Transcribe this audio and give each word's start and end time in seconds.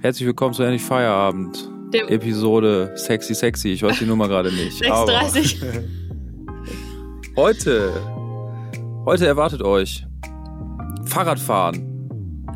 Herzlich 0.00 0.26
willkommen 0.26 0.54
zu 0.54 0.62
Endlich 0.62 0.82
Feierabend. 0.82 1.68
Dem- 1.92 2.08
Episode 2.08 2.92
Sexy 2.96 3.34
Sexy. 3.34 3.68
Ich 3.70 3.82
weiß 3.82 3.98
die 3.98 4.04
Nummer 4.06 4.28
gerade 4.28 4.52
nicht. 4.52 4.82
6.30. 4.84 5.56
aber 5.62 5.82
heute, 7.36 7.92
heute 9.06 9.26
erwartet 9.26 9.62
euch 9.62 10.06
Fahrradfahren 11.06 11.84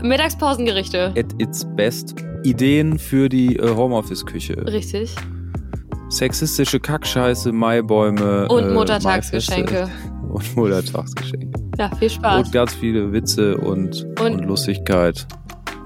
Mittagspausengerichte. 0.03 1.15
at 1.17 1.27
its 1.41 1.65
best. 1.77 2.15
Ideen 2.45 2.99
für 2.99 3.29
die 3.29 3.57
äh, 3.57 3.75
Homeoffice-Küche. 3.75 4.57
Richtig. 4.67 5.15
Sexistische 6.11 6.81
Kackscheiße, 6.81 7.53
Maibäume. 7.53 8.49
Und 8.49 8.65
äh, 8.65 8.71
Muttertagsgeschenke. 8.73 9.89
Und 10.33 10.57
Muttertagsgeschenke. 10.57 11.51
Ja, 11.79 11.95
viel 11.97 12.11
Spaß. 12.11 12.47
Und 12.47 12.53
ganz 12.53 12.75
viele 12.75 13.13
Witze 13.13 13.57
und, 13.59 14.05
und, 14.19 14.21
Und- 14.21 14.45
Lustigkeit 14.47 15.27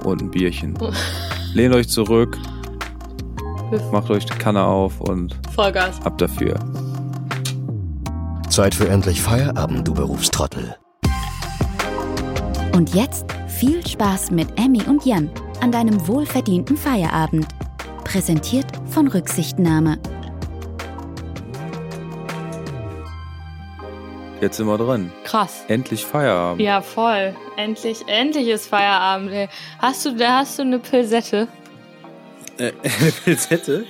und 0.04 0.22
ein 0.22 0.30
Bierchen. 0.30 0.74
Lehnt 1.56 1.74
euch 1.74 1.88
zurück, 1.88 2.36
macht 3.90 4.10
euch 4.10 4.26
die 4.26 4.34
Kanne 4.34 4.62
auf 4.62 5.00
und 5.00 5.40
Vollgas. 5.54 6.02
ab 6.04 6.18
dafür. 6.18 6.58
Zeit 8.50 8.74
für 8.74 8.86
endlich 8.90 9.22
Feierabend, 9.22 9.88
du 9.88 9.94
Berufstrottel. 9.94 10.76
Und 12.74 12.94
jetzt 12.94 13.24
viel 13.46 13.86
Spaß 13.86 14.32
mit 14.32 14.48
Emmy 14.60 14.82
und 14.82 15.06
Jan 15.06 15.30
an 15.62 15.72
deinem 15.72 16.06
wohlverdienten 16.06 16.76
Feierabend. 16.76 17.46
Präsentiert 18.04 18.66
von 18.90 19.08
Rücksichtnahme. 19.08 19.98
Jetzt 24.40 24.58
sind 24.58 24.66
wir 24.66 24.76
drin. 24.76 25.10
Krass. 25.24 25.64
Endlich 25.68 26.04
Feierabend. 26.04 26.60
Ja, 26.60 26.82
voll. 26.82 27.34
Endlich, 27.56 28.06
endlich 28.06 28.48
ist 28.48 28.66
Feierabend. 28.68 29.32
Ey. 29.32 29.48
Hast 29.78 30.04
du, 30.04 30.12
da 30.14 30.38
hast 30.40 30.58
du 30.58 30.62
eine 30.62 30.78
Pilsette? 30.78 31.48
Äh, 32.58 32.72
Pilsette? 33.24 33.86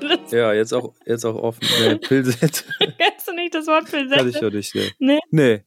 Du 0.00 0.08
das? 0.08 0.30
Ja, 0.30 0.52
jetzt 0.52 0.72
auch, 0.72 0.94
jetzt 1.04 1.24
auch 1.24 1.34
offen. 1.34 1.60
Nee, 1.80 1.96
Pilsette 1.96 2.64
Kennst 2.98 3.28
du 3.28 3.32
nicht 3.34 3.54
das 3.54 3.66
Wort 3.66 3.86
kann 3.86 4.04
ich 4.04 4.10
Pilsette? 4.10 4.46
ja 4.46 4.50
nicht. 4.50 4.74
Nee, 5.00 5.18
Nee. 5.30 5.64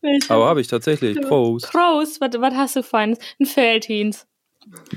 nee 0.00 0.18
aber 0.28 0.46
habe 0.46 0.60
ich 0.60 0.68
tatsächlich. 0.68 1.20
Prost. 1.22 1.70
Prost. 1.72 2.20
Was, 2.20 2.30
was 2.40 2.54
hast 2.54 2.76
du 2.76 2.82
feines? 2.82 3.18
Ein 3.40 3.46
Feldhins. 3.46 4.26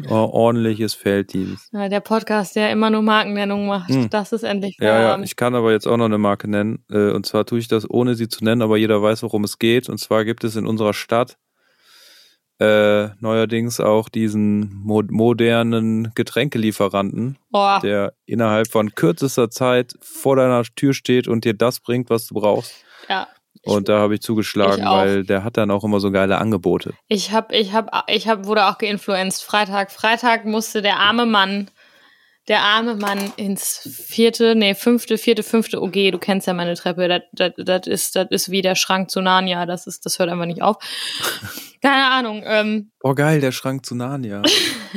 Oh, 0.10 0.30
ordentliches 0.32 0.94
Felddienst. 0.94 1.74
Ja, 1.74 1.90
der 1.90 2.00
Podcast, 2.00 2.56
der 2.56 2.72
immer 2.72 2.90
nur 2.90 3.02
Markennennung 3.02 3.68
macht. 3.68 3.90
Hm. 3.90 4.10
Das 4.10 4.32
ist 4.32 4.44
endlich 4.44 4.78
Ja, 4.80 5.00
ja, 5.00 5.20
ich 5.20 5.36
kann 5.36 5.56
aber 5.56 5.72
jetzt 5.72 5.88
auch 5.88 5.98
noch 5.98 6.06
eine 6.06 6.18
Marke 6.18 6.50
nennen. 6.50 6.84
Äh, 6.90 7.12
Und 7.12 7.26
zwar 7.26 7.46
tue 7.46 7.60
ich 7.60 7.68
das, 7.68 7.90
ohne 7.90 8.16
sie 8.16 8.28
zu 8.28 8.44
nennen, 8.44 8.62
aber 8.62 8.78
jeder 8.78 9.02
weiß, 9.02 9.24
worum 9.24 9.44
es 9.44 9.60
geht. 9.60 9.90
Und 9.90 10.00
zwar 10.00 10.26
gibt 10.26 10.44
es 10.44 10.56
in 10.56 10.66
unserer 10.66 10.94
Stadt 10.94 11.38
äh, 12.60 13.10
neuerdings 13.20 13.80
auch 13.80 14.10
diesen 14.10 14.74
mo 14.74 15.04
modernen 15.10 16.12
Getränkelieferanten, 16.16 17.38
oh, 17.54 17.78
der 17.84 18.14
innerhalb 18.26 18.68
von 18.68 18.96
kürzester 18.96 19.50
Zeit 19.52 19.94
vor 20.02 20.38
deiner 20.38 20.64
Tür 20.76 20.94
steht 20.94 21.28
und 21.28 21.46
dir 21.46 21.54
das 21.54 21.80
bringt, 21.80 22.10
was 22.10 22.28
du 22.28 22.36
brauchst. 22.36 22.74
ja. 23.10 23.28
Und 23.64 23.90
da 23.90 24.00
habe 24.00 24.16
ich 24.16 24.22
zugeschlagen, 24.22 24.84
ich 24.84 24.90
weil 24.90 25.24
der 25.24 25.44
hat 25.44 25.58
dann 25.58 25.72
auch 25.72 25.84
immer 25.84 26.00
so 26.00 26.12
geile 26.12 26.38
Angebote. 26.38 26.94
Ich 27.08 27.32
hab, 27.32 27.52
ich 27.52 27.74
hab, 27.74 28.10
ich 28.10 28.28
hab, 28.28 28.46
wurde 28.46 28.68
auch 28.68 28.78
geinfluenced. 28.78 29.44
Freitag, 29.44 29.92
Freitag 29.92 30.46
musste 30.46 30.82
der 30.82 30.98
arme 30.98 31.26
Mann, 31.26 31.70
der 32.48 32.62
arme 32.62 32.96
Mann 32.96 33.34
ins 33.36 33.90
vierte, 34.08 34.56
nee, 34.56 34.74
fünfte, 34.74 35.18
vierte, 35.18 35.44
fünfte 35.44 35.82
OG. 35.82 36.12
Du 36.12 36.18
kennst 36.18 36.48
ja 36.48 36.54
meine 36.54 36.76
Treppe. 36.76 37.08
Das, 37.08 37.22
das, 37.34 37.52
das 37.58 37.88
ist, 37.88 38.16
das 38.16 38.28
ist 38.30 38.52
wie 38.52 38.62
der 38.62 38.76
Schrank 38.76 39.12
zu 39.12 39.22
Narnia. 39.22 39.66
Das 39.66 39.86
ist, 39.86 40.06
das 40.06 40.18
hört 40.18 40.30
einfach 40.30 40.46
nicht 40.46 40.62
auf. 40.62 40.78
Keine 41.82 42.08
Ahnung. 42.08 42.44
Ähm, 42.46 42.92
Boah, 43.02 43.16
geil, 43.16 43.42
der 43.42 43.52
Schrank 43.52 43.86
zu 43.86 43.96
Narnia. 43.96 44.42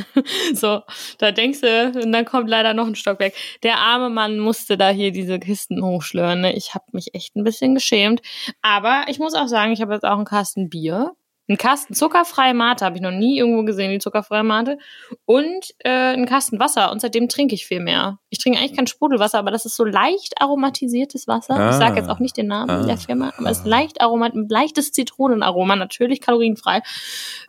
so, 0.54 0.80
da 1.18 1.32
denkst 1.32 1.60
du, 1.60 1.92
und 2.02 2.12
dann 2.12 2.24
kommt 2.24 2.48
leider 2.48 2.72
noch 2.72 2.86
ein 2.86 2.94
Stockwerk. 2.94 3.34
Der 3.62 3.78
arme 3.78 4.10
Mann 4.10 4.38
musste 4.38 4.78
da 4.78 4.88
hier 4.90 5.10
diese 5.10 5.38
Kisten 5.38 5.84
hochschlören. 5.84 6.40
Ne? 6.40 6.54
Ich 6.54 6.74
habe 6.74 6.84
mich 6.92 7.14
echt 7.14 7.36
ein 7.36 7.44
bisschen 7.44 7.74
geschämt. 7.74 8.22
Aber 8.62 9.04
ich 9.08 9.18
muss 9.18 9.34
auch 9.34 9.48
sagen, 9.48 9.72
ich 9.72 9.82
habe 9.82 9.92
jetzt 9.92 10.04
auch 10.04 10.16
einen 10.16 10.24
Kasten 10.24 10.70
Bier. 10.70 11.12
Einen 11.50 11.58
Kasten 11.58 11.94
zuckerfreie 11.94 12.54
Mate 12.54 12.84
habe 12.84 12.94
ich 12.94 13.02
noch 13.02 13.10
nie 13.10 13.36
irgendwo 13.36 13.64
gesehen, 13.64 13.90
die 13.90 13.98
zuckerfreie 13.98 14.44
Mate. 14.44 14.78
Und 15.24 15.74
äh, 15.80 15.88
einen 15.90 16.26
Kasten 16.26 16.60
Wasser. 16.60 16.92
Und 16.92 17.00
seitdem 17.00 17.28
trinke 17.28 17.56
ich 17.56 17.66
viel 17.66 17.80
mehr. 17.80 18.20
Ich 18.28 18.38
trinke 18.38 18.60
eigentlich 18.60 18.76
kein 18.76 18.86
Sprudelwasser, 18.86 19.36
aber 19.40 19.50
das 19.50 19.64
ist 19.64 19.74
so 19.74 19.84
leicht 19.84 20.40
aromatisiertes 20.40 21.26
Wasser. 21.26 21.54
Ah. 21.56 21.70
Ich 21.70 21.76
sage 21.76 21.96
jetzt 21.96 22.08
auch 22.08 22.20
nicht 22.20 22.36
den 22.36 22.46
Namen 22.46 22.70
Ah. 22.70 22.86
der 22.86 22.98
Firma, 22.98 23.32
aber 23.36 23.50
es 23.50 23.58
ist 23.58 23.66
leicht 23.66 24.00
aromat 24.00 24.32
leichtes 24.48 24.92
Zitronenaroma, 24.92 25.74
natürlich 25.74 26.20
kalorienfrei. 26.20 26.82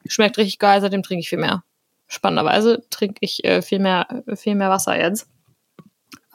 Schmeckt 0.07 0.40
richtig 0.40 0.57
geil, 0.57 0.81
seitdem 0.81 1.03
trinke 1.03 1.19
ich 1.22 1.29
viel 1.29 1.38
mehr. 1.38 1.63
Spannenderweise 2.07 2.84
trinke 2.90 3.19
ich 3.22 3.44
äh, 3.44 3.61
viel 3.61 3.78
mehr, 3.78 4.23
viel 4.35 4.56
mehr 4.56 4.72
Wasser 4.72 5.00
jetzt. 5.00 5.28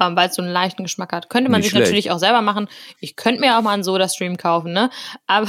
Ähm, 0.01 0.15
weil 0.15 0.29
es 0.29 0.37
so 0.37 0.43
einen 0.43 0.53
leichten 0.53 0.85
Geschmack 0.85 1.13
hat. 1.13 1.29
Könnte 1.31 1.51
man 1.51 1.59
Nicht 1.63 1.71
sich 1.71 1.73
schlecht. 1.73 1.87
natürlich 1.87 2.11
auch 2.13 2.19
selber 2.19 2.43
machen. 2.43 2.69
Ich 3.01 3.17
könnte 3.17 3.41
mir 3.41 3.59
auch 3.59 3.63
mal 3.63 3.73
einen 3.73 3.83
Soda-Stream 3.83 4.37
kaufen, 4.37 4.73
ne? 4.73 4.89
Aber, 5.27 5.49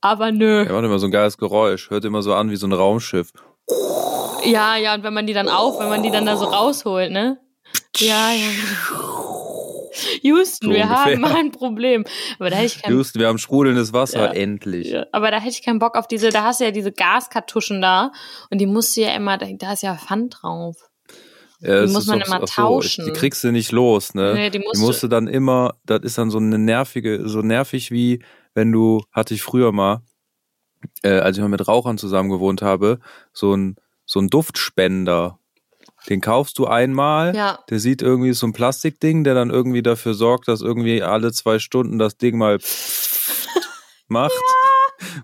aber 0.00 0.32
nö. 0.32 0.64
Der 0.64 0.72
macht 0.74 0.84
immer 0.84 0.98
so 0.98 1.06
ein 1.06 1.12
geiles 1.12 1.36
Geräusch. 1.38 1.90
Hört 1.90 2.04
immer 2.04 2.22
so 2.22 2.34
an 2.34 2.50
wie 2.50 2.56
so 2.56 2.66
ein 2.66 2.72
Raumschiff. 2.72 3.32
Ja, 4.44 4.76
ja, 4.76 4.94
und 4.94 5.02
wenn 5.04 5.12
man 5.14 5.26
die 5.26 5.32
dann 5.34 5.48
auf, 5.48 5.78
wenn 5.80 5.88
man 5.88 6.02
die 6.02 6.10
dann 6.10 6.24
da 6.26 6.36
so 6.36 6.46
rausholt, 6.46 7.10
ne? 7.12 7.38
Ja, 7.96 8.30
ja. 8.32 8.46
Houston, 10.22 10.68
So 10.68 10.74
wir 10.74 10.84
ungefähr. 10.84 11.04
haben 11.04 11.20
mal 11.20 11.34
ein 11.36 11.50
Problem. 11.50 12.04
Aber 12.38 12.50
da 12.50 12.56
hätte 12.56 12.66
ich 12.76 12.82
keinen 12.82 12.96
Just, 12.96 13.18
wir 13.18 13.26
haben 13.26 13.38
sprudelndes 13.38 13.92
Wasser, 13.92 14.26
Ja. 14.26 14.32
endlich. 14.32 14.88
Ja, 14.90 15.06
aber 15.12 15.30
da 15.30 15.38
hätte 15.38 15.50
ich 15.50 15.62
keinen 15.64 15.78
Bock 15.78 15.96
auf 15.96 16.06
diese, 16.06 16.30
da 16.30 16.44
hast 16.44 16.60
du 16.60 16.64
ja 16.64 16.70
diese 16.70 16.92
Gaskartuschen 16.92 17.82
da 17.82 18.12
und 18.50 18.58
die 18.60 18.66
musst 18.66 18.96
du 18.96 19.02
ja 19.02 19.14
immer, 19.14 19.36
da, 19.36 19.72
ist 19.72 19.82
ja 19.82 19.96
Pfand 19.96 20.38
drauf. 20.40 20.76
Ja, 21.60 21.80
es 21.82 21.92
muss 21.92 22.06
man 22.06 22.20
immer 22.20 22.40
so, 22.40 22.46
tauschen. 22.46 23.04
Die 23.04 23.12
kriegst 23.12 23.44
du 23.44 23.50
nicht 23.52 23.72
los, 23.72 24.14
ne? 24.14 24.32
Nee, 24.34 24.50
die 24.50 24.58
die 24.60 24.64
musst 24.64 24.80
musst 24.80 25.02
du 25.02 25.08
dann 25.08 25.26
immer, 25.28 25.74
das 25.84 26.00
ist 26.04 26.16
dann 26.16 26.30
so 26.30 26.38
eine 26.38 26.58
nervige, 26.58 27.28
so 27.28 27.40
nervig 27.42 27.90
wie 27.90 28.22
wenn 28.54 28.72
du, 28.72 29.02
hatte 29.12 29.34
ich 29.34 29.42
früher 29.42 29.72
mal, 29.72 30.02
äh, 31.02 31.18
als 31.18 31.36
ich 31.36 31.42
mal 31.42 31.48
mit 31.48 31.66
Rauchern 31.68 31.98
zusammen 31.98 32.30
gewohnt 32.30 32.62
habe, 32.62 32.98
so 33.32 33.54
ein, 33.54 33.76
so 34.06 34.20
ein 34.20 34.28
Duftspender. 34.28 35.38
Den 36.08 36.20
kaufst 36.22 36.58
du 36.58 36.66
einmal, 36.66 37.34
Ja. 37.36 37.58
der 37.68 37.78
sieht 37.78 38.00
irgendwie 38.00 38.32
so 38.32 38.46
ein 38.46 38.52
Plastikding, 38.54 39.22
der 39.24 39.34
dann 39.34 39.50
irgendwie 39.50 39.82
dafür 39.82 40.14
sorgt, 40.14 40.48
dass 40.48 40.62
irgendwie 40.62 41.02
alle 41.02 41.32
zwei 41.32 41.58
Stunden 41.58 41.98
das 41.98 42.16
Ding 42.16 42.38
mal 42.38 42.58
macht 44.08 44.32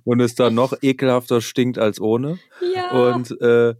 und 0.04 0.20
es 0.20 0.34
dann 0.34 0.54
noch 0.54 0.74
ekelhafter 0.82 1.40
stinkt 1.40 1.78
als 1.78 2.00
ohne. 2.00 2.38
Ja. 2.74 2.90
Und, 3.14 3.40
äh, 3.40 3.74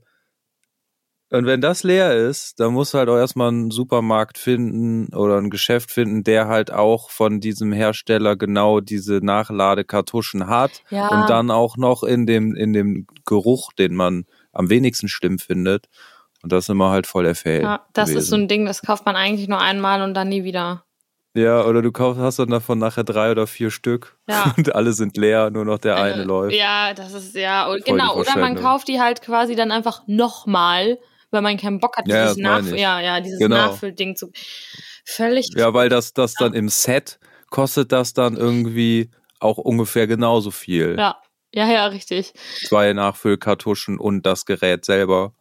und 1.31 1.47
wenn 1.47 1.61
das 1.61 1.83
leer 1.83 2.15
ist, 2.15 2.61
dann 2.61 2.73
musst 2.73 2.95
du 2.95 2.99
halt 2.99 3.09
auch 3.09 3.17
erstmal 3.17 3.49
einen 3.49 3.71
Supermarkt 3.71 4.39
finden 4.39 5.13
oder 5.15 5.39
ein 5.39 5.51
Geschäft 5.51 5.91
finden, 5.91 6.23
der 6.23 6.47
halt 6.47 6.73
auch 6.73 7.11
von 7.11 7.41
diesem 7.41 7.73
Hersteller 7.73 8.37
genau 8.37 8.81
diese 8.81 9.21
Nachladekartuschen 9.23 10.47
hat 10.47 10.83
ja. 10.91 11.09
und 11.09 11.29
dann 11.29 11.51
auch 11.51 11.77
noch 11.77 12.05
in 12.05 12.27
dem, 12.27 12.55
in 12.55 12.73
dem 12.73 13.07
Geruch, 13.25 13.73
den 13.73 13.95
man 13.95 14.25
am 14.53 14.71
wenigsten 14.71 15.09
schlimm 15.09 15.39
findet. 15.39 15.89
Und 16.43 16.53
das 16.53 16.65
ist 16.65 16.69
immer 16.69 16.91
halt 16.91 17.09
voll 17.09 17.25
der 17.25 17.35
Fail. 17.35 17.63
ja, 17.63 17.87
das 17.93 18.11
ist 18.11 18.29
so 18.29 18.37
gewesen. 18.37 18.45
ein 18.45 18.49
Ding, 18.49 18.67
das 18.67 18.83
kauft 18.83 19.05
man 19.05 19.17
eigentlich 19.17 19.49
nur 19.49 19.61
einmal 19.61 20.03
und 20.03 20.15
dann 20.15 20.29
nie 20.29 20.45
wieder. 20.45 20.85
Ja, 21.35 21.65
oder 21.65 21.83
du 21.83 21.93
kaufst, 21.93 22.19
hast 22.19 22.39
dann 22.39 22.49
davon 22.49 22.79
nachher 22.79 23.05
drei 23.05 23.31
oder 23.31 23.47
vier 23.47 23.71
Stück 23.71 24.17
Ja. 24.29 24.55
und 24.57 24.75
alle 24.75 24.93
sind 24.93 25.17
leer, 25.19 25.51
nur 25.51 25.65
noch 25.65 25.79
der 25.79 25.97
eine 25.97 26.23
Äh, 26.23 26.25
läuft. 26.25 26.55
Ja, 26.55 26.95
das 26.95 27.13
ist 27.13 27.35
ja, 27.35 27.69
genau, 27.85 28.17
oder 28.17 28.39
man 28.39 28.55
kauft 28.55 28.89
die 28.89 29.01
halt 29.01 29.21
quasi 29.21 29.55
dann 29.55 29.71
einfach 29.71 30.03
nochmal, 30.07 30.99
weil 31.31 31.43
man 31.43 31.57
keinen 31.57 31.81
Bock 31.81 31.97
hat, 31.97 32.07
Ja, 32.09 32.23
dieses 32.23 32.37
das 32.37 32.43
meine 32.43 32.63
Nach 32.69 32.73
ich. 32.75 32.81
ja, 32.81 33.01
ja, 33.01 33.21
dieses 33.21 33.39
Genau. 33.39 33.57
Nachfüllding 33.57 34.17
zu. 34.17 34.31
Völlig. 35.05 35.49
Ja, 35.57 35.73
weil 35.75 35.89
das, 35.89 36.13
das 36.13 36.35
dann 36.35 36.55
im 36.55 36.69
Set 36.69 37.19
kostet 37.51 37.93
das 37.93 38.13
dann 38.13 38.37
irgendwie 38.37 39.11
auch 39.41 39.59
ungefähr 39.59 40.07
genauso 40.07 40.51
viel. 40.51 40.97
ja, 40.99 41.17
ja, 41.55 41.67
ja, 41.71 41.87
richtig. 41.87 42.33
Zwei 42.67 42.93
Nachfüllkartuschen 42.93 43.99
und 43.99 44.27
das 44.27 44.45
Gerät 44.45 44.85
selber 44.85 45.33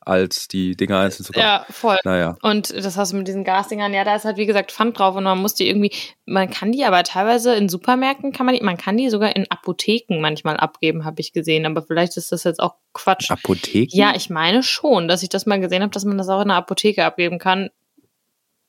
als 0.00 0.48
die 0.48 0.76
Dinger 0.76 0.98
einzeln 0.98 1.24
zu 1.24 1.32
kaufen. 1.32 1.44
Ja, 1.44 1.66
voll. 1.68 1.98
Naja. 2.04 2.36
Und 2.42 2.70
das 2.70 2.96
hast 2.96 3.12
du 3.12 3.16
mit 3.16 3.28
diesen 3.28 3.44
Gasdingern, 3.44 3.92
ja, 3.92 4.04
da 4.04 4.16
ist 4.16 4.24
halt 4.24 4.38
wie 4.38 4.46
gesagt 4.46 4.72
Pfand 4.72 4.98
drauf 4.98 5.14
und 5.14 5.24
man 5.24 5.38
muss 5.38 5.54
die 5.54 5.68
irgendwie, 5.68 5.92
man 6.24 6.50
kann 6.50 6.72
die 6.72 6.84
aber 6.84 7.02
teilweise 7.02 7.54
in 7.54 7.68
Supermärkten 7.68 8.32
kann 8.32 8.46
man 8.46 8.54
die, 8.54 8.62
man 8.62 8.76
kann 8.76 8.96
die 8.96 9.10
sogar 9.10 9.36
in 9.36 9.50
Apotheken 9.50 10.20
manchmal 10.20 10.56
abgeben, 10.56 11.04
habe 11.04 11.20
ich 11.20 11.32
gesehen, 11.32 11.66
aber 11.66 11.82
vielleicht 11.82 12.16
ist 12.16 12.32
das 12.32 12.44
jetzt 12.44 12.60
auch 12.60 12.76
Quatsch. 12.92 13.30
Apotheken? 13.30 13.96
Ja, 13.96 14.14
ich 14.14 14.30
meine 14.30 14.62
schon, 14.62 15.06
dass 15.06 15.22
ich 15.22 15.28
das 15.28 15.46
mal 15.46 15.60
gesehen 15.60 15.82
habe, 15.82 15.92
dass 15.92 16.04
man 16.04 16.18
das 16.18 16.28
auch 16.28 16.40
in 16.40 16.50
einer 16.50 16.56
Apotheke 16.56 17.04
abgeben 17.04 17.38
kann. 17.38 17.70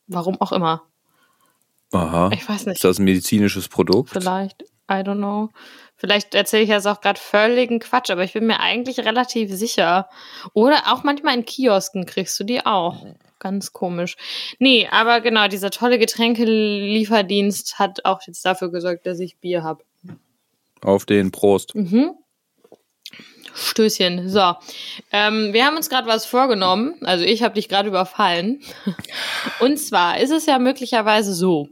Warum 0.07 0.39
auch 0.41 0.51
immer. 0.51 0.83
Aha. 1.93 2.29
Ich 2.33 2.47
weiß 2.47 2.65
nicht. 2.65 2.75
Ist 2.75 2.83
das 2.83 2.99
ein 2.99 3.05
medizinisches 3.05 3.67
Produkt? 3.69 4.09
Vielleicht. 4.09 4.63
I 4.89 4.95
don't 4.95 5.17
know. 5.17 5.49
Vielleicht 6.01 6.33
erzähle 6.33 6.63
ich 6.63 6.69
jetzt 6.69 6.87
auch 6.87 6.99
gerade 6.99 7.19
völligen 7.19 7.77
Quatsch, 7.77 8.09
aber 8.09 8.23
ich 8.23 8.33
bin 8.33 8.47
mir 8.47 8.59
eigentlich 8.59 8.97
relativ 9.01 9.53
sicher. 9.53 10.09
Oder 10.53 10.91
auch 10.91 11.03
manchmal 11.03 11.35
in 11.35 11.45
Kiosken 11.45 12.07
kriegst 12.07 12.39
du 12.39 12.43
die 12.43 12.65
auch. 12.65 13.05
Ganz 13.37 13.71
komisch. 13.71 14.17
Nee, 14.57 14.87
aber 14.89 15.21
genau, 15.21 15.47
dieser 15.47 15.69
tolle 15.69 15.99
Getränkelieferdienst 15.99 17.77
hat 17.77 18.03
auch 18.03 18.21
jetzt 18.25 18.43
dafür 18.43 18.71
gesorgt, 18.71 19.05
dass 19.05 19.19
ich 19.19 19.37
Bier 19.37 19.61
habe. 19.61 19.83
Auf 20.81 21.05
den 21.05 21.31
Prost. 21.31 21.75
Mhm. 21.75 22.15
Stößchen. 23.53 24.27
So, 24.27 24.55
ähm, 25.11 25.53
wir 25.53 25.67
haben 25.67 25.77
uns 25.77 25.87
gerade 25.87 26.07
was 26.07 26.25
vorgenommen. 26.25 26.95
Also 27.03 27.25
ich 27.25 27.43
habe 27.43 27.53
dich 27.53 27.69
gerade 27.69 27.89
überfallen. 27.89 28.63
Und 29.59 29.77
zwar 29.77 30.19
ist 30.19 30.31
es 30.31 30.47
ja 30.47 30.57
möglicherweise 30.57 31.31
so. 31.35 31.69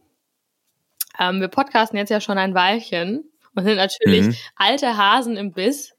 Ähm, 1.19 1.41
wir 1.41 1.47
podcasten 1.47 1.97
jetzt 1.97 2.11
ja 2.11 2.21
schon 2.21 2.37
ein 2.37 2.53
Weilchen 2.53 3.23
und 3.59 3.65
sind 3.65 3.75
natürlich 3.77 4.27
Mhm. 4.27 4.35
alte 4.55 4.97
Hasen 4.97 5.37
im 5.37 5.51
Biss. 5.53 5.93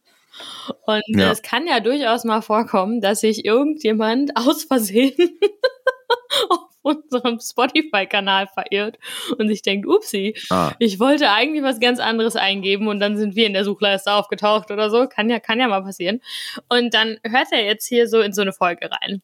Und 0.87 1.03
äh, 1.17 1.21
Ja. 1.21 1.31
es 1.31 1.43
kann 1.43 1.67
ja 1.67 1.81
durchaus 1.81 2.25
mal 2.25 2.41
vorkommen, 2.41 3.01
dass 3.01 3.21
sich 3.21 3.45
irgendjemand 3.45 4.33
aus 4.37 4.65
Versehen 4.65 5.15
auf 6.49 6.61
unserem 6.83 7.39
Spotify-Kanal 7.41 8.47
verirrt 8.47 8.99
und 9.39 9.49
sich 9.49 9.61
denkt, 9.61 9.87
upsi, 9.87 10.35
Ah, 10.49 10.73
ich 10.79 10.99
wollte 10.99 11.31
eigentlich 11.31 11.62
was 11.62 11.79
ganz 11.79 12.01
anderes 12.01 12.37
eingeben 12.37 12.89
und 12.89 13.01
dann 13.01 13.19
sind 13.19 13.37
wir 13.37 13.47
in 13.47 13.53
der 13.53 13.65
Suchleiste 13.65 14.12
aufgetaucht 14.12 14.71
oder 14.71 14.89
so. 14.89 15.07
Kann 15.07 15.29
ja, 15.29 15.41
kann 15.41 15.61
ja 15.61 15.69
mal 15.69 15.83
passieren. 15.83 16.23
Und 16.69 16.95
dann 16.95 17.19
hört 17.23 17.49
er 17.53 17.65
jetzt 17.65 17.87
hier 17.87 18.09
so 18.09 18.21
in 18.21 18.33
so 18.33 18.41
eine 18.41 18.53
Folge 18.55 18.89
rein. 18.91 19.21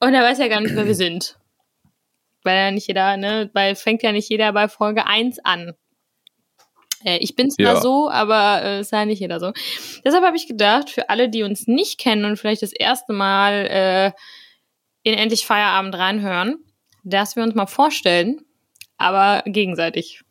Und 0.00 0.14
er 0.14 0.22
weiß 0.22 0.38
ja 0.38 0.48
gar 0.48 0.60
nicht, 0.60 0.76
wer 0.76 0.86
wir 0.86 0.94
sind. 1.06 1.38
Weil 2.44 2.56
ja 2.56 2.70
nicht 2.70 2.86
jeder, 2.86 3.16
ne, 3.16 3.50
weil 3.54 3.74
fängt 3.74 4.02
ja 4.02 4.12
nicht 4.12 4.28
jeder 4.28 4.52
bei 4.52 4.68
Folge 4.68 5.06
1 5.06 5.40
an. 5.44 5.72
Äh, 7.04 7.18
ich 7.18 7.34
bin 7.36 7.50
zwar 7.50 7.74
Ja. 7.74 7.80
so, 7.80 8.10
aber 8.10 8.62
äh, 8.62 8.80
ist 8.80 8.92
ja 8.92 9.04
nicht 9.04 9.20
jeder 9.20 9.40
so. 9.40 9.52
Deshalb 10.04 10.24
habe 10.24 10.36
ich 10.36 10.46
gedacht, 10.46 10.90
für 10.90 11.08
alle, 11.10 11.28
die 11.28 11.42
uns 11.42 11.66
nicht 11.66 11.98
kennen 11.98 12.24
und 12.24 12.36
vielleicht 12.38 12.62
das 12.62 12.72
erste 12.72 13.12
Mal 13.12 13.66
äh, 13.66 14.12
in 15.02 15.14
Endlich 15.18 15.46
Feierabend 15.46 15.94
reinhören, 15.96 16.58
dass 17.02 17.36
wir 17.36 17.42
uns 17.42 17.54
mal 17.54 17.66
vorstellen, 17.66 18.40
aber 18.96 19.42
gegenseitig. 19.46 20.22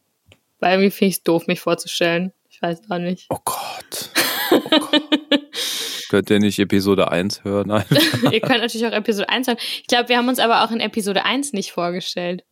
Weil 0.59 0.73
irgendwie 0.73 0.91
finde 0.91 1.09
ich 1.09 1.17
es 1.17 1.23
doof, 1.23 1.47
mich 1.47 1.59
vorzustellen. 1.59 2.31
Ich 2.49 2.61
weiß 2.61 2.81
auch 2.89 2.97
nicht. 2.97 3.25
oh 3.29 3.37
Gott. 3.43 4.09
Oh 4.51 4.59
Gott. 4.79 5.01
Könnt 6.09 6.29
ihr 6.29 6.39
nicht 6.39 6.59
Episode 6.59 7.11
1 7.11 7.43
hören? 7.43 7.69
Ihr 8.31 8.39
könnt 8.39 8.61
natürlich 8.61 8.85
auch 8.85 8.91
Episode 8.91 9.29
1 9.29 9.47
hören. 9.47 9.57
Ich 9.59 9.87
glaube, 9.87 10.09
wir 10.09 10.17
haben 10.17 10.27
uns 10.29 10.37
aber 10.37 10.63
auch 10.63 10.69
in 10.69 10.79
Episode 10.79 11.25
1 11.25 11.53
nicht 11.53 11.71
vorgestellt. 11.71 12.43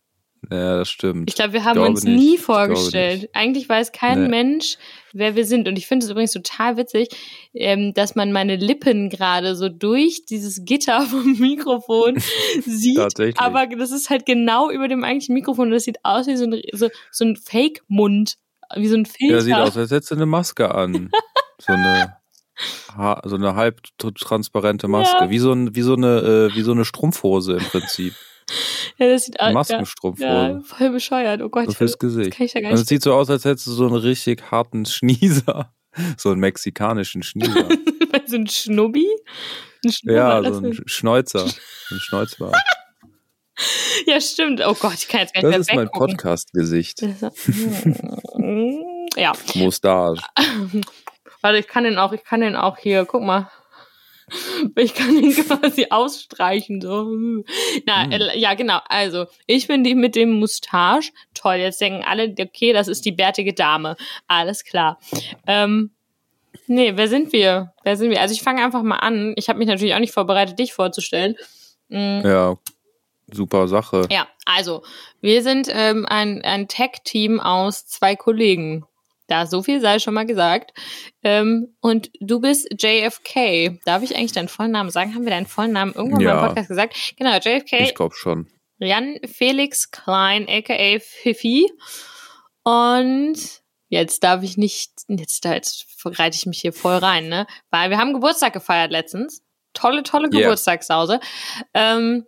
Ja, 0.50 0.78
das 0.78 0.90
stimmt. 0.90 1.30
Ich 1.30 1.36
glaube, 1.36 1.52
wir 1.52 1.64
haben 1.64 1.74
glaube 1.74 1.90
uns 1.90 2.04
nicht. 2.04 2.16
nie 2.16 2.38
vorgestellt. 2.38 3.30
Eigentlich 3.32 3.68
weiß 3.68 3.92
kein 3.92 4.24
Nee. 4.24 4.28
Mensch, 4.28 4.76
wer 5.12 5.36
wir 5.36 5.46
sind. 5.46 5.68
Und 5.68 5.78
ich 5.78 5.86
finde 5.86 6.04
es 6.04 6.10
übrigens 6.10 6.32
total 6.32 6.76
witzig, 6.76 7.08
ähm, 7.54 7.94
dass 7.94 8.16
man 8.16 8.32
meine 8.32 8.56
Lippen 8.56 9.08
gerade 9.08 9.54
so 9.54 9.68
durch 9.68 10.24
dieses 10.26 10.64
Gitter 10.64 11.00
vom 11.10 11.38
Mikrofon 11.38 12.16
sieht. 12.66 12.98
Aber 13.38 13.66
das 13.66 13.92
ist 13.92 14.10
halt 14.10 14.26
genau 14.26 14.70
über 14.70 14.88
dem 14.88 15.04
eigentlichen 15.04 15.34
Mikrofon. 15.34 15.68
Und 15.68 15.74
das 15.74 15.84
sieht 15.84 15.98
aus 16.02 16.26
wie 16.26 16.36
so 16.36 16.44
ein, 16.44 16.60
so, 16.72 16.88
so 17.10 17.24
ein 17.24 17.36
Fake-Mund. 17.36 18.36
Wie 18.74 18.88
so 18.88 18.96
ein 18.96 19.06
Filter. 19.06 19.34
Ja, 19.34 19.40
sieht 19.42 19.54
aus, 19.54 19.76
als 19.76 19.90
hättest 19.90 20.10
du 20.10 20.14
eine 20.16 20.26
Maske 20.26 20.74
an. 20.74 21.10
So 21.64 21.74
eine, 21.74 22.16
ha 22.96 23.22
so 23.24 23.36
eine 23.36 23.54
halbtransparente 23.54 24.88
Maske. 24.88 25.24
Ja. 25.26 25.30
Wie, 25.30 25.38
so 25.38 25.52
ein, 25.52 25.76
wie, 25.76 25.82
so 25.82 25.94
eine, 25.94 26.50
äh, 26.50 26.56
wie 26.56 26.62
so 26.62 26.72
eine 26.72 26.84
Strumpfhose 26.84 27.52
im 27.52 27.64
Prinzip. 27.64 28.14
Ja, 28.98 29.08
das 29.08 29.24
sieht 29.26 29.40
aus. 29.40 29.48
Ja, 29.48 29.52
Maskenstrumpfhose. 29.54 30.26
ja, 30.26 30.60
voll 30.62 30.90
bescheuert. 30.90 31.42
Oh 31.42 31.48
Gott. 31.48 31.66
So 31.66 31.72
fürs 31.72 31.98
Gesicht. 31.98 32.32
kann 32.32 32.46
ich 32.46 32.54
ja 32.54 32.60
gar 32.60 32.68
Und 32.70 32.74
es 32.74 32.80
nicht. 32.80 32.88
sieht 32.88 33.02
so 33.02 33.14
aus, 33.14 33.28
als 33.30 33.44
hättest 33.44 33.66
du 33.66 33.72
so 33.72 33.86
einen 33.86 33.96
richtig 33.96 34.50
harten 34.50 34.84
Schnieser. 34.86 35.72
So 36.16 36.30
einen 36.30 36.40
mexikanischen 36.40 37.22
Schnieser. 37.22 37.68
so 38.26 38.36
ein 38.36 38.46
Schnubbi? 38.46 39.06
Ein 39.84 39.92
Schnubber, 39.92 40.16
ja, 40.16 40.40
das 40.40 40.56
so 40.56 40.62
ein 40.62 40.78
Schnäuzer. 40.86 41.44
Ein 41.90 41.98
Schnäuzbart. 42.00 42.56
ja, 44.06 44.18
stimmt. 44.20 44.62
Oh 44.66 44.74
Gott, 44.74 44.94
ich 44.94 45.08
kann 45.08 45.20
jetzt 45.20 45.34
gar 45.34 45.42
nicht 45.42 45.58
Das 45.58 45.66
mehr 45.66 45.82
ist 45.84 45.90
mein. 45.90 45.90
Podcast-Gesicht. 45.90 47.02
ja, 49.16 49.32
Mustache. 49.54 50.16
warte, 51.42 51.58
ich 51.58 51.66
kann 51.68 51.84
den 51.84 51.98
auch, 51.98 52.12
ich 52.12 52.24
kann 52.24 52.40
den 52.40 52.56
auch 52.56 52.78
hier, 52.78 53.04
guck 53.04 53.22
mal. 53.22 53.50
Ich 54.76 54.94
kann 54.94 55.14
den 55.20 55.32
quasi 55.34 55.86
ausstreichen, 55.90 56.80
so. 56.80 57.04
Na, 57.86 58.04
Hm. 58.04 58.12
äh, 58.12 58.38
ja, 58.38 58.54
genau. 58.54 58.78
Also, 58.88 59.26
ich 59.46 59.66
bin 59.66 59.84
die 59.84 59.94
mit 59.94 60.14
dem 60.14 60.30
Mustache. 60.38 61.10
Toll, 61.34 61.56
jetzt 61.56 61.80
denken 61.80 62.04
alle, 62.04 62.34
okay, 62.38 62.72
das 62.72 62.88
ist 62.88 63.04
die 63.04 63.12
bärtige 63.12 63.52
Dame. 63.52 63.96
Alles 64.28 64.64
klar. 64.64 64.98
Ähm, 65.46 65.90
nee, 66.66 66.92
wer 66.96 67.08
sind 67.08 67.32
wir? 67.32 67.72
Wer 67.84 67.96
sind 67.96 68.10
wir? 68.10 68.20
Also, 68.20 68.34
ich 68.34 68.42
fange 68.42 68.64
einfach 68.64 68.82
mal 68.82 68.96
an. 68.96 69.34
Ich 69.36 69.48
habe 69.48 69.58
mich 69.58 69.68
natürlich 69.68 69.94
auch 69.94 70.00
nicht 70.00 70.14
vorbereitet, 70.14 70.58
dich 70.58 70.72
vorzustellen. 70.72 71.36
Mm. 71.88 72.20
Ja, 72.24 72.56
super 73.32 73.68
Sache. 73.68 74.06
Ja, 74.10 74.26
also 74.46 74.82
wir 75.20 75.42
sind 75.42 75.68
ähm, 75.70 76.06
ein, 76.08 76.42
ein 76.42 76.68
Tech-Team 76.68 77.40
aus 77.40 77.86
zwei 77.86 78.16
Kollegen. 78.16 78.84
Da 79.32 79.46
so 79.46 79.62
viel 79.62 79.80
sei 79.80 79.98
schon 79.98 80.12
mal 80.12 80.26
gesagt. 80.26 80.72
Ähm, 81.22 81.74
und 81.80 82.10
du 82.20 82.38
bist 82.38 82.68
JFK. 82.78 83.80
Darf 83.86 84.02
ich 84.02 84.14
eigentlich 84.14 84.32
deinen 84.32 84.48
vollen 84.48 84.72
Namen 84.72 84.90
sagen? 84.90 85.14
Haben 85.14 85.24
wir 85.24 85.30
deinen 85.30 85.46
vollen 85.46 85.72
Namen 85.72 85.94
irgendwann 85.94 86.22
mal 86.22 86.30
Ja. 86.34 86.40
im 86.42 86.46
Podcast 86.48 86.68
gesagt? 86.68 87.14
Genau, 87.16 87.34
JFK. 87.38 87.80
Ich 87.82 87.94
glaube 87.94 88.14
schon. 88.14 88.46
Jan 88.78 89.16
Felix 89.24 89.90
Klein, 89.90 90.46
aka 90.50 90.98
Fifi. 91.00 91.70
Und 92.62 93.38
jetzt 93.88 94.22
darf 94.22 94.42
ich 94.42 94.56
nicht, 94.58 94.92
jetzt, 95.08 95.44
jetzt 95.44 95.86
reite 96.04 96.36
ich 96.36 96.46
mich 96.46 96.60
hier 96.60 96.72
voll 96.74 96.96
rein, 96.96 97.28
ne? 97.28 97.46
Weil 97.70 97.88
wir 97.90 97.98
haben 97.98 98.12
Geburtstag 98.12 98.52
gefeiert 98.52 98.90
letztens. 98.90 99.42
Tolle, 99.72 100.02
tolle 100.02 100.28
Yeah. 100.32 100.42
Geburtstagssause. 100.42 101.20
Ähm, 101.72 102.26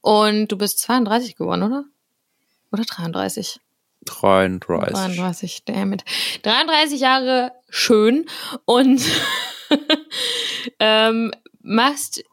und 0.00 0.48
du 0.48 0.58
bist 0.58 0.80
32 0.80 1.36
geworden, 1.36 1.62
oder? 1.62 1.84
Oder 2.72 2.84
33? 2.84 3.60
33. 4.06 4.94
33, 4.94 5.64
damit. 5.64 6.04
33 6.42 7.00
Jahre 7.00 7.52
schön 7.68 8.26
und 8.64 9.02
ähm, 10.80 11.32
machst 11.60 12.24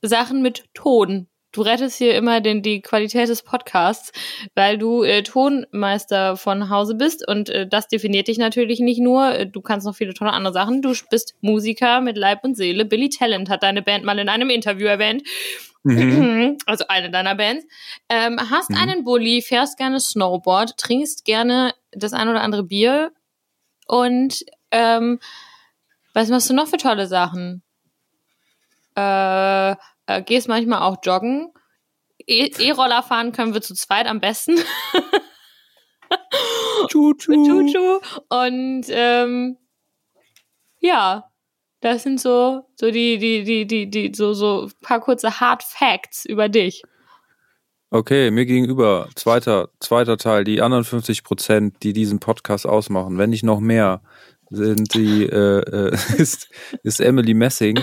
Sachen 0.00 0.42
mit 0.42 0.64
Ton. 0.74 1.28
Du 1.58 1.64
rettest 1.64 1.98
hier 1.98 2.14
immer 2.14 2.40
den, 2.40 2.62
die 2.62 2.82
Qualität 2.82 3.28
des 3.28 3.42
Podcasts, 3.42 4.12
weil 4.54 4.78
du 4.78 5.02
äh, 5.02 5.24
Tonmeister 5.24 6.36
von 6.36 6.70
Hause 6.70 6.94
bist 6.94 7.26
und 7.26 7.48
äh, 7.50 7.66
das 7.66 7.88
definiert 7.88 8.28
dich 8.28 8.38
natürlich 8.38 8.78
nicht 8.78 9.00
nur. 9.00 9.34
Äh, 9.34 9.46
Du 9.48 9.60
kannst 9.60 9.84
noch 9.84 9.96
viele 9.96 10.14
tolle 10.14 10.32
andere 10.32 10.52
Sachen. 10.52 10.82
Du 10.82 10.94
bist 11.10 11.34
Musiker 11.40 12.00
mit 12.00 12.16
Leib 12.16 12.44
und 12.44 12.56
Seele. 12.56 12.84
Billy 12.84 13.08
Talent 13.08 13.48
hat 13.50 13.64
deine 13.64 13.82
Band 13.82 14.04
mal 14.04 14.20
in 14.20 14.28
einem 14.28 14.50
Interview 14.50 14.86
erwähnt. 14.86 15.24
Mhm. 15.82 16.58
Also 16.66 16.84
eine 16.86 17.10
deiner 17.10 17.34
Bands. 17.34 17.66
Ähm, 18.08 18.38
hast 18.50 18.70
Mhm. 18.70 18.76
einen 18.76 19.02
Bulli, 19.04 19.42
fährst 19.42 19.78
gerne 19.78 19.98
Snowboard, 19.98 20.76
trinkst 20.76 21.24
gerne 21.24 21.74
das 21.90 22.12
ein 22.12 22.28
oder 22.28 22.42
andere 22.42 22.62
Bier 22.62 23.10
und 23.88 24.44
ähm, 24.70 25.18
was 26.14 26.28
machst 26.28 26.50
du 26.50 26.54
noch 26.54 26.68
für 26.68 26.76
tolle 26.76 27.08
Sachen? 27.08 27.64
Äh, 28.94 29.74
äh, 30.08 30.22
gehst 30.22 30.48
manchmal 30.48 30.82
auch 30.82 30.96
joggen. 31.04 31.52
E- 32.26 32.50
E-Roller 32.58 33.02
fahren 33.02 33.30
können 33.32 33.54
wir 33.54 33.60
zu 33.60 33.74
zweit 33.74 34.06
am 34.06 34.20
besten. 34.20 34.56
Mit 36.80 36.90
Chuchu. 36.90 38.00
Und 38.28 38.86
ähm, 38.88 39.58
ja, 40.80 41.30
das 41.80 42.02
sind 42.02 42.20
so, 42.20 42.64
so 42.74 42.90
die, 42.90 43.18
die, 43.18 43.44
die, 43.44 43.66
die, 43.66 43.90
die, 43.90 44.12
so, 44.14 44.32
so 44.32 44.64
ein 44.64 44.72
paar 44.80 45.00
kurze 45.00 45.40
Hard 45.40 45.62
Facts 45.62 46.24
über 46.24 46.48
dich. 46.48 46.82
Okay, 47.90 48.30
mir 48.30 48.46
gegenüber, 48.46 49.08
zweiter, 49.14 49.70
zweiter 49.80 50.16
Teil, 50.18 50.44
die 50.44 50.60
anderen 50.60 50.84
50 50.84 51.24
Prozent, 51.24 51.82
die 51.82 51.92
diesen 51.92 52.20
Podcast 52.20 52.66
ausmachen, 52.66 53.16
wenn 53.18 53.30
nicht 53.30 53.44
noch 53.44 53.60
mehr, 53.60 54.02
sind 54.50 54.94
die, 54.94 55.24
äh, 55.24 55.60
äh, 55.60 55.96
ist, 56.18 56.48
ist 56.82 57.00
Emily 57.00 57.34
Messing, 57.34 57.78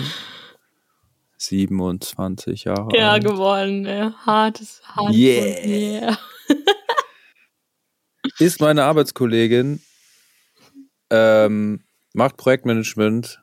27 1.46 2.64
Jahre 2.64 2.96
Ja, 2.96 3.12
alt. 3.12 3.24
geworden. 3.24 3.84
Ja. 3.86 4.12
Hartes, 4.24 4.82
hartes. 4.84 5.16
Yeah. 5.16 5.66
yeah. 5.66 6.18
ist 8.38 8.60
meine 8.60 8.84
Arbeitskollegin, 8.84 9.80
ähm, 11.10 11.84
macht 12.12 12.36
Projektmanagement, 12.36 13.40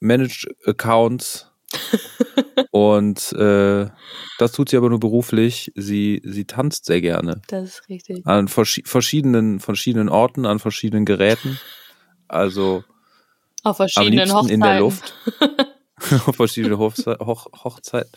managt 0.00 0.46
Accounts 0.66 1.50
und 2.70 3.32
äh, 3.32 3.88
das 4.38 4.52
tut 4.52 4.68
sie 4.68 4.76
aber 4.76 4.90
nur 4.90 5.00
beruflich. 5.00 5.72
Sie, 5.74 6.20
sie 6.24 6.44
tanzt 6.44 6.84
sehr 6.86 7.00
gerne. 7.00 7.40
Das 7.48 7.64
ist 7.64 7.88
richtig. 7.88 8.26
An 8.26 8.48
verschi 8.48 8.82
verschiedenen, 8.84 9.60
verschiedenen 9.60 10.08
Orten, 10.08 10.46
an 10.46 10.58
verschiedenen 10.58 11.04
Geräten. 11.04 11.58
Also 12.28 12.84
Auf 13.62 13.80
am 13.80 13.88
verschiedenen 13.88 14.18
liebsten 14.18 14.34
Hochzeiten. 14.36 14.54
in 14.54 14.60
der 14.60 14.80
Luft. 14.80 15.14
Auf 16.26 16.36
verschiedene 16.36 16.78
Hochze 16.78 17.18
Hoch 17.20 17.46
Hochzeiten. 17.64 18.10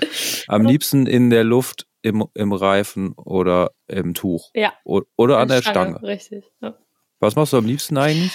Am 0.47 0.65
liebsten 0.65 1.05
in 1.07 1.29
der 1.29 1.43
Luft, 1.43 1.85
im, 2.01 2.25
im 2.33 2.53
Reifen 2.53 3.13
oder 3.13 3.71
im 3.87 4.13
Tuch. 4.13 4.51
Ja. 4.53 4.73
O 4.85 5.01
oder 5.15 5.39
an 5.39 5.47
der 5.47 5.61
Stange. 5.61 6.01
Richtig. 6.01 6.45
Ja. 6.61 6.75
Was 7.19 7.35
machst 7.35 7.53
du 7.53 7.57
am 7.57 7.65
liebsten 7.65 7.97
eigentlich? 7.97 8.31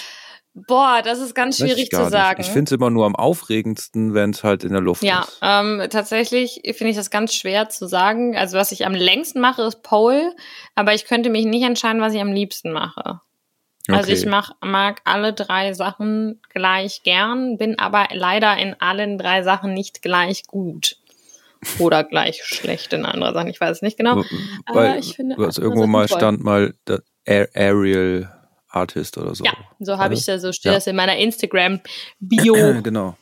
Boah, 0.53 1.01
das 1.03 1.19
ist 1.19 1.35
ganz 1.35 1.57
schwierig 1.57 1.89
zu 1.89 2.09
sagen. 2.09 2.37
Nicht. 2.37 2.47
Ich 2.47 2.53
finde 2.53 2.69
es 2.69 2.71
immer 2.71 2.89
nur 2.89 3.05
am 3.05 3.15
aufregendsten, 3.17 4.13
wenn 4.13 4.29
es 4.29 4.41
halt 4.45 4.63
in 4.63 4.71
der 4.71 4.79
Luft 4.79 5.03
Ja, 5.03 5.23
ist. 5.23 5.39
ähm, 5.41 5.83
tatsächlich 5.89 6.61
finde 6.63 6.91
ich 6.91 6.95
das 6.95 7.09
ganz 7.09 7.33
schwer 7.33 7.67
zu 7.67 7.87
sagen. 7.87 8.37
Also 8.37 8.57
was 8.57 8.71
ich 8.71 8.85
am 8.85 8.93
längsten 8.93 9.41
mache, 9.41 9.63
ist 9.63 9.83
Pole, 9.83 10.33
aber 10.73 10.93
ich 10.93 11.05
könnte 11.05 11.29
mich 11.29 11.43
nicht 11.45 11.63
entscheiden, 11.63 11.99
was 11.99 12.13
ich 12.13 12.21
am 12.21 12.31
liebsten 12.31 12.71
mache. 12.71 13.19
Also 13.87 14.11
Okay. 14.11 14.13
ich 14.13 14.25
mach, 14.25 14.51
mag 14.61 15.01
alle 15.05 15.33
drei 15.33 15.73
Sachen 15.73 16.41
gleich 16.53 17.03
gern, 17.03 17.57
bin 17.57 17.77
aber 17.77 18.07
leider 18.13 18.57
in 18.57 18.75
allen 18.79 19.17
drei 19.17 19.43
Sachen 19.43 19.73
nicht 19.73 20.01
gleich 20.01 20.43
gut. 20.47 20.97
Oder 21.79 22.03
gleich 22.03 22.43
schlecht 22.43 22.93
in 22.93 23.05
anderen 23.05 23.33
Sachen. 23.33 23.47
Ich 23.49 23.59
weiß 23.59 23.77
es 23.77 23.81
nicht 23.81 23.97
genau. 23.97 24.23
Aber 24.65 24.83
Weil 24.83 24.99
ich 24.99 25.15
finde 25.15 25.35
du 25.35 25.45
hast 25.45 25.57
alle 25.57 25.65
irgendwo 25.65 25.81
Sachen 25.83 25.91
mal 25.91 26.07
toll. 26.07 26.17
stand 26.17 26.43
mal 26.43 26.73
Aerial 27.27 28.31
Artist 28.69 29.17
oder 29.17 29.33
so. 29.33 29.43
Ja, 29.43 29.53
so 29.79 29.97
habe 29.97 30.13
ich 30.13 30.25
da, 30.25 30.37
so 30.37 30.51
steht 30.51 30.65
Ja. 30.65 30.73
das 30.73 30.87
in 30.87 30.95
meiner 30.95 31.17
Instagram-Bio. 31.17 32.53
genau. 32.83 33.17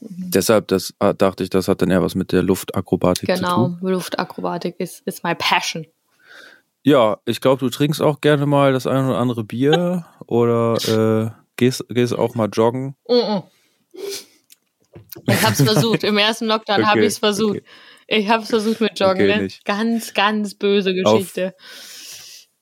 Deshalb, 0.00 0.68
das 0.68 0.92
ah, 0.98 1.12
dachte 1.12 1.42
ich, 1.44 1.50
das 1.50 1.66
hat 1.68 1.80
dann 1.82 1.90
eher 1.90 2.02
was 2.02 2.14
mit 2.14 2.32
der 2.32 2.42
Luftakrobatik 2.42 3.28
zu 3.28 3.42
genau, 3.42 3.68
tun. 3.68 3.78
Luftakrobatik 3.80 4.76
ist, 4.78 5.00
ist 5.06 5.24
my 5.24 5.34
passion. 5.34 5.86
Ja, 6.84 7.18
ich 7.24 7.40
glaube, 7.40 7.60
du 7.60 7.70
trinkst 7.70 8.02
auch 8.02 8.20
gerne 8.20 8.46
mal 8.46 8.72
das 8.72 8.86
ein 8.86 9.06
oder 9.06 9.18
andere 9.18 9.42
Bier 9.42 10.06
oder 10.26 10.74
äh, 10.86 11.30
gehst, 11.56 11.84
gehst 11.88 12.12
auch 12.14 12.34
mal 12.34 12.48
joggen. 12.52 12.94
Mm-mm. 13.08 13.42
Ich 15.28 15.42
habe 15.42 15.52
es 15.52 15.62
versucht. 15.62 16.04
Im 16.04 16.18
ersten 16.18 16.46
Lockdown 16.46 16.86
habe 16.86 16.98
Okay, 16.98 17.06
ich 17.06 17.14
es 17.14 17.18
versucht. 17.18 17.56
okay. 17.58 17.64
Ich 18.06 18.28
habe 18.28 18.42
es 18.42 18.50
versucht 18.50 18.80
mit 18.80 18.98
Joggen. 19.00 19.30
Okay, 19.30 19.42
ne? 19.42 19.48
Ganz, 19.64 20.12
ganz 20.12 20.54
böse 20.54 20.92
Geschichte. 20.94 21.54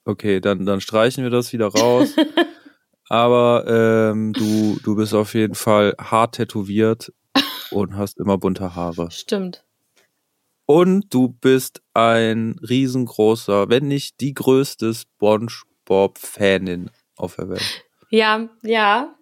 Okay, 0.05 0.39
dann, 0.39 0.65
dann 0.65 0.79
streichen 0.79 1.23
wir 1.23 1.31
das 1.31 1.51
wieder 1.51 1.67
raus. 1.67 2.15
Aber 3.09 3.65
ähm, 3.67 4.31
du, 4.33 4.79
du 4.83 4.95
bist 4.95 5.13
auf 5.13 5.33
jeden 5.33 5.55
Fall 5.55 5.95
hart 5.99 6.35
tätowiert 6.35 7.11
und 7.71 7.97
hast 7.97 8.17
immer 8.19 8.37
bunte 8.37 8.73
Haare. 8.75 9.11
Stimmt. 9.11 9.65
Und 10.65 11.13
du 11.13 11.29
bist 11.29 11.81
ein 11.93 12.59
riesengroßer, 12.67 13.69
wenn 13.69 13.87
nicht 13.87 14.21
die 14.21 14.33
größte 14.33 14.93
SpongeBob-Fanin 14.93 16.89
auf 17.17 17.35
der 17.35 17.49
Welt. 17.49 17.85
Ja, 18.09 18.47
ja. 18.61 19.15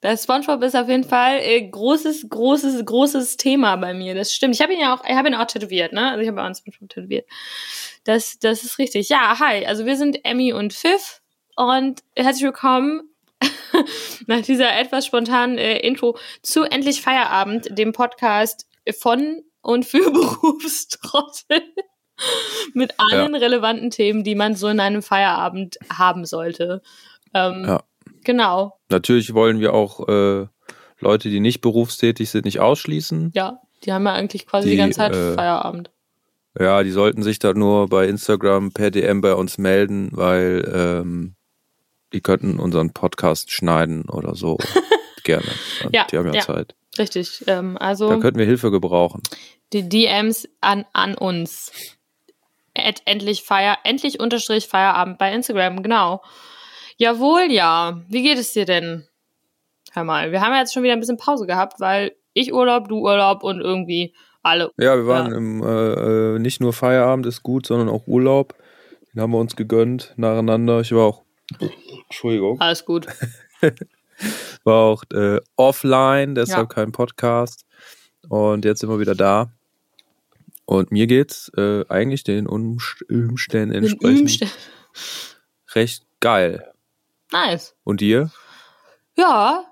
Das 0.00 0.24
SpongeBob 0.24 0.62
ist 0.62 0.76
auf 0.76 0.88
jeden 0.88 1.04
Fall 1.04 1.38
äh, 1.40 1.66
großes, 1.66 2.28
großes, 2.28 2.84
großes 2.84 3.36
Thema 3.38 3.76
bei 3.76 3.94
mir. 3.94 4.14
Das 4.14 4.32
stimmt. 4.32 4.54
Ich 4.54 4.60
habe 4.60 4.74
ihn 4.74 4.80
ja 4.80 4.94
auch, 4.94 5.02
ich 5.04 5.14
habe 5.14 5.28
ihn 5.28 5.34
auch 5.34 5.46
tätowiert, 5.46 5.92
ne? 5.92 6.10
Also 6.10 6.20
ich 6.20 6.28
habe 6.28 6.40
auch 6.40 6.46
einen 6.46 6.54
SpongeBob 6.54 6.90
tätowiert. 6.90 7.26
Das, 8.04 8.38
das 8.38 8.64
ist 8.64 8.78
richtig. 8.78 9.08
Ja, 9.08 9.38
hi. 9.38 9.64
Also 9.66 9.86
wir 9.86 9.96
sind 9.96 10.24
Emmy 10.24 10.52
und 10.52 10.74
Pfiff 10.74 11.22
und 11.56 12.02
herzlich 12.14 12.44
willkommen 12.44 13.14
nach 14.26 14.42
dieser 14.42 14.78
etwas 14.78 15.06
spontanen 15.06 15.56
äh, 15.56 15.78
Intro 15.78 16.18
zu 16.42 16.64
Endlich 16.64 17.00
Feierabend, 17.00 17.76
dem 17.78 17.92
Podcast 17.92 18.66
von 18.98 19.42
und 19.64 19.84
für 19.84 20.10
Berufstrottel. 20.12 21.62
Mit 22.74 22.94
allen 22.98 23.34
relevanten 23.34 23.90
Themen, 23.90 24.22
die 24.22 24.36
man 24.36 24.54
so 24.54 24.68
in 24.68 24.78
einem 24.78 25.02
Feierabend 25.02 25.78
haben 25.92 26.24
sollte. 26.24 26.80
Ähm, 27.34 27.64
Ja. 27.66 27.82
Genau, 28.22 28.78
Natürlich 28.88 29.34
wollen 29.34 29.60
wir 29.60 29.74
auch 29.74 30.08
äh, 30.08 30.46
Leute, 31.00 31.28
die 31.28 31.40
nicht 31.40 31.60
berufstätig 31.60 32.30
sind, 32.30 32.44
nicht 32.44 32.60
ausschließen. 32.60 33.32
ja. 33.34 33.58
Die 33.84 33.92
haben 33.92 34.06
ja 34.06 34.14
eigentlich 34.14 34.46
quasi 34.46 34.68
die, 34.68 34.76
Die, 34.76 34.78
ganze 34.78 34.96
Zeit 34.96 35.14
äh, 35.14 35.34
Feierabend. 35.34 35.90
Ja, 36.58 36.82
die 36.82 36.90
sollten 36.90 37.22
sich 37.22 37.38
da 37.38 37.52
nur 37.52 37.88
bei 37.88 38.06
Instagram 38.08 38.72
per 38.72 38.90
DM 38.90 39.20
bei 39.20 39.34
uns 39.34 39.58
melden, 39.58 40.08
weil 40.12 40.72
ähm, 40.74 41.34
die 42.14 42.22
könnten 42.22 42.58
unseren 42.58 42.94
Podcast 42.94 43.50
schneiden 43.50 44.08
oder 44.08 44.36
so. 44.36 44.56
Gerne. 45.24 45.44
Ja, 45.92 46.06
die 46.10 46.16
haben 46.16 46.28
ja, 46.28 46.34
ja. 46.34 46.40
Zeit. 46.40 46.74
Richtig. 46.98 47.44
Ähm, 47.46 47.76
also 47.76 48.08
Da 48.08 48.16
könnten 48.16 48.38
wir 48.38 48.46
Hilfe 48.46 48.70
gebrauchen. 48.70 49.20
Die 49.72 49.88
DMs 49.88 50.48
an, 50.60 50.84
an 50.92 51.14
uns. 51.16 51.72
At 52.76 53.02
endlich 53.04 53.42
Feier, 53.44 53.78
endlich 53.84 54.18
unterstrich 54.18 54.66
Feierabend 54.66 55.18
bei 55.18 55.32
Instagram, 55.32 55.82
genau. 55.82 56.22
Jawohl, 56.96 57.46
ja. 57.50 58.02
Wie 58.08 58.22
geht 58.22 58.38
es 58.38 58.52
dir 58.52 58.64
denn? 58.64 59.06
Hör 59.92 60.02
mal, 60.04 60.32
wir 60.32 60.40
haben 60.40 60.52
ja 60.52 60.58
jetzt 60.60 60.74
schon 60.74 60.82
wieder 60.82 60.92
ein 60.92 61.00
bisschen 61.00 61.16
Pause 61.16 61.46
gehabt, 61.46 61.78
weil 61.78 62.16
ich 62.32 62.52
Urlaub, 62.52 62.88
du 62.88 62.98
Urlaub 62.98 63.44
und 63.44 63.60
irgendwie 63.60 64.12
alle. 64.42 64.72
Ja, 64.76 64.96
wir 64.96 65.06
waren 65.06 65.30
Ja. 65.30 65.36
im 65.36 65.62
äh, 66.36 66.38
nicht 66.40 66.60
nur 66.60 66.72
Feierabend 66.72 67.26
ist 67.26 67.44
gut, 67.44 67.66
sondern 67.66 67.88
auch 67.88 68.06
Urlaub. 68.08 68.54
Den 69.14 69.22
haben 69.22 69.30
wir 69.30 69.38
uns 69.38 69.54
gegönnt 69.54 70.12
nacheinander. 70.16 70.80
Ich 70.80 70.90
war 70.92 71.04
auch 71.04 71.22
Entschuldigung, 72.08 72.60
Alles 72.60 72.84
gut. 72.84 73.06
war 74.64 74.82
auch 74.82 75.04
äh, 75.12 75.40
offline, 75.56 76.34
deshalb 76.34 76.70
kein 76.70 76.90
Podcast. 76.92 77.64
Und 78.28 78.64
jetzt 78.64 78.80
sind 78.80 78.90
wir 78.90 78.98
wieder 79.00 79.14
da. 79.14 79.50
Und 80.66 80.90
mir 80.92 81.06
geht's 81.06 81.50
äh, 81.56 81.84
eigentlich 81.88 82.24
den 82.24 82.46
Umst- 82.46 83.04
Umständen 83.10 83.74
entsprechend 83.74 84.30
Übste- 84.30 84.48
recht 85.74 86.04
geil. 86.20 86.72
Nice. 87.32 87.74
Und 87.84 88.00
dir? 88.00 88.30
Ja, 89.16 89.64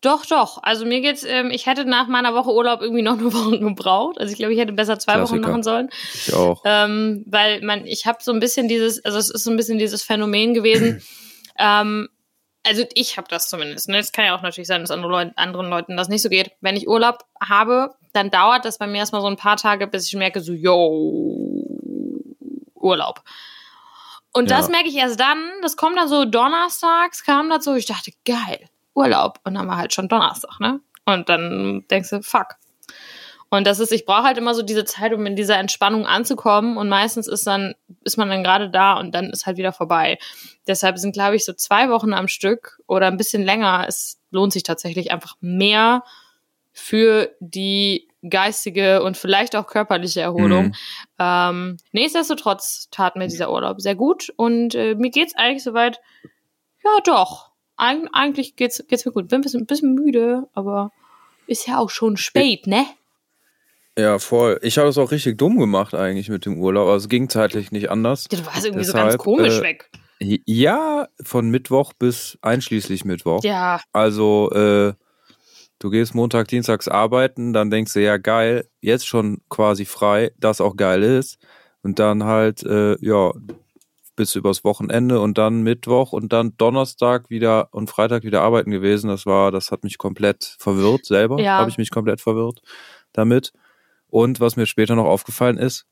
doch, 0.00 0.24
doch. 0.24 0.62
Also 0.62 0.86
mir 0.86 1.00
geht's, 1.02 1.24
ähm, 1.24 1.50
ich 1.50 1.66
hätte 1.66 1.84
nach 1.84 2.08
meiner 2.08 2.34
Woche 2.34 2.50
Urlaub 2.54 2.80
irgendwie 2.80 3.02
noch 3.02 3.18
eine 3.18 3.32
Woche 3.34 3.58
gebraucht. 3.58 4.18
Also 4.18 4.32
ich 4.32 4.38
glaube, 4.38 4.54
ich 4.54 4.58
hätte 4.60 4.72
besser 4.72 4.98
zwei 4.98 5.14
Wochen 5.14 5.26
Klassiker. 5.42 5.48
machen 5.48 5.62
sollen. 5.62 5.90
Ich 6.14 6.32
auch. 6.32 6.62
Ähm, 6.64 7.22
weil 7.26 7.60
man, 7.62 7.84
ich 7.86 8.06
habe 8.06 8.18
so 8.22 8.32
ein 8.32 8.40
bisschen 8.40 8.66
dieses, 8.68 9.04
also 9.04 9.18
es 9.18 9.28
ist 9.28 9.44
so 9.44 9.50
ein 9.50 9.56
bisschen 9.58 9.78
dieses 9.78 10.02
Phänomen 10.02 10.54
gewesen. 10.54 11.02
ähm, 11.58 12.08
also 12.66 12.84
ich 12.94 13.16
habe 13.16 13.26
das 13.28 13.48
zumindest. 13.48 13.88
Ne? 13.88 13.98
Es 13.98 14.12
kann 14.12 14.24
ja 14.26 14.36
auch 14.36 14.42
natürlich 14.42 14.68
sein, 14.68 14.80
dass 14.82 14.90
andere 14.90 15.10
Leute, 15.10 15.32
anderen 15.36 15.68
Leuten 15.70 15.96
das 15.96 16.08
nicht 16.08 16.22
so 16.22 16.28
geht. 16.28 16.52
Wenn 16.60 16.76
ich 16.76 16.88
Urlaub 16.88 17.24
habe, 17.42 17.94
dann 18.12 18.30
dauert 18.30 18.64
das 18.64 18.78
bei 18.78 18.86
mir 18.86 18.98
erstmal 18.98 19.20
so 19.22 19.28
ein 19.28 19.36
paar 19.36 19.56
Tage, 19.56 19.86
bis 19.86 20.06
ich 20.06 20.14
merke, 20.14 20.40
so, 20.40 20.52
yo, 20.52 21.64
Urlaub. 22.74 23.22
Und 24.32 24.50
das 24.50 24.66
Ja. 24.66 24.70
merke 24.72 24.88
ich 24.88 24.96
erst 24.96 25.18
dann, 25.18 25.38
das 25.62 25.76
kommt 25.76 25.96
dann 25.98 26.08
so 26.08 26.24
donnerstags, 26.24 27.24
kam 27.24 27.50
dazu, 27.50 27.74
ich 27.74 27.86
dachte, 27.86 28.12
geil, 28.24 28.68
Urlaub. 28.94 29.40
Und 29.44 29.54
dann 29.54 29.66
war 29.68 29.76
halt 29.76 29.92
schon 29.92 30.08
Donnerstag, 30.08 30.60
ne? 30.60 30.80
Und 31.04 31.28
dann 31.28 31.84
denkst 31.90 32.10
du, 32.10 32.22
fuck. 32.22 32.56
Und 33.50 33.66
das 33.66 33.80
ist, 33.80 33.92
ich 33.92 34.06
brauche 34.06 34.22
halt 34.22 34.38
immer 34.38 34.54
so 34.54 34.62
diese 34.62 34.84
Zeit, 34.84 35.12
um 35.12 35.26
in 35.26 35.36
dieser 35.36 35.58
Entspannung 35.58 36.06
anzukommen. 36.06 36.76
Und 36.76 36.88
meistens 36.88 37.26
ist 37.26 37.46
dann, 37.46 37.74
ist 38.04 38.16
man 38.16 38.28
dann 38.28 38.44
gerade 38.44 38.70
da 38.70 38.94
und 38.94 39.12
dann 39.12 39.30
ist 39.30 39.44
halt 39.44 39.56
wieder 39.56 39.72
vorbei. 39.72 40.18
Deshalb 40.66 40.98
sind, 40.98 41.12
glaube 41.12 41.36
ich, 41.36 41.44
so 41.44 41.52
zwei 41.52 41.90
Wochen 41.90 42.14
am 42.14 42.28
Stück 42.28 42.80
oder 42.86 43.08
ein 43.08 43.16
bisschen 43.16 43.42
länger. 43.42 43.84
Es 43.88 44.20
lohnt 44.30 44.52
sich 44.52 44.62
tatsächlich 44.62 45.10
einfach 45.10 45.36
mehr 45.40 46.04
für 46.72 47.34
die 47.40 48.08
geistige 48.28 49.02
und 49.02 49.16
vielleicht 49.16 49.56
auch 49.56 49.66
körperliche 49.66 50.20
Erholung. 50.20 50.66
Mhm. 50.66 50.74
Ähm, 51.18 51.76
nichtsdestotrotz 51.92 52.88
tat 52.90 53.16
mir 53.16 53.26
dieser 53.26 53.50
Urlaub 53.50 53.80
sehr 53.80 53.94
gut 53.94 54.32
und 54.36 54.74
äh, 54.74 54.94
mir 54.94 55.10
geht's 55.10 55.34
eigentlich 55.34 55.64
soweit, 55.64 56.00
ja 56.84 56.90
doch, 57.04 57.50
Eig 57.76 58.08
eigentlich 58.12 58.56
geht's, 58.56 58.84
geht's 58.86 59.06
mir 59.06 59.12
gut. 59.12 59.28
Bin 59.28 59.38
ein 59.38 59.42
bisschen, 59.42 59.62
ein 59.62 59.66
bisschen 59.66 59.94
müde, 59.94 60.48
aber 60.52 60.92
ist 61.46 61.66
ja 61.66 61.78
auch 61.78 61.88
schon 61.88 62.18
spät, 62.18 62.66
ne? 62.66 62.84
Ja, 64.00 64.18
voll. 64.18 64.58
Ich 64.62 64.78
habe 64.78 64.88
das 64.88 64.98
auch 64.98 65.10
richtig 65.10 65.36
dumm 65.36 65.58
gemacht 65.58 65.94
eigentlich 65.94 66.28
mit 66.28 66.46
dem 66.46 66.58
Urlaub. 66.58 66.88
Also 66.88 67.04
es 67.04 67.08
ging 67.08 67.28
zeitlich 67.28 67.70
nicht 67.70 67.90
anders. 67.90 68.24
Du 68.24 68.44
warst 68.46 68.64
irgendwie 68.64 68.84
so 68.84 68.92
Deshalb, 68.92 69.10
ganz 69.10 69.22
komisch 69.22 69.58
äh, 69.58 69.62
weg. 69.62 69.90
Ja, 70.20 71.08
von 71.22 71.50
Mittwoch 71.50 71.92
bis 71.92 72.38
einschließlich 72.42 73.04
Mittwoch. 73.04 73.42
Ja, 73.42 73.80
Also, 73.92 74.50
äh, 74.52 74.92
du 75.78 75.90
gehst 75.90 76.14
Montag, 76.14 76.48
Dienstags 76.48 76.88
arbeiten, 76.88 77.52
dann 77.52 77.70
denkst 77.70 77.94
du, 77.94 78.02
ja, 78.02 78.16
geil, 78.18 78.66
jetzt 78.80 79.06
schon 79.06 79.40
quasi 79.48 79.84
frei, 79.84 80.30
das 80.38 80.60
auch 80.60 80.76
geil 80.76 81.02
ist. 81.02 81.38
Und 81.82 81.98
dann 81.98 82.24
halt, 82.24 82.62
äh, 82.64 82.96
ja, 83.00 83.32
bis 84.16 84.34
übers 84.34 84.64
Wochenende 84.64 85.20
und 85.20 85.38
dann 85.38 85.62
Mittwoch 85.62 86.12
und 86.12 86.32
dann 86.34 86.52
Donnerstag 86.58 87.30
wieder 87.30 87.68
und 87.72 87.88
Freitag 87.88 88.22
wieder 88.22 88.42
arbeiten 88.42 88.70
gewesen. 88.70 89.08
Das 89.08 89.24
war, 89.24 89.50
das 89.50 89.70
hat 89.70 89.82
mich 89.82 89.96
komplett 89.96 90.56
verwirrt 90.58 91.06
selber. 91.06 91.40
Ja. 91.40 91.58
Habe 91.58 91.70
ich 91.70 91.78
mich 91.78 91.90
komplett 91.90 92.20
verwirrt 92.20 92.60
damit. 93.14 93.52
Und 94.10 94.40
was 94.40 94.56
mir 94.56 94.66
später 94.66 94.96
noch 94.96 95.06
aufgefallen 95.06 95.58
ist, 95.58 95.86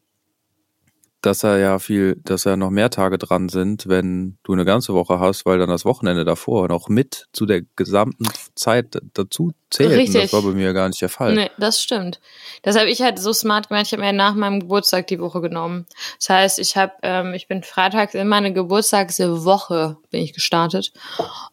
dass 1.20 1.40
da 1.40 1.58
ja 1.58 1.78
viel, 1.80 2.20
dass 2.24 2.44
da 2.44 2.56
noch 2.56 2.70
mehr 2.70 2.90
Tage 2.90 3.18
dran 3.18 3.48
sind, 3.48 3.88
wenn 3.88 4.38
du 4.44 4.52
eine 4.52 4.64
ganze 4.64 4.94
Woche 4.94 5.18
hast, 5.18 5.46
weil 5.46 5.58
dann 5.58 5.68
das 5.68 5.84
Wochenende 5.84 6.24
davor 6.24 6.68
noch 6.68 6.88
mit 6.88 7.26
zu 7.32 7.44
der 7.44 7.62
gesamten 7.74 8.26
Zeit 8.54 8.98
dazu 9.14 9.50
zählt. 9.70 9.90
Richtig. 9.90 10.22
das 10.22 10.32
war 10.32 10.42
bei 10.42 10.50
mir 10.50 10.72
gar 10.72 10.88
nicht 10.88 11.02
der 11.02 11.08
Fall. 11.08 11.34
nee, 11.34 11.50
das 11.58 11.82
stimmt. 11.82 12.20
Das 12.62 12.76
habe 12.76 12.88
ich 12.88 13.02
halt 13.02 13.18
so 13.18 13.32
smart 13.32 13.68
gemacht. 13.68 13.86
Ich 13.86 13.92
habe 13.92 14.02
mir 14.02 14.12
nach 14.12 14.34
meinem 14.34 14.60
Geburtstag 14.60 15.08
die 15.08 15.18
Woche 15.18 15.40
genommen. 15.40 15.86
Das 16.18 16.28
heißt, 16.30 16.58
ich 16.60 16.76
habe, 16.76 16.92
ähm, 17.02 17.34
ich 17.34 17.48
bin 17.48 17.64
freitags 17.64 18.14
in 18.14 18.28
meine 18.28 18.52
Geburtstagswoche 18.52 19.96
bin 20.10 20.22
ich 20.22 20.32
gestartet 20.32 20.92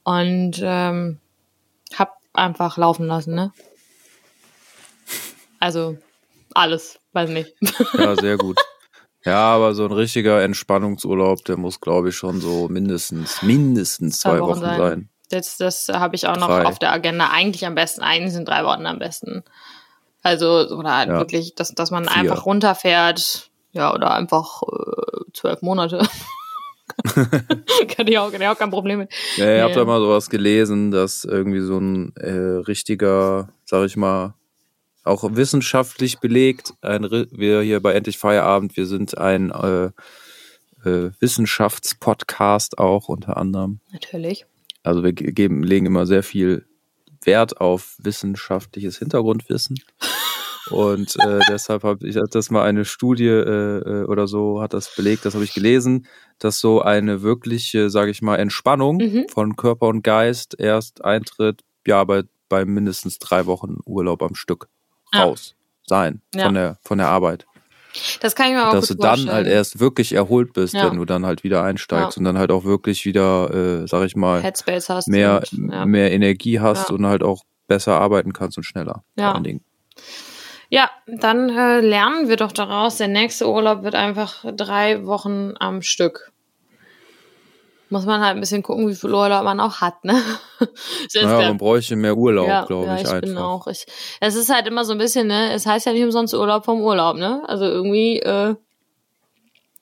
und 0.04 0.60
ähm, 0.62 1.20
habe 1.96 2.12
einfach 2.34 2.78
laufen 2.78 3.08
lassen, 3.08 3.34
ne? 3.34 3.52
Also 5.60 5.98
alles, 6.56 7.00
weiß 7.14 7.30
nicht. 7.30 7.54
Ja, 7.98 8.16
sehr 8.16 8.38
gut. 8.38 8.58
Ja, 9.28 9.56
aber 9.56 9.74
so 9.74 9.86
ein 9.86 9.92
richtiger 9.92 10.44
Entspannungsurlaub, 10.44 11.44
der 11.46 11.58
muss, 11.58 11.82
glaube 11.82 12.10
ich, 12.10 12.16
schon 12.16 12.42
so 12.42 12.68
mindestens, 12.70 13.42
mindestens 13.42 14.20
zwei, 14.20 14.40
Wochen, 14.40 14.60
sein. 14.60 15.10
Das, 15.32 15.58
das 15.58 15.88
habe 15.88 16.16
ich 16.16 16.28
auch 16.28 16.38
noch 16.38 16.46
Drei. 16.46 16.66
auf 16.68 16.78
der 16.78 16.92
Agenda. 16.92 17.32
Eigentlich 17.32 17.66
am 17.66 17.74
besten, 17.74 18.02
eigentlich 18.04 18.34
sind 18.34 18.48
drei 18.48 18.64
Wochen 18.66 18.86
am 18.86 19.00
besten. 19.00 19.44
Also, 20.22 20.68
oder 20.70 20.96
halt 20.96 21.10
Ja. 21.10 21.18
wirklich, 21.18 21.56
dass, 21.56 21.74
dass 21.74 21.90
man 21.90 22.08
Vier. 22.08 22.22
einfach 22.22 22.46
runterfährt. 22.46 23.50
Ja, 23.72 23.96
oder 23.96 24.14
einfach 24.14 24.62
äh, 24.62 25.22
zwölf 25.34 25.64
Monate. 25.64 26.08
kann, 27.88 28.08
ich 28.08 28.18
auch, 28.20 28.32
kann 28.32 28.42
ich 28.42 28.48
auch 28.48 28.58
kein 28.60 28.70
Problem 28.70 29.00
mit. 29.00 29.12
Ja, 29.38 29.46
ihr 29.46 29.54
Nee. 29.56 29.62
habt 29.62 29.76
da 29.76 29.86
mal 29.86 30.00
sowas 30.00 30.30
gelesen, 30.30 30.92
dass 30.92 31.24
irgendwie 31.26 31.62
so 31.62 31.80
ein 31.80 32.16
äh, 32.18 32.30
richtiger, 32.68 33.50
sag 33.66 33.86
ich 33.88 33.98
mal, 33.98 34.36
auch 35.06 35.24
wissenschaftlich 35.36 36.20
belegt, 36.20 36.74
ein, 36.82 37.04
wir 37.32 37.62
hier 37.62 37.80
bei 37.82 37.94
Endlich 37.94 38.18
Feierabend, 38.18 38.76
wir 38.76 38.86
sind 38.86 39.18
ein 39.18 39.52
äh, 39.52 39.86
äh, 40.90 41.12
Wissenschaftspodcast 41.20 42.78
auch 42.78 43.08
unter 43.10 43.38
anderem. 43.38 43.80
Natürlich. 43.92 44.46
Also 44.84 45.04
wir 45.04 45.14
ge- 45.14 45.32
geben, 45.32 45.64
legen 45.64 45.86
immer 45.86 46.06
sehr 46.06 46.24
viel 46.24 46.66
Wert 47.24 47.60
auf 47.60 47.96
wissenschaftliches 48.00 48.98
Hintergrundwissen. 49.00 49.78
Und 50.72 51.16
äh, 51.24 51.40
deshalb 51.50 51.84
habe 51.84 52.08
ich 52.08 52.18
das 52.32 52.50
mal 52.52 52.64
eine 52.64 52.86
Studie 52.86 53.26
äh, 53.28 53.80
äh, 53.80 54.04
oder 54.06 54.28
so 54.28 54.62
hat 54.62 54.74
das 54.74 54.94
belegt, 54.96 55.26
das 55.26 55.34
habe 55.34 55.44
ich 55.44 55.54
gelesen, 55.54 56.06
dass 56.40 56.60
so 56.60 56.82
eine 56.82 57.22
wirkliche, 57.22 57.90
sage 57.90 58.12
ich 58.12 58.22
mal, 58.22 58.38
Entspannung 58.38 58.98
Mhm. 58.98 59.26
von 59.30 59.56
Körper 59.56 59.88
und 59.88 60.04
Geist 60.04 60.56
erst 60.60 61.04
eintritt, 61.04 61.62
ja, 61.88 62.04
bei, 62.04 62.24
bei 62.50 62.66
mindestens 62.66 63.20
drei 63.20 63.46
Wochen 63.46 63.78
Urlaub 63.86 64.22
am 64.24 64.36
Stück. 64.36 64.68
Raus 65.16 65.56
sein 65.88 66.22
Ja. 66.34 66.46
von 66.46 66.54
der 66.54 66.78
von 66.84 66.98
der 66.98 67.08
Arbeit. 67.10 67.46
Das 68.20 68.36
kann 68.36 68.48
ich 68.48 68.54
mir 68.54 68.68
auch 68.68 68.74
dass 68.74 68.88
du 68.90 68.96
dann 68.96 69.12
vorstellen. 69.12 69.34
halt 69.34 69.48
erst 69.48 69.80
wirklich 69.80 70.14
erholt 70.14 70.52
bist, 70.54 70.74
Ja. 70.74 70.90
wenn 70.90 70.98
du 70.98 71.06
dann 71.06 71.26
halt 71.26 71.44
wieder 71.46 71.64
einsteigst 71.64 72.18
Ja. 72.18 72.20
und 72.20 72.26
dann 72.26 72.38
halt 72.38 72.52
auch 72.52 72.66
wirklich 72.66 73.06
wieder, 73.06 73.54
äh, 73.84 73.88
sag 73.88 74.04
ich 74.06 74.16
mal, 74.18 74.42
Headspace 74.44 74.90
hast. 74.90 75.08
mehr, 75.08 75.42
und, 75.54 75.72
ja. 75.72 75.86
mehr 75.86 76.12
Energie 76.12 76.60
hast 76.60 76.92
und 76.92 77.06
halt 77.06 77.24
auch 77.24 77.44
besser 77.68 78.00
arbeiten 78.00 78.34
kannst 78.34 78.58
und 78.58 78.64
schneller. 78.64 79.04
Ja. 79.18 79.28
Vor 79.28 79.36
allen 79.36 79.44
Dingen. 79.46 79.64
Ja, 80.70 80.90
dann 81.08 81.50
äh, 81.50 81.80
lernen 81.80 82.28
wir 82.28 82.36
doch 82.38 82.52
daraus, 82.52 82.98
der 82.98 83.08
nächste 83.08 83.48
Urlaub 83.50 83.84
wird 83.84 83.96
einfach 83.96 84.44
drei 84.58 85.06
Wochen 85.06 85.54
am 85.60 85.82
Stück. 85.82 86.32
Muss 87.90 88.06
man 88.06 88.22
halt 88.22 88.36
ein 88.36 88.40
bisschen 88.40 88.64
gucken, 88.64 88.88
wie 88.88 88.96
viel 88.96 89.14
Urlaub 89.14 89.44
man 89.44 89.60
auch 89.60 89.80
hat, 89.80 90.04
ne? 90.04 90.20
Ist 90.60 91.16
Naja, 91.16 91.50
man 91.50 91.58
bräuchte 91.58 91.96
mehr 91.96 92.18
Urlaub, 92.18 92.48
ja, 92.48 92.66
glaube 92.66 92.88
ja, 92.88 92.96
ich, 92.96 93.02
ich 93.02 93.08
einfach. 93.08 93.22
bin 93.22 93.38
auch. 93.38 93.68
Ich, 93.68 93.86
es 94.20 94.36
ist 94.36 94.52
halt 94.52 94.66
immer 94.68 94.86
so 94.86 94.94
ein 94.94 94.98
bisschen, 94.98 95.28
ne? 95.28 95.54
Es 95.54 95.68
heißt 95.68 95.86
ja 95.86 95.94
nicht 95.94 96.04
umsonst 96.04 96.34
Urlaub 96.34 96.66
vom 96.66 96.82
Urlaub, 96.82 97.16
ne? 97.18 97.44
Also 97.48 97.66
irgendwie, 97.66 98.20
äh, 98.20 98.56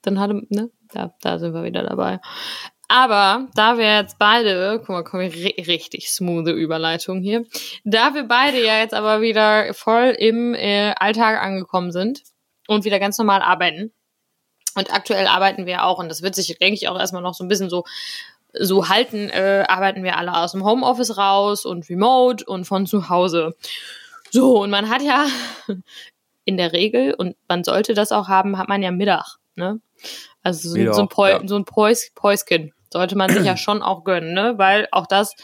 dann 0.02 0.20
hatte, 0.20 0.42
ne? 0.50 0.70
Da, 0.92 1.14
da 1.22 1.38
sind 1.38 1.54
wir 1.54 1.64
wieder 1.64 1.82
dabei. 1.82 2.20
Aber 2.88 3.48
da 3.54 3.78
wir 3.78 3.96
jetzt 3.96 4.18
beide, 4.18 4.78
guck 4.80 4.88
mal, 4.90 5.04
komm, 5.04 5.20
ri 5.20 5.54
richtig 5.66 6.10
smooth 6.10 6.48
Überleitung 6.48 7.22
hier. 7.22 7.46
Da 7.84 8.12
wir 8.12 8.24
beide 8.24 8.62
ja 8.62 8.78
jetzt 8.78 8.92
aber 8.92 9.22
wieder 9.22 9.72
voll 9.72 10.14
im 10.18 10.54
äh, 10.54 10.92
Alltag 10.98 11.42
angekommen 11.42 11.90
sind 11.90 12.22
und 12.68 12.84
wieder 12.84 13.00
ganz 13.00 13.16
normal 13.16 13.40
arbeiten. 13.40 13.93
Und 14.76 14.92
aktuell 14.92 15.26
arbeiten 15.26 15.66
wir 15.66 15.84
auch, 15.84 15.98
und 15.98 16.08
das 16.08 16.22
wird 16.22 16.34
sich, 16.34 16.58
denke 16.58 16.74
ich, 16.74 16.88
auch 16.88 16.98
erstmal 16.98 17.22
noch 17.22 17.34
so 17.34 17.44
ein 17.44 17.48
bisschen 17.48 17.70
so 17.70 17.84
so 18.56 18.88
halten, 18.88 19.30
äh, 19.30 19.64
arbeiten 19.68 20.04
wir 20.04 20.16
alle 20.16 20.34
aus 20.36 20.52
dem 20.52 20.64
Homeoffice 20.64 21.16
raus 21.18 21.64
und 21.64 21.88
remote 21.88 22.44
und 22.44 22.64
von 22.64 22.86
zu 22.86 23.08
Hause. 23.08 23.56
So, 24.30 24.62
und 24.62 24.70
man 24.70 24.88
hat 24.88 25.02
ja 25.02 25.26
in 26.44 26.56
der 26.56 26.72
Regel, 26.72 27.14
und 27.14 27.36
man 27.48 27.64
sollte 27.64 27.94
das 27.94 28.12
auch 28.12 28.28
haben, 28.28 28.58
hat 28.58 28.68
man 28.68 28.82
ja 28.82 28.90
Mittag, 28.90 29.36
ne? 29.56 29.80
Also 30.42 30.70
so, 30.70 30.78
Mittag, 30.78 30.94
so 30.94 31.02
ein, 31.02 31.08
Päu 31.08 31.30
ja. 31.30 31.40
so 31.44 31.56
ein 31.56 31.64
Päus 31.64 32.10
Päuschen 32.14 32.72
sollte 32.92 33.16
man 33.16 33.30
sich 33.30 33.44
ja 33.44 33.56
schon 33.56 33.82
auch 33.82 34.04
gönnen, 34.04 34.34
ne? 34.34 34.54
Weil 34.56 34.88
auch 34.92 35.06
das, 35.06 35.34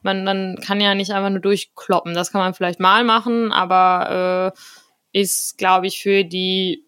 man, 0.00 0.24
man 0.24 0.58
kann 0.64 0.80
ja 0.80 0.94
nicht 0.94 1.12
einfach 1.12 1.30
nur 1.30 1.40
durchkloppen. 1.40 2.14
Das 2.14 2.32
kann 2.32 2.40
man 2.40 2.54
vielleicht 2.54 2.80
mal 2.80 3.04
machen, 3.04 3.52
aber 3.52 4.52
äh, 4.54 5.20
ist, 5.20 5.58
glaube 5.58 5.86
ich, 5.86 6.00
für 6.00 6.24
die 6.24 6.86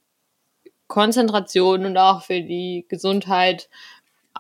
Konzentration 0.87 1.87
und 1.87 1.97
auch 1.97 2.23
für 2.23 2.41
die 2.41 2.87
Gesundheit 2.89 3.69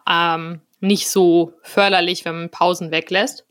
ähm, 0.08 0.60
nicht 0.80 1.08
so 1.08 1.54
förderlich, 1.62 2.24
wenn 2.24 2.36
man 2.36 2.50
Pausen 2.50 2.90
weglässt. 2.90 3.46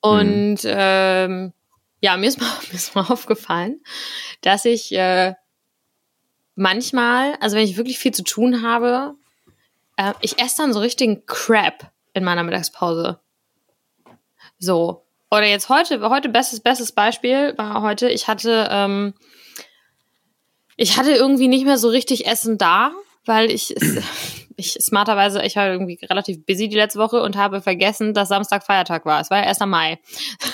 Und 0.00 0.60
ähm, 0.64 1.52
ja, 2.00 2.16
mir 2.16 2.28
ist, 2.28 2.40
mal, 2.40 2.50
mir 2.68 2.74
ist 2.74 2.94
mal 2.94 3.06
aufgefallen, 3.08 3.80
dass 4.40 4.64
ich 4.64 4.92
äh, 4.92 5.34
manchmal, 6.54 7.34
also 7.40 7.56
wenn 7.56 7.64
ich 7.64 7.76
wirklich 7.76 7.98
viel 7.98 8.12
zu 8.12 8.24
tun 8.24 8.62
habe, 8.62 9.14
äh, 9.96 10.12
ich 10.20 10.38
esse 10.38 10.58
dann 10.58 10.72
so 10.72 10.80
richtigen 10.80 11.24
Crap 11.26 11.90
in 12.14 12.24
meiner 12.24 12.42
Mittagspause. 12.42 13.20
So. 14.58 15.04
Oder 15.30 15.46
jetzt 15.46 15.68
heute, 15.68 16.00
heute 16.08 16.30
bestes, 16.30 16.60
bestes 16.60 16.92
Beispiel 16.92 17.52
war 17.58 17.82
heute, 17.82 18.08
ich 18.08 18.28
hatte, 18.28 18.68
ähm, 18.70 19.14
ich 20.78 20.96
hatte 20.96 21.10
irgendwie 21.10 21.48
nicht 21.48 21.66
mehr 21.66 21.76
so 21.76 21.88
richtig 21.88 22.26
Essen 22.26 22.56
da, 22.56 22.92
weil 23.26 23.50
ich, 23.50 23.74
ich 24.56 24.72
smarterweise, 24.80 25.42
ich 25.42 25.56
war 25.56 25.66
irgendwie 25.66 25.98
relativ 26.08 26.46
busy 26.46 26.68
die 26.68 26.76
letzte 26.76 27.00
Woche 27.00 27.20
und 27.20 27.36
habe 27.36 27.60
vergessen, 27.60 28.14
dass 28.14 28.28
Samstag 28.28 28.64
Feiertag 28.64 29.04
war. 29.04 29.20
Es 29.20 29.28
war 29.28 29.38
ja 29.38 29.44
1. 29.44 29.58
Mai. 29.66 29.98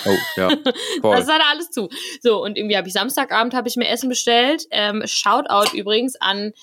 Oh, 0.05 0.15
ja. 0.35 0.49
Voll. 1.01 1.15
Das 1.15 1.27
hatte 1.29 1.45
alles 1.49 1.69
zu. 1.69 1.89
So, 2.21 2.43
und 2.43 2.57
irgendwie 2.57 2.75
habe 2.75 2.87
ich 2.87 2.93
Samstagabend 2.93 3.53
habe 3.53 3.67
ich 3.67 3.75
mir 3.75 3.87
Essen 3.87 4.09
bestellt. 4.09 4.63
Ähm, 4.71 5.03
Shoutout 5.05 5.77
übrigens 5.77 6.15
an 6.19 6.53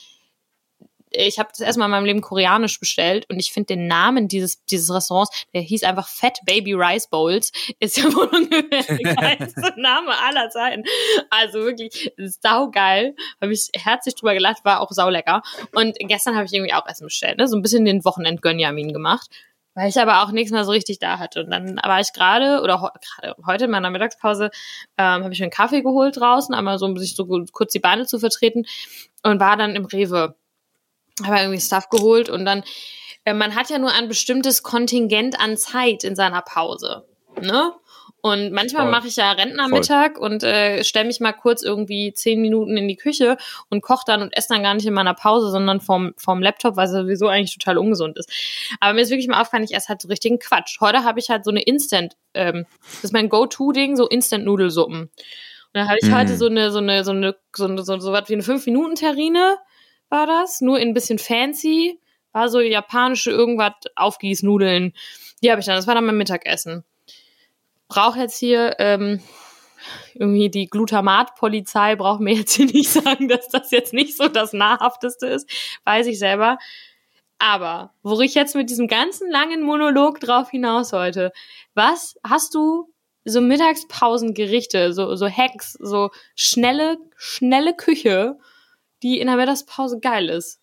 ich 1.15 1.39
habe 1.39 1.49
das 1.51 1.61
erstmal 1.61 1.87
in 1.87 1.91
meinem 1.93 2.05
Leben 2.05 2.21
koreanisch 2.21 2.79
bestellt 2.81 3.27
und 3.31 3.39
ich 3.39 3.53
finde 3.53 3.75
den 3.75 3.87
Namen 3.87 4.29
dieses, 4.29 4.65
dieses 4.67 4.93
Restaurants, 4.95 5.47
der 5.55 5.61
hieß 5.63 5.83
einfach 5.85 6.09
Fat 6.09 6.39
Baby 6.45 6.75
Rice 6.75 7.09
Bowls, 7.09 7.53
ist 7.81 7.97
ja 7.97 8.05
wohl 8.15 8.27
ungefähr 8.29 8.97
der 8.97 9.15
geilste 9.15 9.75
Name 9.77 10.13
aller 10.27 10.51
Zeiten. 10.51 10.85
Also 11.31 11.61
wirklich 11.61 12.13
saugeil. 12.41 13.15
Habe 13.41 13.53
ich 13.53 13.69
herzlich 13.75 14.15
drüber 14.15 14.35
gelacht, 14.35 14.65
war 14.65 14.81
auch 14.81 14.91
saulecker. 14.91 15.43
Und 15.75 15.97
gestern 16.01 16.35
habe 16.37 16.47
ich 16.47 16.53
irgendwie 16.53 16.75
auch 16.75 16.87
Essen 16.87 17.05
bestellt, 17.07 17.39
ne? 17.39 17.49
so 17.49 17.57
ein 17.57 17.63
bisschen 17.63 17.85
den 17.85 18.05
Wochenend-Gönjamin 18.05 18.93
gemacht. 18.93 19.29
Weil 19.75 19.89
ich 19.89 19.99
aber 19.99 20.23
auch 20.23 20.33
nichts 20.33 20.53
mehr 20.53 20.67
so 20.67 20.71
richtig 20.71 20.99
da 20.99 21.19
hatte. 21.19 21.45
Und 21.45 21.51
dann 21.51 21.81
war 21.83 21.99
ich 21.99 22.13
gerade, 22.13 22.61
oder 22.61 22.83
he- 22.83 22.99
gerade 23.01 23.37
heute 23.47 23.65
in 23.65 23.71
meiner 23.71 23.89
Mittagspause, 23.89 24.51
ähm, 24.99 25.25
habe 25.25 25.33
ich 25.33 25.39
mir 25.41 25.45
einen 25.47 25.51
Kaffee 25.51 25.81
geholt 25.81 26.19
draußen, 26.19 26.55
einmal 26.55 26.77
so, 26.79 26.85
um 26.85 26.99
sich 26.99 27.17
so 27.17 27.25
gut- 27.25 27.53
kurz 27.53 27.73
die 27.73 27.79
Beine 27.79 28.05
zu 28.05 28.19
vertreten 28.19 28.67
und 29.23 29.41
war 29.41 29.57
dann 29.57 29.75
im 29.75 29.87
Rewe 29.87 30.37
habe 31.25 31.39
irgendwie 31.41 31.61
Stuff 31.61 31.89
geholt 31.89 32.29
und 32.31 32.45
dann, 32.45 32.65
äh, 33.25 33.35
man 33.35 33.55
hat 33.55 33.71
ja 33.71 33.79
nur 33.79 33.93
ein 33.93 34.09
bestimmtes 34.09 34.63
Kontingent 34.63 35.39
an 35.41 35.57
Zeit 35.57 36.05
in 36.05 36.17
seiner 36.17 36.43
Pause, 36.43 37.07
ne? 37.41 37.73
Und 38.25 38.53
manchmal 38.53 38.85
Voll. 38.85 38.93
mache 38.93 39.09
ich 39.09 39.17
ja 39.17 39.33
Rentnermittag 39.33 40.17
und 40.17 40.45
äh, 40.45 40.85
stelle 40.85 41.07
mich 41.09 41.19
mal 41.19 41.33
kurz 41.33 41.65
irgendwie 41.65 42.13
zehn 42.13 42.41
Minuten 42.41 42.77
in 42.77 42.87
die 42.87 42.95
Küche 42.95 43.37
und 43.69 43.81
koche 43.81 44.05
dann 44.07 44.23
und 44.23 44.37
esse 44.37 44.47
dann 44.51 44.63
gar 44.63 44.75
nicht 44.75 44.87
in 44.87 44.95
meiner 44.95 45.15
Pause, 45.15 45.51
sondern 45.51 45.81
vom, 45.81 46.15
vom 46.17 46.41
Laptop, 46.41 46.77
was 46.77 46.93
sowieso 46.93 47.27
eigentlich 47.27 47.59
total 47.59 47.79
ungesund 47.79 48.17
ist. 48.17 48.31
Aber 48.79 48.93
mir 48.95 49.01
ist 49.01 49.11
wirklich 49.11 49.27
mal 49.27 49.41
aufgefallen, 49.41 49.65
ich 49.65 49.75
esse 49.75 49.89
halt 49.89 50.03
so 50.03 50.07
richtigen 50.07 50.39
Quatsch. 50.39 50.81
Heute 50.81 51.03
habe 51.03 51.19
ich 51.19 51.31
halt 51.31 51.45
so 51.45 51.51
eine 51.51 51.63
Instant, 51.63 52.15
ähm, 52.35 52.65
das 52.95 53.05
ist 53.05 53.13
mein 53.13 53.29
Go-To-Ding, 53.29 53.97
so 53.97 54.07
Instant-Nudelsuppen. 54.07 55.01
Und 55.01 55.11
dann 55.73 55.89
habe 55.89 55.99
ich 56.01 56.09
Mhm. 56.09 56.15
heute 56.15 56.37
so 56.37 56.47
eine, 56.47 56.71
so 56.71 56.79
eine, 56.79 57.03
so 57.03 57.11
eine, 57.11 57.35
so 57.57 57.65
eine, 57.65 57.83
so, 57.83 57.99
so 57.99 58.13
was 58.13 58.29
wie 58.29 58.35
eine 58.35 58.45
5-Minuten-Terrine 58.45 59.57
war 60.13 60.27
das, 60.27 60.61
nur 60.61 60.79
in 60.79 60.89
ein 60.89 60.95
bisschen 60.95 61.19
fancy, 61.19 61.99
war 62.33 62.51
so 62.51 62.61
japanische 62.61 63.31
irgendwas 63.31 63.73
Aufgießnudeln. 63.97 64.93
Die 65.43 65.51
habe 65.51 65.61
ich 65.61 65.67
dann, 65.67 65.77
das 65.77 65.87
war 65.87 65.95
dann 65.95 66.05
mein 66.05 66.19
Mittagessen. 66.19 66.85
Brauche 67.89 68.21
jetzt 68.21 68.39
hier 68.39 68.77
ähm, 68.79 69.21
irgendwie 70.15 70.51
die 70.51 70.67
Glutamatpolizei 70.67 71.97
braucht 71.97 72.21
mir 72.21 72.35
jetzt 72.35 72.53
hier 72.55 72.67
nicht 72.73 72.91
sagen, 72.91 73.27
dass 73.29 73.49
das 73.49 73.71
jetzt 73.71 73.95
nicht 73.95 74.17
so 74.17 74.29
das 74.29 74.53
nahrhafteste 74.53 75.27
ist, 75.27 75.49
weiß 75.85 76.07
ich 76.07 76.19
selber. 76.19 76.59
Aber 77.39 77.93
wo 78.03 78.21
ich 78.21 78.35
jetzt 78.35 78.55
mit 78.55 78.71
diesem 78.71 78.89
ganzen 78.89 79.31
langen 79.31 79.63
Monolog 79.63 80.21
drauf 80.21 80.51
hinaus 80.51 80.93
wollte, 80.93 81.33
was 81.75 82.17
hast 82.23 82.55
du 82.55 82.93
so 83.25 83.41
Mittagspausengerichte, 83.41 84.93
so, 84.93 85.17
so 85.17 85.29
Hacks, 85.29 85.73
so 85.81 86.11
schnelle, 86.35 86.99
schnelle 87.17 87.75
Küche, 87.75 88.37
die 89.03 89.21
in 89.21 89.27
der 89.27 89.37
Mittagspause 89.37 89.99
geil 90.01 90.29
ist? 90.29 90.61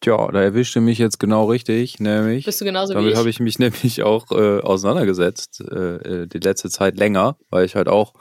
Tja, 0.00 0.30
da 0.30 0.40
erwischte 0.40 0.80
mich 0.80 0.98
jetzt 0.98 1.18
genau 1.18 1.46
richtig, 1.46 1.98
nämlich. 1.98 2.44
Bist 2.44 2.60
du 2.60 2.64
genauso 2.64 2.94
Damit 2.94 3.16
habe 3.16 3.30
ich 3.30 3.40
mich 3.40 3.58
nämlich 3.58 4.02
auch 4.02 4.30
äh, 4.30 4.60
auseinandergesetzt, 4.60 5.60
äh, 5.60 6.22
äh, 6.22 6.26
die 6.26 6.38
letzte 6.38 6.70
Zeit 6.70 6.96
länger, 6.96 7.36
weil 7.50 7.64
ich 7.64 7.74
halt 7.74 7.88
auch 7.88 8.14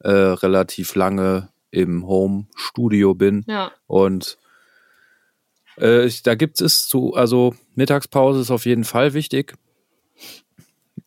äh, 0.00 0.10
relativ 0.10 0.94
lange 0.96 1.50
im 1.70 2.06
Home-Studio 2.06 3.14
bin. 3.14 3.44
Ja, 3.46 3.70
Und 3.86 4.36
äh, 5.78 6.06
ich, 6.06 6.22
da 6.22 6.34
gibt 6.34 6.60
es 6.60 6.86
zu, 6.86 7.14
also 7.14 7.54
Mittagspause 7.74 8.40
ist 8.40 8.50
auf 8.50 8.66
jeden 8.66 8.84
Fall 8.84 9.14
wichtig. 9.14 9.54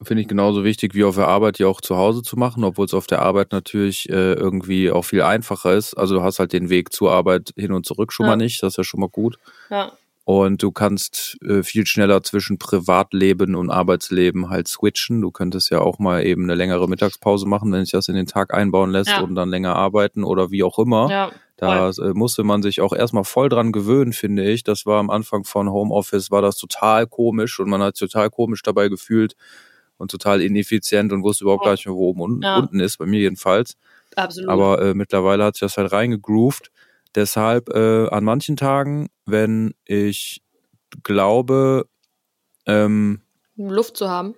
Finde 0.02 0.22
ich 0.22 0.28
genauso 0.28 0.64
wichtig 0.64 0.94
wie 0.94 1.04
auf 1.04 1.16
der 1.16 1.28
Arbeit, 1.28 1.58
die 1.60 1.66
auch 1.66 1.80
zu 1.82 1.96
Hause 1.98 2.22
zu 2.22 2.38
machen, 2.38 2.64
obwohl 2.64 2.86
es 2.86 2.94
auf 2.94 3.08
der 3.08 3.22
Arbeit 3.22 3.52
natürlich 3.52 4.10
äh, 4.10 4.34
irgendwie 4.34 4.92
auch 4.92 5.04
viel 5.04 5.22
einfacher 5.22 5.74
ist. 5.74 5.94
Also 5.96 6.16
du 6.16 6.22
hast 6.24 6.40
halt 6.40 6.54
den 6.54 6.70
Weg 6.70 6.92
zur 6.92 7.12
Arbeit 7.12 7.52
hin 7.56 7.72
und 7.72 7.86
zurück 7.86 8.12
schon 8.12 8.26
Ja. 8.26 8.32
mal 8.34 8.36
nicht, 8.36 8.62
das 8.62 8.74
ist 8.74 8.78
ja 8.78 8.84
schon 8.84 9.00
mal 9.00 9.10
gut. 9.10 9.38
ja, 9.70 9.94
Und 10.26 10.62
du 10.64 10.72
kannst 10.72 11.38
äh, 11.44 11.64
viel 11.64 11.86
schneller 11.86 12.24
zwischen 12.24 12.58
Privatleben 12.58 13.56
und 13.56 13.70
Arbeitsleben 13.70 14.50
halt 14.50 14.68
switchen. 14.68 15.22
Du 15.22 15.32
könntest 15.32 15.70
ja 15.72 15.80
auch 15.80 15.98
mal 16.00 16.26
eben 16.26 16.44
eine 16.44 16.56
längere 16.56 16.90
Mittagspause 16.90 17.48
machen, 17.48 17.72
wenn 17.72 17.86
sich 17.86 17.92
das 17.92 18.10
in 18.10 18.16
den 18.16 18.26
Tag 18.28 18.54
einbauen 18.54 18.92
lässt 18.92 19.12
Ja. 19.12 19.22
und 19.22 19.36
dann 19.36 19.50
länger 19.50 19.76
arbeiten 19.76 20.24
oder 20.24 20.52
wie 20.52 20.64
auch 20.64 20.78
immer. 20.80 21.10
ja, 21.10 21.32
Da 21.58 21.90
äh, 21.90 22.14
musste 22.14 22.44
man 22.44 22.62
sich 22.62 22.82
auch 22.82 22.92
erstmal 22.92 23.24
voll 23.24 23.48
dran 23.50 23.72
gewöhnen, 23.72 24.12
finde 24.12 24.44
ich. 24.52 24.64
Das 24.64 24.86
war 24.86 25.00
am 25.00 25.10
Anfang 25.10 25.46
von 25.46 25.70
Homeoffice, 25.70 26.30
war 26.32 26.42
das 26.42 26.58
total 26.58 27.08
komisch 27.08 27.60
und 27.62 27.70
man 27.70 27.82
hat 27.82 27.96
sich 27.96 28.10
total 28.12 28.30
komisch 28.30 28.62
dabei 28.62 28.90
gefühlt 28.90 29.36
und 29.98 30.12
total 30.12 30.42
ineffizient 30.42 31.12
und 31.14 31.24
wusste 31.24 31.44
überhaupt 31.46 31.64
gar 31.66 31.72
nicht 31.72 31.86
mehr, 31.86 31.96
wo 31.96 32.10
oben 32.10 32.22
und 32.22 32.44
Ja. 32.44 32.58
unten 32.58 32.80
ist, 32.80 32.98
bei 32.98 33.06
mir 33.06 33.20
jedenfalls. 33.20 33.76
Absolut. 34.16 34.50
Aber 34.50 34.82
äh, 34.82 34.94
mittlerweile 34.94 35.44
hat 35.44 35.56
sich 35.56 35.62
das 35.62 35.78
halt 35.78 35.92
reingegroovt. 35.92 36.72
Deshalb 37.16 37.70
äh, 37.70 38.08
an 38.10 38.24
manchen 38.24 38.56
Tagen, 38.58 39.10
wenn 39.26 39.74
ich 39.86 40.42
glaube, 41.04 41.88
ähm, 42.66 43.22
Luft 43.56 43.98
zu 43.98 44.10
haben. 44.10 44.36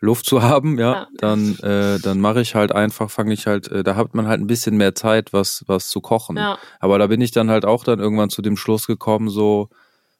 Luft 0.00 0.26
zu 0.26 0.42
haben, 0.42 0.78
ja, 0.78 0.92
Ja. 0.92 1.08
dann, 1.16 1.58
äh, 1.60 1.98
dann 1.98 2.20
mache 2.20 2.42
ich 2.42 2.54
halt 2.54 2.72
einfach, 2.72 3.10
fange 3.10 3.32
ich 3.32 3.46
halt, 3.46 3.68
äh, 3.68 3.82
da 3.82 3.96
hat 3.96 4.14
man 4.14 4.26
halt 4.28 4.38
ein 4.40 4.46
bisschen 4.46 4.76
mehr 4.76 4.94
Zeit, 4.94 5.32
was, 5.32 5.64
was 5.66 5.88
zu 5.88 6.02
kochen. 6.02 6.36
Ja. 6.36 6.58
Aber 6.78 6.98
da 6.98 7.06
bin 7.06 7.22
ich 7.22 7.30
dann 7.30 7.48
halt 7.48 7.64
auch 7.64 7.84
dann 7.84 8.00
irgendwann 8.00 8.28
zu 8.28 8.42
dem 8.42 8.58
Schluss 8.58 8.86
gekommen, 8.86 9.30
so, 9.30 9.70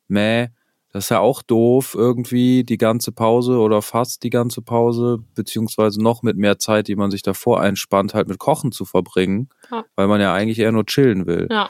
meh, 0.09 0.49
das 0.95 1.07
ist 1.07 1.09
ja 1.11 1.19
auch 1.19 1.43
doof, 1.43 1.95
irgendwie 1.99 2.63
die 2.63 2.79
ganze 2.79 3.11
Pause 3.11 3.59
oder 3.59 3.83
fast 3.83 4.23
die 4.23 4.31
ganze 4.31 4.63
Pause, 4.63 5.19
beziehungsweise 5.35 6.01
noch 6.01 6.23
mit 6.23 6.37
mehr 6.37 6.59
Zeit, 6.59 6.87
die 6.87 6.95
man 6.95 7.11
sich 7.11 7.23
davor 7.23 7.61
einspannt, 7.61 8.15
halt 8.15 8.29
mit 8.29 8.39
Kochen 8.39 8.71
zu 8.73 8.85
verbringen, 8.85 9.49
Ja. 9.73 9.85
weil 9.97 10.07
man 10.07 10.21
ja 10.21 10.33
eigentlich 10.33 10.61
eher 10.61 10.71
nur 10.73 10.87
chillen 10.87 11.27
will. 11.27 11.49
Ja. 11.51 11.69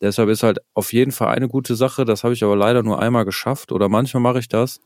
Deshalb 0.00 0.28
ist 0.28 0.42
halt 0.42 0.58
auf 0.74 0.92
jeden 0.92 1.12
Fall 1.12 1.28
eine 1.28 1.48
gute 1.48 1.76
Sache, 1.76 2.04
das 2.04 2.24
habe 2.24 2.34
ich 2.34 2.42
aber 2.44 2.56
leider 2.56 2.82
nur 2.82 2.98
einmal 3.00 3.24
geschafft 3.24 3.70
oder 3.72 3.88
manchmal 3.88 4.20
mache 4.22 4.40
ich 4.40 4.48
das, 4.48 4.80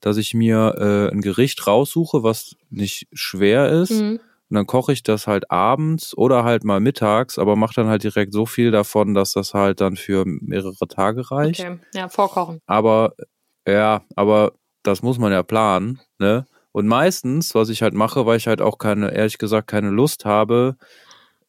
dass 0.00 0.16
ich 0.16 0.34
mir 0.34 0.74
äh, 0.78 1.14
ein 1.14 1.20
Gericht 1.20 1.66
raussuche, 1.66 2.22
was 2.24 2.56
nicht 2.68 3.06
schwer 3.12 3.70
ist 3.70 3.92
Mhm. 3.92 4.18
Und 4.50 4.56
dann 4.56 4.66
koche 4.66 4.92
ich 4.92 5.04
das 5.04 5.28
halt 5.28 5.50
abends 5.50 6.16
oder 6.16 6.42
halt 6.42 6.64
mal 6.64 6.80
mittags, 6.80 7.38
aber 7.38 7.54
mache 7.54 7.74
dann 7.76 7.86
halt 7.86 8.02
direkt 8.02 8.32
so 8.32 8.46
viel 8.46 8.72
davon, 8.72 9.14
dass 9.14 9.32
das 9.32 9.54
halt 9.54 9.80
dann 9.80 9.96
für 9.96 10.24
mehrere 10.26 10.88
Tage 10.88 11.30
reicht. 11.30 11.60
Okay. 11.60 11.78
Ja, 11.94 12.08
vorkochen. 12.08 12.60
Aber 12.66 13.14
ja, 13.66 14.02
aber 14.16 14.52
das 14.82 15.02
muss 15.02 15.18
man 15.18 15.30
ja 15.30 15.44
planen, 15.44 16.00
ne? 16.18 16.46
Und 16.72 16.86
meistens, 16.86 17.54
was 17.54 17.68
ich 17.68 17.82
halt 17.82 17.94
mache, 17.94 18.26
weil 18.26 18.36
ich 18.36 18.46
halt 18.46 18.60
auch 18.60 18.78
keine, 18.78 19.12
ehrlich 19.12 19.38
gesagt, 19.38 19.68
keine 19.68 19.90
Lust 19.90 20.24
habe, 20.24 20.76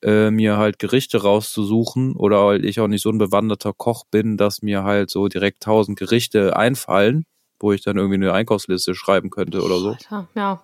äh, 0.04 0.32
mir 0.32 0.58
halt 0.58 0.80
Gerichte 0.80 1.22
rauszusuchen 1.22 2.16
oder 2.16 2.46
weil 2.46 2.66
ich 2.66 2.80
auch 2.80 2.88
nicht 2.88 3.04
so 3.04 3.10
ein 3.10 3.20
bewanderter 3.20 3.74
Koch 3.74 4.04
bin, 4.10 4.38
dass 4.38 4.62
mir 4.62 4.84
halt 4.84 5.10
so 5.10 5.28
direkt 5.28 5.64
tausend 5.64 5.98
Gerichte 5.98 6.56
einfallen, 6.56 7.26
wo 7.60 7.72
ich 7.72 7.82
dann 7.82 7.98
irgendwie 7.98 8.16
eine 8.16 8.34
Einkaufsliste 8.34 8.96
schreiben 8.96 9.30
könnte 9.30 9.64
oder 9.64 9.78
so 9.78 9.92
Alter, 9.92 10.28
ja. 10.34 10.64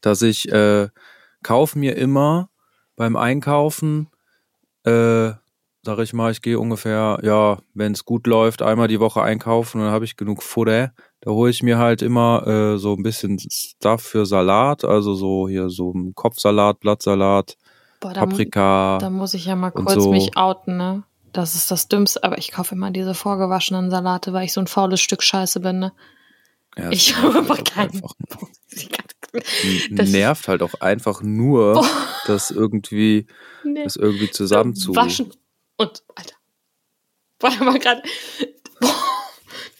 dass 0.00 0.22
ich 0.22 0.50
äh, 0.50 0.88
kaufe 1.44 1.78
mir 1.78 1.96
immer 1.96 2.50
beim 2.96 3.14
Einkaufen, 3.14 4.08
äh, 4.84 5.30
sag 5.84 5.98
ich 5.98 6.12
mal, 6.12 6.32
ich 6.32 6.42
gehe 6.42 6.58
ungefähr, 6.58 7.20
ja, 7.22 7.58
wenn 7.74 7.92
es 7.92 8.04
gut 8.04 8.26
läuft, 8.26 8.62
einmal 8.62 8.88
die 8.88 9.00
Woche 9.00 9.22
einkaufen 9.22 9.78
und 9.78 9.84
dann 9.84 9.94
habe 9.94 10.04
ich 10.04 10.16
genug 10.16 10.42
Futter. 10.42 10.92
Da 11.20 11.30
hole 11.30 11.50
ich 11.50 11.62
mir 11.62 11.78
halt 11.78 12.02
immer 12.02 12.46
äh, 12.46 12.78
so 12.78 12.94
ein 12.94 13.02
bisschen 13.02 13.38
Stuff 13.38 14.02
für 14.02 14.26
Salat, 14.26 14.84
also 14.84 15.14
so 15.14 15.48
hier 15.48 15.68
so 15.68 15.92
ein 15.92 16.14
Kopfsalat, 16.14 16.80
Blattsalat, 16.80 17.56
Boah, 18.00 18.12
da, 18.12 18.20
Paprika. 18.20 18.98
da 18.98 19.10
muss 19.10 19.34
ich 19.34 19.46
ja 19.46 19.56
mal 19.56 19.70
kurz 19.70 20.02
so. 20.02 20.10
mich 20.10 20.36
outen, 20.36 20.76
ne? 20.76 21.04
Das 21.32 21.56
ist 21.56 21.70
das 21.70 21.88
Dümmste, 21.88 22.22
aber 22.22 22.38
ich 22.38 22.52
kaufe 22.52 22.74
immer 22.74 22.90
diese 22.90 23.12
vorgewaschenen 23.12 23.90
Salate, 23.90 24.32
weil 24.32 24.44
ich 24.44 24.52
so 24.52 24.60
ein 24.60 24.68
faules 24.68 25.00
Stück 25.00 25.22
Scheiße 25.22 25.60
bin, 25.60 25.80
ne? 25.80 25.92
Ja, 26.76 26.90
Ich 26.90 27.14
habe 27.16 27.38
einfach 27.38 27.56
halt 27.58 27.70
keinen 27.72 27.90
einfach. 27.94 28.14
Das- 29.90 30.10
nervt 30.10 30.46
halt 30.48 30.62
auch 30.62 30.74
einfach 30.80 31.22
nur, 31.22 31.80
Oh. 31.80 31.86
das 32.26 32.50
irgendwie, 32.50 33.26
Nee. 33.64 33.82
das 33.84 33.96
irgendwie 33.96 34.30
zusammen 34.30 34.74
zu. 34.76 34.94
Waschen 34.94 35.32
und, 35.76 36.02
Alter. 36.14 36.34
Warte 37.40 37.64
mal 37.64 37.78
gerade. 37.78 38.02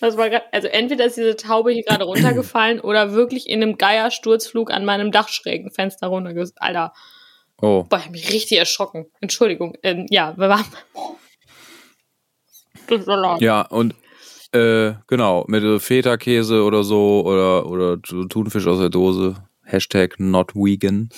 Das 0.00 0.16
war 0.18 0.28
gerade, 0.28 0.44
also 0.52 0.68
entweder 0.68 1.06
ist 1.06 1.16
diese 1.16 1.34
Taube 1.36 1.70
hier 1.72 1.82
gerade 1.84 2.04
runtergefallen 2.04 2.78
oder 2.80 3.12
wirklich 3.12 3.48
in 3.48 3.62
einem 3.62 3.78
Geiersturzflug 3.78 4.70
an 4.70 4.84
meinem 4.84 5.12
Dachschrägen 5.12 5.70
Fenster 5.70 6.08
runtergefallen. 6.08 6.52
Alter, 6.56 6.92
Oh, 7.62 7.84
boah, 7.84 7.98
ich 7.98 8.04
hab 8.04 8.10
mich 8.12 8.30
richtig 8.30 8.58
erschrocken. 8.58 9.06
Entschuldigung. 9.22 9.76
Ähm, 9.82 10.04
ja, 10.10 10.36
wir 10.36 10.48
waren. 10.50 10.64
Das 12.88 12.98
ist 13.00 13.06
so 13.06 13.12
laut. 13.14 13.40
Ja, 13.40 13.62
und 13.62 13.94
äh, 14.54 14.94
genau, 15.06 15.44
mit 15.48 15.62
äh, 15.64 15.78
Feta-Käse 15.80 16.62
oder 16.62 16.84
so 16.84 17.22
oder, 17.26 17.66
oder 17.66 18.00
Thunfisch 18.00 18.66
aus 18.66 18.78
der 18.78 18.90
Dose. 18.90 19.36
Hashtag 19.62 20.20
not 20.20 20.54
vegan. 20.54 21.08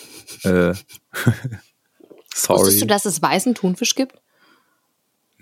Äh, 0.44 0.72
sorry. 2.34 2.60
Wusstest 2.60 2.82
du, 2.82 2.86
dass 2.86 3.04
es 3.04 3.20
weißen 3.20 3.54
Thunfisch 3.54 3.94
gibt? 3.94 4.16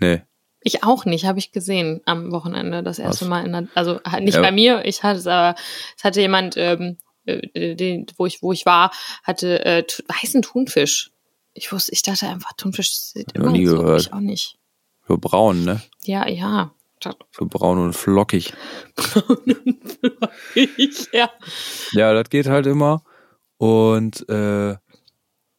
Nee. 0.00 0.22
Ich 0.62 0.82
auch 0.82 1.04
nicht, 1.04 1.26
habe 1.26 1.38
ich 1.38 1.52
gesehen 1.52 2.00
am 2.06 2.32
Wochenende 2.32 2.82
das 2.82 2.98
erste 2.98 3.26
Was? 3.26 3.28
Mal 3.28 3.44
in 3.46 3.52
der, 3.52 3.68
also 3.74 4.00
nicht 4.20 4.34
Ja. 4.36 4.40
bei 4.40 4.50
mir, 4.52 4.84
ich 4.86 5.02
hatte 5.02 5.18
es 5.18 5.26
aber, 5.26 5.58
es 5.96 6.04
hatte 6.04 6.22
jemand, 6.22 6.56
ähm, 6.56 6.96
äh, 7.26 7.74
den, 7.74 8.06
wo 8.16 8.24
ich, 8.24 8.42
wo 8.42 8.50
ich 8.52 8.64
war, 8.64 8.90
hatte 9.22 9.62
äh, 9.64 9.84
weißen 10.08 10.40
Thunfisch. 10.40 11.10
Ich 11.52 11.70
wusste, 11.70 11.92
ich 11.92 12.00
dachte 12.02 12.26
einfach, 12.28 12.54
Thunfisch 12.56 12.92
sieht 12.98 13.32
immer 13.32 13.50
nie 13.50 13.66
so, 13.66 13.76
gehört. 13.78 14.00
ich 14.00 14.12
auch 14.12 14.20
nicht. 14.20 14.56
Für 15.02 15.18
braun, 15.18 15.64
ne? 15.64 15.82
Ja, 16.04 16.26
ja. 16.28 16.72
Für 17.30 17.46
braun 17.46 17.78
und 17.78 17.94
flockig. 17.94 18.52
ja. 21.12 21.30
Ja, 21.92 22.12
das 22.14 22.30
geht 22.30 22.46
halt 22.46 22.66
immer. 22.66 23.02
Und 23.58 24.28
äh, 24.28 24.76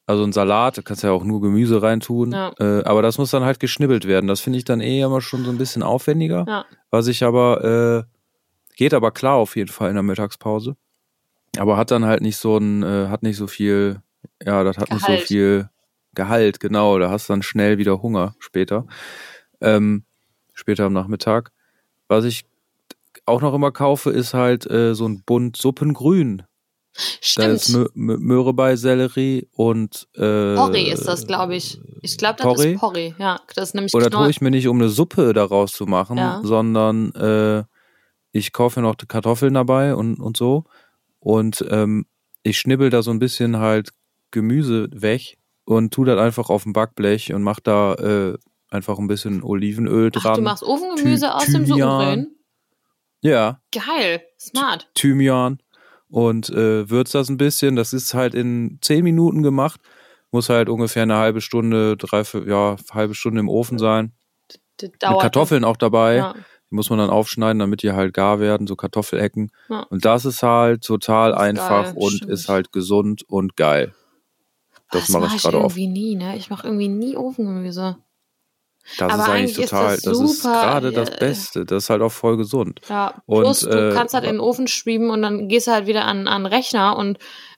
also 0.08 0.24
ein 0.24 0.34
Salat, 0.34 0.78
da 0.78 0.82
kannst 0.82 1.04
du 1.04 1.08
ja 1.08 1.14
auch 1.14 1.24
nur 1.24 1.42
Gemüse 1.42 1.82
reintun. 1.82 2.32
Ja. 2.32 2.54
Äh, 2.60 2.84
aber 2.84 3.02
das 3.02 3.18
muss 3.18 3.32
dann 3.32 3.44
halt 3.44 3.60
geschnibbelt 3.60 4.08
werden. 4.08 4.28
Das 4.28 4.42
finde 4.42 4.60
ich 4.60 4.66
dann 4.66 4.82
eh 4.82 5.02
immer 5.02 5.22
schon 5.22 5.44
so 5.44 5.52
ein 5.52 5.58
bisschen 5.58 5.82
aufwendiger. 5.84 6.46
Ja. 6.48 6.66
Was 6.92 7.08
ich 7.08 7.24
aber, 7.24 8.06
äh, 8.06 8.76
geht 8.76 8.94
aber 8.94 9.12
klar 9.12 9.36
auf 9.36 9.56
jeden 9.56 9.72
Fall 9.72 9.90
in 9.90 9.96
der 9.96 10.04
Mittagspause. 10.04 10.76
Aber 11.58 11.78
hat 11.78 11.92
dann 11.92 12.06
halt 12.06 12.22
nicht 12.22 12.38
so 12.38 12.58
ein, 12.58 12.84
äh, 12.84 13.08
hat 13.08 13.24
nicht 13.24 13.38
so 13.38 13.48
viel, 13.48 14.02
ja, 14.44 14.64
das 14.64 14.78
hat 14.78 14.92
nicht 14.92 15.02
so 15.02 15.08
Gehalt. 15.08 15.28
viel 15.28 15.70
Gehalt, 16.14 16.60
genau. 16.60 17.00
Da 17.00 17.10
hast 17.10 17.30
du 17.30 17.34
dann 17.34 17.44
schnell 17.44 17.78
wieder 17.78 18.02
Hunger 18.02 18.36
später. 18.40 18.86
Ähm, 19.62 20.04
später 20.56 20.86
am 20.86 20.94
Nachmittag. 20.94 21.52
Was 22.08 22.26
ich 22.26 22.46
auch 23.28 23.42
noch 23.42 23.54
immer 23.54 23.72
kaufe, 23.72 24.10
ist 24.10 24.34
halt 24.34 24.70
äh, 24.70 24.96
so 24.96 25.08
ein 25.08 25.22
Bund 25.24 25.56
Suppengrün. 25.58 26.44
Da 27.36 27.48
ist 27.48 27.66
Stimmt. 27.70 27.96
Mö 27.96 28.14
Mö- 28.14 28.18
Möhre 28.20 28.54
bei 28.54 28.76
Sellerie 28.78 29.50
und 29.52 30.08
äh, 30.16 30.56
Porree 30.56 30.90
ist 30.90 31.06
das, 31.08 31.28
glaube 31.28 31.56
ich. 31.56 31.78
Ich 32.02 32.18
glaube, 32.18 32.36
das 32.38 32.46
Porree? 32.46 32.74
ist 32.74 32.80
Porree. 32.80 33.14
Ja, 33.18 33.42
das 33.54 33.70
ist 33.70 33.76
nämlich 33.76 33.94
Oder 33.94 34.10
tue 34.10 34.30
ich 34.30 34.40
mir 34.40 34.50
nicht, 34.52 34.68
um 34.70 34.78
eine 34.78 34.88
Suppe 34.90 35.34
daraus 35.34 35.74
zu 35.74 35.86
machen, 35.86 36.18
Ja. 36.18 36.40
sondern 36.44 37.12
äh, 37.16 37.64
ich 38.32 38.54
kaufe 38.54 38.80
mir 38.80 38.88
noch 38.88 38.96
die 38.96 39.08
Kartoffeln 39.08 39.54
dabei 39.56 39.94
und, 39.96 40.20
und 40.22 40.38
so. 40.38 40.64
Und 41.20 41.66
ähm, 41.70 42.06
ich 42.44 42.60
schnibbel 42.60 42.90
da 42.90 43.02
so 43.02 43.12
ein 43.12 43.20
bisschen 43.20 43.58
halt 43.58 43.90
Gemüse 44.32 44.88
weg 44.94 45.38
und 45.66 45.94
tu 45.94 46.04
das 46.06 46.18
einfach 46.20 46.50
auf 46.50 46.64
dem 46.64 46.74
Backblech 46.74 47.34
und 47.34 47.44
mach 47.44 47.60
da 47.60 47.96
äh, 47.96 48.38
einfach 48.76 49.00
ein 49.00 49.08
bisschen 49.08 49.42
Olivenöl 49.44 50.12
Ach, 50.16 50.22
dran. 50.22 50.36
du 50.36 50.42
machst 50.42 50.64
Ofengemüse 50.64 51.26
Thy- 51.28 51.32
aus 51.34 51.46
dem 51.46 51.66
Thymian. 51.66 51.90
Suppengrün? 51.90 52.36
ja, 53.22 53.60
Geil, 53.72 54.22
smart. 54.40 54.90
Thymian 54.94 55.60
und 56.10 56.50
äh, 56.50 56.90
würz 56.90 57.12
das 57.12 57.30
ein 57.30 57.38
bisschen. 57.38 57.76
Das 57.76 57.94
ist 57.94 58.14
halt 58.14 58.36
in 58.36 58.78
zehn 58.82 59.04
Minuten 59.04 59.42
gemacht. 59.44 59.80
Muss 60.32 60.50
halt 60.50 60.70
ungefähr 60.70 61.04
eine 61.04 61.16
halbe 61.18 61.42
Stunde, 61.42 61.98
dreiviertel, 61.98 62.50
ja, 62.50 62.76
halbe 62.92 63.16
Stunde 63.16 63.40
im 63.40 63.50
Ofen 63.50 63.78
sein. 63.80 64.12
Das 64.78 64.90
Mit 64.92 65.00
Kartoffeln 65.00 65.64
auch 65.64 65.78
dabei. 65.78 66.16
Ja. 66.18 66.34
Die 66.70 66.76
muss 66.76 66.90
man 66.90 67.00
dann 67.00 67.10
aufschneiden, 67.10 67.60
damit 67.60 67.84
die 67.84 67.92
halt 67.94 68.14
gar 68.14 68.40
werden, 68.40 68.68
so 68.68 68.76
Kartoffelecken. 68.76 69.52
Ja. 69.70 69.82
Und 69.84 70.04
das 70.04 70.26
ist 70.26 70.44
halt 70.44 70.84
total 70.84 71.32
Das 71.32 71.40
ist 71.40 71.48
einfach 71.48 71.84
geil, 71.86 71.94
und 71.96 72.12
stimmt. 72.12 72.32
ist 72.32 72.50
halt 72.50 72.72
gesund 72.74 73.24
und 73.30 73.56
geil. 73.56 73.94
Das, 74.92 75.10
mache 75.10 75.24
mach 75.26 75.36
ich 75.36 75.42
gerade 75.42 75.60
oft. 75.62 75.76
nie, 75.78 76.16
ne? 76.16 76.36
Ich 76.38 76.50
mache 76.50 76.68
irgendwie 76.68 76.88
nie 76.90 77.16
Ofengemüse. 77.16 77.98
Das 78.98 79.12
Aber 79.12 79.24
ist 79.24 79.30
eigentlich 79.30 79.30
eigentlich 79.30 79.60
ist 79.60 79.70
total, 79.72 79.96
das 79.96 80.04
das, 80.04 80.20
ist 80.22 80.42
gerade 80.44 80.92
das 80.92 81.10
äh, 81.10 81.18
Beste. 81.20 81.66
Das 81.66 81.84
ist 81.84 81.90
halt 81.90 82.02
auch 82.02 82.12
voll 82.12 82.38
gesund. 82.38 82.82
Ja, 82.88 83.22
Und, 83.26 83.44
plus 83.44 83.62
du 83.62 83.90
äh, 83.92 83.94
kannst 83.94 84.14
halt 84.14 84.26
in 84.26 84.34
den 84.34 84.40
Ofen 84.40 84.68
schieben 84.68 85.10
und 85.10 85.22
dann 85.22 85.48
gehst 85.48 85.68
du 85.68 85.72
halt 85.72 85.88
wieder 85.88 86.06
an, 86.06 86.28
an 86.28 86.44
den 86.44 86.54
Rechner 86.54 86.96
und 86.96 87.18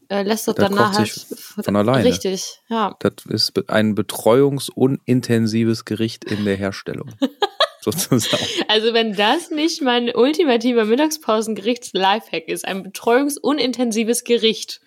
äh, 0.09 0.23
lässt 0.23 0.47
das 0.47 0.55
Das 0.55 0.69
danach 0.69 0.97
halt 0.97 1.09
von 1.09 1.75
alleine. 1.75 2.05
Richtig, 2.05 2.61
ja. 2.69 2.95
Das 2.99 3.13
ist 3.27 3.69
ein 3.69 3.93
betreuungsunintensives 3.93 5.85
Gericht 5.85 6.23
in 6.25 6.45
der 6.45 6.55
Herstellung. 6.55 7.09
Sozusagen. 7.81 8.45
Also 8.67 8.93
wenn 8.93 9.15
das 9.15 9.51
nicht 9.51 9.81
mein 9.81 10.13
ultimativer 10.13 10.85
Mittagspausengerichts-Lifehack 10.85 12.47
ist, 12.47 12.65
ein 12.65 12.83
betreuungsunintensives 12.83 14.23
Gericht. 14.23 14.81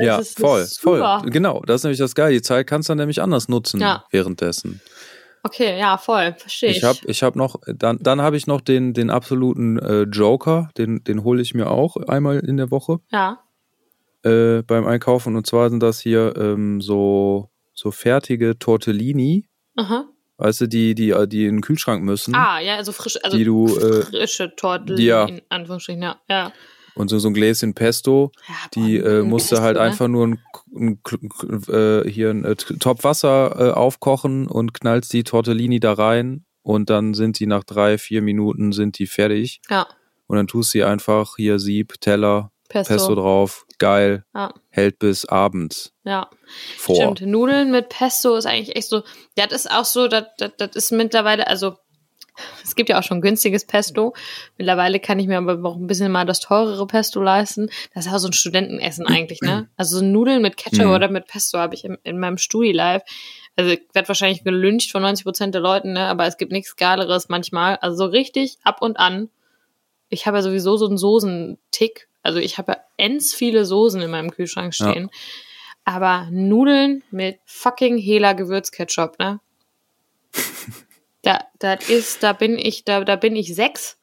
Das 0.00 0.16
ja, 0.16 0.18
ist 0.18 0.40
voll, 0.40 0.64
super. 0.64 1.20
voll. 1.20 1.30
Genau, 1.30 1.62
das 1.66 1.76
ist 1.80 1.84
nämlich 1.84 1.98
das 1.98 2.14
Geile. 2.14 2.34
Die 2.34 2.42
Zeit 2.42 2.66
kannst 2.66 2.88
du 2.88 2.92
dann 2.92 2.98
nämlich 2.98 3.20
anders 3.22 3.48
nutzen 3.48 3.80
Ja. 3.80 4.04
währenddessen. 4.10 4.80
Okay, 5.42 5.78
ja, 5.78 5.96
voll, 5.96 6.34
verstehe 6.36 6.70
ich. 6.70 6.78
Ich 6.78 6.84
habe 6.84 6.98
ich 7.06 7.22
hab 7.22 7.34
noch, 7.34 7.56
dann, 7.66 7.98
dann 8.00 8.20
habe 8.20 8.36
ich 8.36 8.46
noch 8.46 8.60
den, 8.60 8.92
den 8.92 9.08
absoluten 9.10 9.78
äh, 9.78 10.02
Joker, 10.02 10.68
den, 10.76 11.02
den 11.04 11.24
hole 11.24 11.40
ich 11.40 11.54
mir 11.54 11.70
auch 11.70 11.96
einmal 11.96 12.40
in 12.40 12.58
der 12.58 12.70
Woche 12.70 13.00
ja, 13.10 13.38
äh, 14.22 14.62
beim 14.62 14.86
Einkaufen. 14.86 15.36
Und 15.36 15.46
zwar 15.46 15.70
sind 15.70 15.82
das 15.82 16.00
hier 16.00 16.34
ähm, 16.36 16.82
so, 16.82 17.48
so 17.72 17.90
fertige 17.90 18.58
Tortellini, 18.58 19.48
Aha. 19.76 20.08
weißt 20.36 20.62
du, 20.62 20.66
die, 20.68 20.94
die, 20.94 21.14
die 21.28 21.46
in 21.46 21.56
den 21.56 21.60
Kühlschrank 21.62 22.02
müssen. 22.04 22.34
Ah, 22.34 22.60
ja, 22.60 22.76
also 22.76 22.92
frisch, 22.92 23.18
also 23.22 23.36
Die 23.36 23.44
du, 23.44 23.66
äh, 23.78 24.02
frische 24.02 24.54
Torten 24.54 24.98
ja. 24.98 25.24
in 25.24 25.40
Anführungsstrichen, 25.48 26.02
ja. 26.02 26.20
ja. 26.28 26.52
Und 26.94 27.08
so, 27.08 27.18
so 27.18 27.28
ein 27.28 27.34
Gläschen 27.34 27.74
Pesto. 27.74 28.32
ja 28.48 28.54
Die 28.74 28.96
äh, 28.98 29.20
ein 29.20 29.28
musste 29.28 29.56
Pesto, 29.56 29.64
halt 29.64 29.76
ne? 29.76 29.82
einfach 29.82 30.08
nur 30.08 30.26
ein, 30.26 30.38
ein, 30.74 31.00
äh, 31.68 32.08
hier 32.08 32.30
ein 32.30 32.44
äh, 32.44 32.56
Topf 32.56 33.04
Wasser 33.04 33.54
äh, 33.58 33.70
aufkochen 33.72 34.46
und 34.46 34.74
knallst 34.74 35.12
die 35.12 35.24
Tortellini 35.24 35.80
da 35.80 35.92
rein 35.92 36.44
und 36.62 36.90
dann 36.90 37.14
sind 37.14 37.38
die 37.38 37.46
nach 37.46 37.64
drei, 37.64 37.98
vier 37.98 38.22
Minuten 38.22 38.72
sind 38.72 38.98
die 38.98 39.06
fertig. 39.06 39.60
Ja, 39.70 39.86
Und 40.26 40.36
dann 40.36 40.46
tust 40.46 40.72
sie 40.72 40.84
einfach 40.84 41.36
hier 41.36 41.58
Sieb, 41.58 42.00
Teller, 42.00 42.52
Pesto. 42.68 42.94
Pesto 42.94 43.14
drauf, 43.16 43.66
geil, 43.78 44.24
Ja, 44.34 44.52
hält 44.68 44.98
bis 45.00 45.24
abends 45.24 45.92
ja. 46.04 46.28
vor. 46.76 46.94
Stimmt, 46.96 47.22
Nudeln 47.22 47.70
mit 47.72 47.88
Pesto 47.88 48.36
ist 48.36 48.46
eigentlich 48.46 48.76
echt 48.76 48.88
so, 48.88 49.02
das 49.34 49.52
ist 49.52 49.70
auch 49.70 49.84
so, 49.84 50.06
das, 50.06 50.26
das, 50.38 50.52
das 50.56 50.76
ist 50.76 50.92
mittlerweile, 50.92 51.48
also 51.48 51.76
es 52.64 52.74
gibt 52.74 52.88
ja 52.88 52.98
auch 52.98 53.02
schon 53.02 53.20
günstiges 53.20 53.64
Pesto. 53.66 54.14
Mittlerweile 54.58 55.00
kann 55.00 55.18
ich 55.18 55.26
mir 55.26 55.38
aber 55.38 55.68
auch 55.68 55.76
ein 55.76 55.86
bisschen 55.86 56.10
mal 56.12 56.24
das 56.26 56.40
teurere 56.40 56.86
Pesto 56.86 57.20
leisten. 57.22 57.70
Das 57.94 58.06
ist 58.06 58.12
auch 58.12 58.18
so 58.18 58.28
ein 58.28 58.32
Studentenessen 58.32 59.06
eigentlich, 59.06 59.40
ne? 59.40 59.68
Also 59.76 59.98
so 59.98 60.04
Nudeln 60.04 60.42
mit 60.42 60.56
Ketchup 60.56 60.86
Mhm. 60.86 60.92
oder 60.92 61.08
mit 61.10 61.26
Pesto 61.26 61.58
habe 61.58 61.74
ich 61.74 61.84
in, 61.84 61.98
in 62.04 62.18
meinem 62.18 62.38
Studi-Live. 62.38 63.02
Also 63.56 63.70
ich 63.72 63.82
werde 63.92 64.08
wahrscheinlich 64.08 64.44
gelüncht 64.44 64.90
von 64.92 65.02
90 65.02 65.24
Prozent 65.24 65.54
der 65.54 65.60
Leuten, 65.62 65.92
ne? 65.92 66.06
Aber 66.06 66.26
es 66.26 66.36
gibt 66.36 66.52
nichts 66.52 66.76
Geileres 66.76 67.28
manchmal. 67.28 67.76
Also 67.76 67.96
so 67.96 68.04
richtig 68.06 68.58
ab 68.62 68.80
und 68.82 68.98
an. 68.98 69.28
Ich 70.08 70.26
habe 70.26 70.38
ja 70.38 70.42
sowieso 70.42 70.76
so 70.76 70.86
einen 70.86 70.98
Soßentick. 70.98 72.08
Also 72.22 72.38
ich 72.38 72.58
habe 72.58 72.72
ja 72.72 72.78
ends 72.96 73.32
viele 73.34 73.64
Soßen 73.64 74.00
in 74.02 74.10
meinem 74.10 74.30
Kühlschrank 74.30 74.74
Ja. 74.78 74.90
stehen. 74.90 75.10
Aber 75.84 76.28
Nudeln 76.30 77.02
mit 77.10 77.38
fucking 77.46 77.96
Hela 77.98 78.34
Gewürzketchup, 78.34 79.18
ne? 79.18 79.40
Da, 81.22 81.38
das 81.58 81.88
ist, 81.88 82.22
da 82.22 82.32
bin 82.32 82.58
ich, 82.58 82.84
da, 82.84 83.04
da 83.04 83.16
bin 83.16 83.36
ich 83.36 83.54
sechs, 83.54 83.98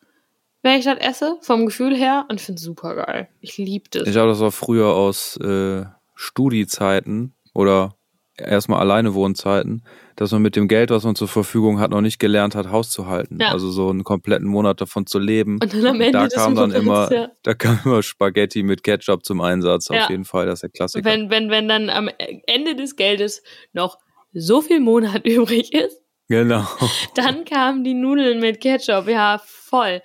wenn 0.62 0.80
ich 0.80 0.86
das 0.86 0.99
esse, 0.99 1.38
vom 1.41 1.65
Gefühl 1.65 1.95
her, 1.95 2.25
und 2.30 2.41
finde 2.41 2.62
super 2.62 2.95
geil. 2.95 3.30
Ich 3.41 3.58
liebe 3.58 3.89
das. 3.89 4.08
Ich 4.08 4.12
glaube, 4.12 4.30
das 4.30 4.39
war 4.39 4.51
früher 4.51 4.88
aus 4.88 5.38
äh, 5.38 5.86
Studiezeiten 6.15 7.34
oder 7.53 7.97
erstmal 8.38 8.80
alleine 8.80 9.13
Wohnzeiten, 9.13 9.84
dass 10.15 10.32
man 10.32 10.41
mit 10.41 10.56
dem 10.56 10.67
Geld, 10.67 10.89
was 10.89 11.03
man 11.03 11.15
zur 11.15 11.27
Verfügung 11.27 11.80
hat, 11.80 11.91
noch 11.91 12.01
nicht 12.01 12.19
gelernt 12.19 12.56
hat, 12.56 12.71
Haus 12.71 12.89
zu 12.89 13.08
halten. 13.08 13.39
Ja. 13.39 13.51
Also 13.51 13.69
so 13.69 13.89
einen 13.89 14.03
kompletten 14.03 14.47
Monat 14.47 14.82
davon 14.82 15.06
zu 15.06 15.19
leben. 15.19 15.60
Und 15.62 15.73
dann 15.73 15.86
am 15.86 16.01
Ende 16.01 16.12
da 16.12 16.23
des 16.25 16.34
kam 16.34 16.56
dann 16.56 16.71
immer, 16.71 17.12
ja. 17.12 17.32
da 17.43 17.53
kam 17.53 17.80
immer 17.86 18.03
Spaghetti 18.03 18.63
mit 18.63 18.84
Ketchup 18.84 19.25
zum 19.25 19.41
Einsatz. 19.41 19.89
Ja. 19.89 20.03
Auf 20.03 20.10
jeden 20.10 20.25
Fall, 20.25 20.45
das 20.45 20.56
ist 20.56 20.62
der 20.63 20.69
Klassiker. 20.69 21.06
Wenn, 21.06 21.30
wenn, 21.30 21.49
wenn 21.49 21.67
dann 21.67 21.89
am 21.89 22.10
Ende 22.45 22.75
des 22.75 22.95
Geldes 22.95 23.41
noch 23.73 23.97
so 24.34 24.62
viel 24.62 24.80
Monat 24.80 25.25
übrig 25.25 25.73
ist, 25.73 26.01
genau. 26.27 26.65
dann 27.15 27.45
kamen 27.45 27.83
die 27.83 27.93
Nudeln 27.93 28.39
mit 28.39 28.61
Ketchup. 28.61 29.07
Ja, 29.07 29.41
voll. 29.43 30.01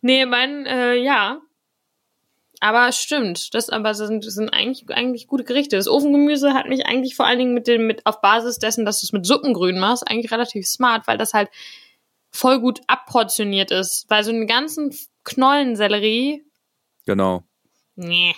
Nee, 0.00 0.26
mein, 0.26 0.66
äh, 0.66 0.94
ja. 0.96 1.40
Aber 2.60 2.92
stimmt, 2.92 3.52
das 3.54 3.68
aber 3.68 3.94
sind, 3.94 4.24
sind 4.24 4.48
eigentlich, 4.50 4.88
eigentlich 4.88 5.26
gute 5.26 5.44
Gerichte. 5.44 5.76
Das 5.76 5.88
Ofengemüse 5.88 6.54
hat 6.54 6.66
mich 6.66 6.86
eigentlich 6.86 7.14
vor 7.14 7.26
allen 7.26 7.38
Dingen 7.38 7.52
mit 7.54 7.66
dem, 7.66 7.86
mit, 7.86 8.06
auf 8.06 8.20
Basis 8.22 8.58
dessen, 8.58 8.86
dass 8.86 9.00
du 9.00 9.06
es 9.06 9.12
mit 9.12 9.26
Suppengrün 9.26 9.78
machst, 9.78 10.08
eigentlich 10.08 10.32
relativ 10.32 10.66
smart, 10.66 11.06
weil 11.06 11.18
das 11.18 11.34
halt 11.34 11.50
voll 12.30 12.60
gut 12.60 12.80
abportioniert 12.86 13.70
ist. 13.70 14.06
Weil 14.08 14.24
so 14.24 14.30
einen 14.30 14.46
ganzen 14.46 14.94
Knollensellerie, 15.24 16.42
Genau. 17.06 17.44
nee. 17.96 18.34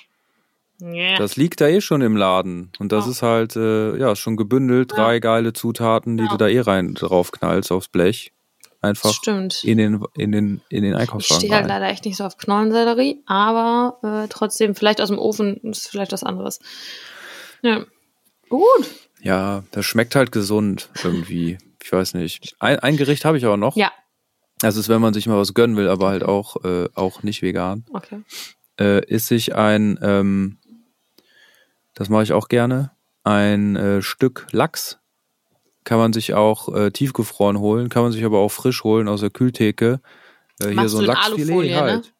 Nee. 0.78 1.16
Das 1.16 1.36
liegt 1.36 1.60
da 1.60 1.68
eh 1.68 1.80
schon 1.80 2.02
im 2.02 2.16
Laden. 2.16 2.70
Und 2.78 2.92
das 2.92 3.06
Ja. 3.06 3.10
ist 3.10 3.22
halt, 3.22 3.56
äh, 3.56 3.96
ja, 3.96 4.14
schon 4.16 4.36
gebündelt. 4.36 4.92
Ja. 4.92 4.98
Drei 5.04 5.18
geile 5.20 5.52
Zutaten, 5.52 6.16
die 6.18 6.24
Ja. 6.24 6.30
du 6.30 6.36
da 6.36 6.48
eh 6.48 6.60
rein 6.60 6.94
drauf 6.94 7.32
knallst 7.32 7.72
aufs 7.72 7.88
Blech. 7.88 8.32
Einfach 8.82 9.12
Stimmt. 9.14 9.64
in 9.64 9.78
den, 9.78 10.04
in 10.16 10.32
den, 10.32 10.60
in 10.68 10.82
den 10.84 10.92
Ich 10.92 10.98
Einkaufswagen 11.00 11.40
stehe 11.40 11.54
halt 11.54 11.66
leider 11.66 11.88
echt 11.88 12.04
nicht 12.04 12.16
so 12.16 12.24
auf 12.24 12.36
Knollensellerie, 12.36 13.22
aber 13.26 13.98
äh, 14.24 14.28
trotzdem, 14.28 14.74
vielleicht 14.74 15.00
aus 15.00 15.08
dem 15.08 15.18
Ofen 15.18 15.56
ist 15.62 15.88
vielleicht 15.88 16.12
was 16.12 16.22
anderes. 16.22 16.60
Ja. 17.62 17.84
Gut. 18.48 18.90
Ja, 19.22 19.64
das 19.72 19.86
schmeckt 19.86 20.14
halt 20.14 20.30
gesund 20.30 20.90
irgendwie. 21.02 21.58
Ich 21.82 21.90
weiß 21.90 22.14
nicht. 22.14 22.54
Ein, 22.60 22.78
ein 22.80 22.96
Gericht 22.96 23.24
habe 23.24 23.38
ich 23.38 23.44
aber 23.44 23.56
noch. 23.56 23.76
Ja. 23.76 23.90
Das 24.60 24.76
ist, 24.76 24.88
wenn 24.88 25.00
man 25.00 25.14
sich 25.14 25.26
mal 25.26 25.38
was 25.38 25.54
gönnen 25.54 25.76
will, 25.76 25.88
aber 25.88 26.08
halt 26.08 26.22
auch, 26.22 26.62
äh, 26.64 26.88
auch 26.94 27.22
nicht 27.22 27.42
vegan. 27.42 27.84
Okay. 27.92 28.20
Äh, 28.78 29.04
ist 29.06 29.26
sich 29.26 29.54
ein, 29.54 29.98
ähm, 30.02 30.58
das 31.96 32.10
mache 32.10 32.22
ich 32.22 32.32
auch 32.32 32.48
gerne, 32.48 32.92
ein 33.24 33.74
äh, 33.74 34.02
Stück 34.02 34.46
Lachs. 34.52 35.00
Kann 35.82 35.98
man 35.98 36.12
sich 36.12 36.34
auch 36.34 36.74
äh, 36.74 36.90
tiefgefroren 36.90 37.58
holen, 37.58 37.88
kann 37.88 38.02
man 38.02 38.12
sich 38.12 38.24
aber 38.24 38.38
auch 38.38 38.50
frisch 38.50 38.84
holen 38.84 39.08
aus 39.08 39.20
der 39.20 39.30
Kühltheke. 39.30 40.00
Äh, 40.60 40.70
hier 40.70 40.88
so 40.88 40.98
ein 40.98 41.04
Lachsfilet 41.04 41.48
Alufolie, 41.48 41.70
ne? 41.70 41.80
halt. 41.80 42.12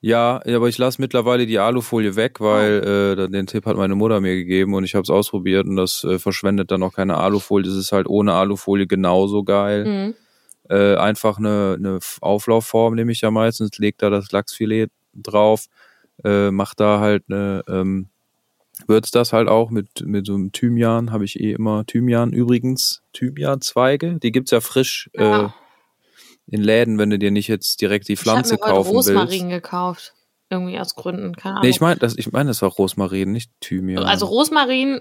Ja, 0.00 0.40
ja, 0.44 0.56
aber 0.56 0.68
ich 0.68 0.78
lasse 0.78 1.00
mittlerweile 1.00 1.46
die 1.46 1.60
Alufolie 1.60 2.16
weg, 2.16 2.40
weil 2.40 3.16
äh, 3.16 3.30
den 3.30 3.46
Tipp 3.46 3.66
hat 3.66 3.76
meine 3.76 3.94
Mutter 3.94 4.20
mir 4.20 4.34
gegeben 4.34 4.74
und 4.74 4.82
ich 4.82 4.96
habe 4.96 5.04
es 5.04 5.10
ausprobiert 5.10 5.68
und 5.68 5.76
das 5.76 6.02
äh, 6.02 6.18
verschwendet 6.18 6.72
dann 6.72 6.82
auch 6.82 6.92
keine 6.92 7.18
Alufolie. 7.18 7.70
Das 7.70 7.78
ist 7.78 7.92
halt 7.92 8.08
ohne 8.08 8.34
Alufolie 8.34 8.88
genauso 8.88 9.44
geil. 9.44 9.84
Mhm. 9.84 10.14
Äh, 10.68 10.96
einfach 10.96 11.38
eine, 11.38 11.76
eine 11.78 12.00
Auflaufform 12.20 12.94
nehme 12.94 13.12
ich 13.12 13.20
ja 13.20 13.30
meistens, 13.30 13.78
leg 13.78 13.96
da 13.98 14.10
das 14.10 14.32
Lachsfilet 14.32 14.90
drauf, 15.14 15.66
äh, 16.24 16.50
mach 16.50 16.74
da 16.74 16.98
halt 16.98 17.24
eine, 17.28 17.62
ähm, 17.68 18.08
würz 18.86 19.10
das 19.10 19.32
halt 19.32 19.48
auch 19.48 19.70
mit, 19.70 20.04
mit 20.04 20.26
so 20.26 20.34
einem 20.34 20.52
Thymian, 20.52 21.12
habe 21.12 21.24
ich 21.24 21.38
eh 21.40 21.52
immer 21.52 21.84
Thymian 21.86 22.32
übrigens, 22.32 23.02
Thymianzweige, 23.12 24.18
die 24.18 24.32
gibt's 24.32 24.50
ja 24.50 24.60
frisch 24.60 25.10
äh, 25.14 25.22
Ja. 25.24 25.54
in 26.46 26.62
Läden, 26.62 26.98
wenn 26.98 27.10
du 27.10 27.18
dir 27.18 27.30
nicht 27.30 27.48
jetzt 27.48 27.80
direkt 27.80 28.08
die 28.08 28.16
Pflanze 28.16 28.54
ich 28.54 28.60
habe 28.60 28.70
mir 28.70 28.76
kaufen 28.76 28.90
Rosmarin 28.90 29.30
willst. 29.30 29.48
gekauft. 29.50 30.14
Irgendwie 30.50 30.78
aus 30.78 30.94
Gründen, 30.94 31.34
keine 31.34 31.54
Ahnung. 31.54 31.62
Nee, 31.64 31.70
ich 31.70 31.80
meine, 31.80 31.96
das, 31.96 32.14
ich 32.18 32.30
meine, 32.30 32.48
das 32.50 32.60
war 32.60 32.68
Rosmarin, 32.68 33.32
nicht 33.32 33.50
Thymian. 33.60 34.04
Also 34.04 34.26
Rosmarin, 34.26 34.98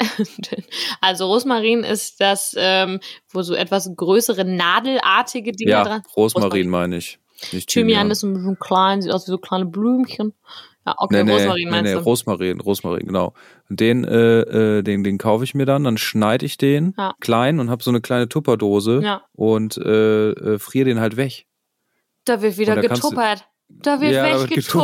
also 1.01 1.25
Rosmarin 1.25 1.83
ist 1.83 2.21
das, 2.21 2.55
ähm, 2.57 3.01
wo 3.29 3.41
so 3.41 3.53
etwas 3.53 3.89
größere 3.93 4.45
nadelartige 4.45 5.51
Dinger 5.51 5.71
ja, 5.71 5.83
dran. 5.83 6.03
Rosmarin 6.15 6.69
meine 6.69 6.95
ich. 6.97 7.19
Nicht 7.51 7.67
Thymian 7.69 7.87
Thymian. 8.03 8.11
ist 8.11 8.23
ein 8.23 8.33
bisschen 8.33 8.59
klein, 8.59 9.01
sieht 9.01 9.11
aus 9.11 9.27
wie 9.27 9.31
so 9.31 9.37
kleine 9.39 9.65
Blümchen. 9.65 10.33
Ja, 10.85 10.95
okay, 10.97 11.23
Nee, 11.23 11.31
Rosmarin 11.31 11.63
nee, 11.65 11.71
meinst 11.71 11.93
nee, 11.93 11.99
du? 11.99 12.03
Rosmarin, 12.03 12.59
Rosmarin, 12.59 13.05
genau. 13.05 13.33
Und 13.69 13.79
den, 13.79 14.03
äh, 14.03 14.39
äh, 14.79 14.81
den, 14.83 15.03
den 15.03 15.17
kaufe 15.17 15.43
ich 15.43 15.53
mir 15.53 15.65
dann, 15.65 15.83
dann 15.83 15.97
schneide 15.97 16.45
ich 16.45 16.57
den 16.57 16.95
Ja. 16.97 17.13
klein 17.19 17.59
und 17.59 17.69
habe 17.69 17.83
so 17.83 17.91
eine 17.91 18.01
kleine 18.01 18.27
Tupperdose 18.29 19.01
Ja. 19.03 19.21
und 19.33 19.77
äh, 19.77 20.31
äh, 20.31 20.59
friere 20.59 20.85
den 20.85 20.99
halt 20.99 21.17
weg. 21.17 21.45
Da 22.25 22.41
wird 22.41 22.57
wieder 22.57 22.75
getuppert. 22.77 23.47
Da 23.81 23.99
wird 23.99 24.11
Ja, 24.13 24.23
da 24.37 24.49
wird. 24.49 24.67
Guck 24.67 24.75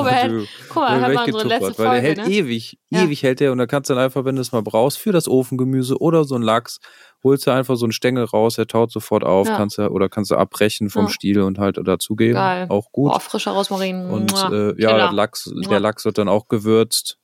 mal, 0.75 1.01
wird 1.01 1.13
mal 1.15 1.25
unsere 1.25 1.47
letzte 1.47 1.65
weil 1.67 1.75
der 1.75 1.75
Folge, 1.75 2.01
hält 2.01 2.17
ne? 2.17 2.29
ewig, 2.29 2.79
Ja. 2.89 3.03
ewig 3.03 3.23
hält 3.23 3.39
der 3.39 3.51
und 3.51 3.57
da 3.59 3.67
kannst 3.67 3.89
du 3.89 3.93
dann 3.95 4.03
einfach, 4.03 4.25
wenn 4.25 4.35
du 4.35 4.41
es 4.41 4.51
mal 4.51 4.61
brauchst, 4.63 4.97
für 4.97 5.11
das 5.11 5.27
Ofengemüse 5.27 5.99
oder 5.99 6.23
so 6.23 6.35
ein 6.35 6.41
Lachs, 6.41 6.79
holst 7.23 7.45
du 7.47 7.51
einfach 7.51 7.75
so 7.75 7.85
einen 7.85 7.91
Stängel 7.91 8.23
raus, 8.25 8.55
der 8.55 8.67
taut 8.67 8.91
sofort 8.91 9.23
auf, 9.23 9.47
Ja. 9.47 9.57
kannst 9.57 9.77
du, 9.77 9.87
oder 9.89 10.09
kannst 10.09 10.31
du 10.31 10.35
abbrechen 10.35 10.89
vom 10.89 11.05
Ja. 11.05 11.09
Stiel 11.11 11.41
und 11.41 11.59
halt 11.59 11.77
dazugeben. 11.83 12.35
Geil. 12.35 12.65
Auch 12.69 12.91
gut. 12.91 13.11
Boah, 13.11 13.19
frischer 13.19 13.51
Rosmarin. 13.51 14.05
Und 14.09 14.31
äh, 14.33 14.81
ja, 14.81 14.95
der 14.97 15.11
Lachs, 15.11 15.51
der 15.69 15.79
Lachs 15.79 16.05
wird 16.05 16.17
dann 16.17 16.29
auch 16.29 16.47
gewürzt. 16.47 17.17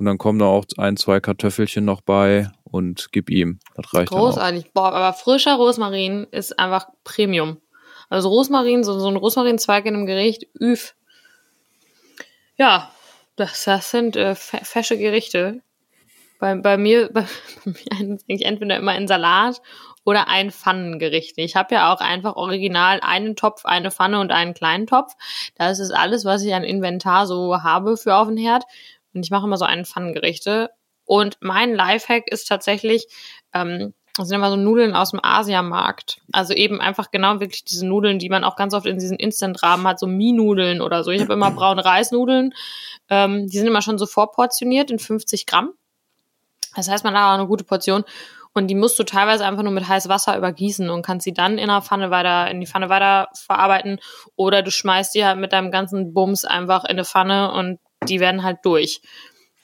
Und 0.00 0.06
dann 0.06 0.16
kommen 0.16 0.38
da 0.38 0.44
auch 0.44 0.64
ein, 0.76 0.96
zwei 0.96 1.18
Kartoffelchen 1.18 1.84
noch 1.84 2.02
bei 2.02 2.48
und 2.62 3.08
gib 3.10 3.30
ihm. 3.30 3.58
Das 3.74 3.92
reicht. 3.92 4.10
Großartig. 4.12 4.72
Boah, 4.72 4.92
aber 4.92 5.12
frischer 5.12 5.56
Rosmarin 5.56 6.28
ist 6.30 6.56
einfach 6.56 6.86
Premium. 7.02 7.56
Also 8.08 8.28
Rosmarin, 8.28 8.84
so, 8.84 8.98
so 9.00 9.08
ein 9.08 9.16
Rosmarinzweig 9.16 9.84
in 9.86 9.94
einem 9.96 10.06
Gericht, 10.06 10.44
üf. 10.60 10.92
Ja, 12.58 12.90
das, 13.36 13.64
das 13.64 13.90
sind 13.90 14.16
äh, 14.16 14.34
fe- 14.34 14.64
fesche 14.64 14.98
Gerichte. 14.98 15.62
Bei, 16.40 16.54
bei 16.56 16.78
mir, 16.78 17.10
bei, 17.12 17.22
bei 17.64 17.72
mir 17.72 17.92
eigentlich 18.00 18.44
entweder 18.46 18.76
immer 18.78 18.92
ein 18.92 19.08
Salat 19.08 19.62
oder 20.04 20.28
ein 20.28 20.50
Pfannengericht. 20.52 21.38
Ich 21.38 21.56
habe 21.56 21.74
ja 21.76 21.92
auch 21.92 22.00
einfach 22.00 22.36
original 22.36 23.00
einen 23.02 23.36
Topf, 23.36 23.64
eine 23.66 23.90
Pfanne 23.90 24.20
und 24.20 24.32
einen 24.32 24.54
kleinen 24.54 24.86
Topf. 24.86 25.14
Das 25.56 25.78
ist 25.80 25.92
alles, 25.92 26.24
was 26.24 26.42
ich 26.44 26.54
an 26.54 26.64
Inventar 26.64 27.26
so 27.26 27.62
habe 27.62 27.96
für 27.96 28.16
auf 28.16 28.28
den 28.28 28.38
Herd. 28.38 28.64
Und 29.14 29.24
ich 29.24 29.30
mache 29.30 29.46
immer 29.46 29.58
so 29.58 29.64
einen 29.66 29.84
Pfannengerichte. 29.86 30.70
Und 31.06 31.38
mein 31.40 31.74
Lifehack 31.74 32.28
ist 32.30 32.46
tatsächlich, 32.48 33.06
ähm, 33.54 33.94
das 34.18 34.28
sind 34.28 34.36
immer 34.36 34.50
so 34.50 34.56
Nudeln 34.56 34.94
aus 34.94 35.10
dem 35.10 35.20
Asiamarkt. 35.22 36.20
Also 36.32 36.54
eben 36.54 36.80
einfach 36.80 37.10
genau 37.10 37.40
wirklich 37.40 37.64
diese 37.64 37.86
Nudeln, 37.86 38.18
die 38.18 38.28
man 38.28 38.44
auch 38.44 38.56
ganz 38.56 38.74
oft 38.74 38.86
in 38.86 38.98
diesen 38.98 39.18
Instant-Rahmen 39.18 39.86
hat, 39.86 39.98
so 39.98 40.06
Mie-Nudeln 40.06 40.80
oder 40.80 41.04
so. 41.04 41.10
Ich 41.10 41.20
habe 41.20 41.32
immer 41.32 41.50
braune 41.52 41.84
Reisnudeln. 41.84 42.54
Ähm, 43.08 43.46
die 43.46 43.58
sind 43.58 43.66
immer 43.66 43.82
schon 43.82 43.98
so 43.98 44.06
vorportioniert 44.06 44.90
in 44.90 44.98
50 44.98 45.46
Gramm. 45.46 45.70
Das 46.76 46.88
heißt, 46.88 47.04
man 47.04 47.14
hat 47.14 47.22
auch 47.24 47.38
eine 47.38 47.46
gute 47.46 47.64
Portion. 47.64 48.04
Und 48.54 48.66
die 48.68 48.74
musst 48.74 48.98
du 48.98 49.04
teilweise 49.04 49.44
einfach 49.44 49.62
nur 49.62 49.72
mit 49.72 49.86
heißem 49.86 50.10
Wasser 50.10 50.36
übergießen 50.36 50.90
und 50.90 51.02
kannst 51.02 51.24
sie 51.24 51.32
dann 51.32 51.58
in 51.58 51.68
der 51.68 51.82
Pfanne 51.82 52.10
weiter, 52.10 52.50
in 52.50 52.60
die 52.60 52.66
Pfanne 52.66 52.88
weiter 52.88 53.28
verarbeiten. 53.34 54.00
Oder 54.36 54.62
du 54.62 54.70
schmeißt 54.70 55.14
die 55.14 55.24
halt 55.24 55.38
mit 55.38 55.52
deinem 55.52 55.70
ganzen 55.70 56.12
Bums 56.12 56.44
einfach 56.44 56.84
in 56.84 56.90
eine 56.90 57.04
Pfanne 57.04 57.52
und 57.52 57.78
die 58.08 58.20
werden 58.20 58.42
halt 58.42 58.58
durch. 58.64 59.00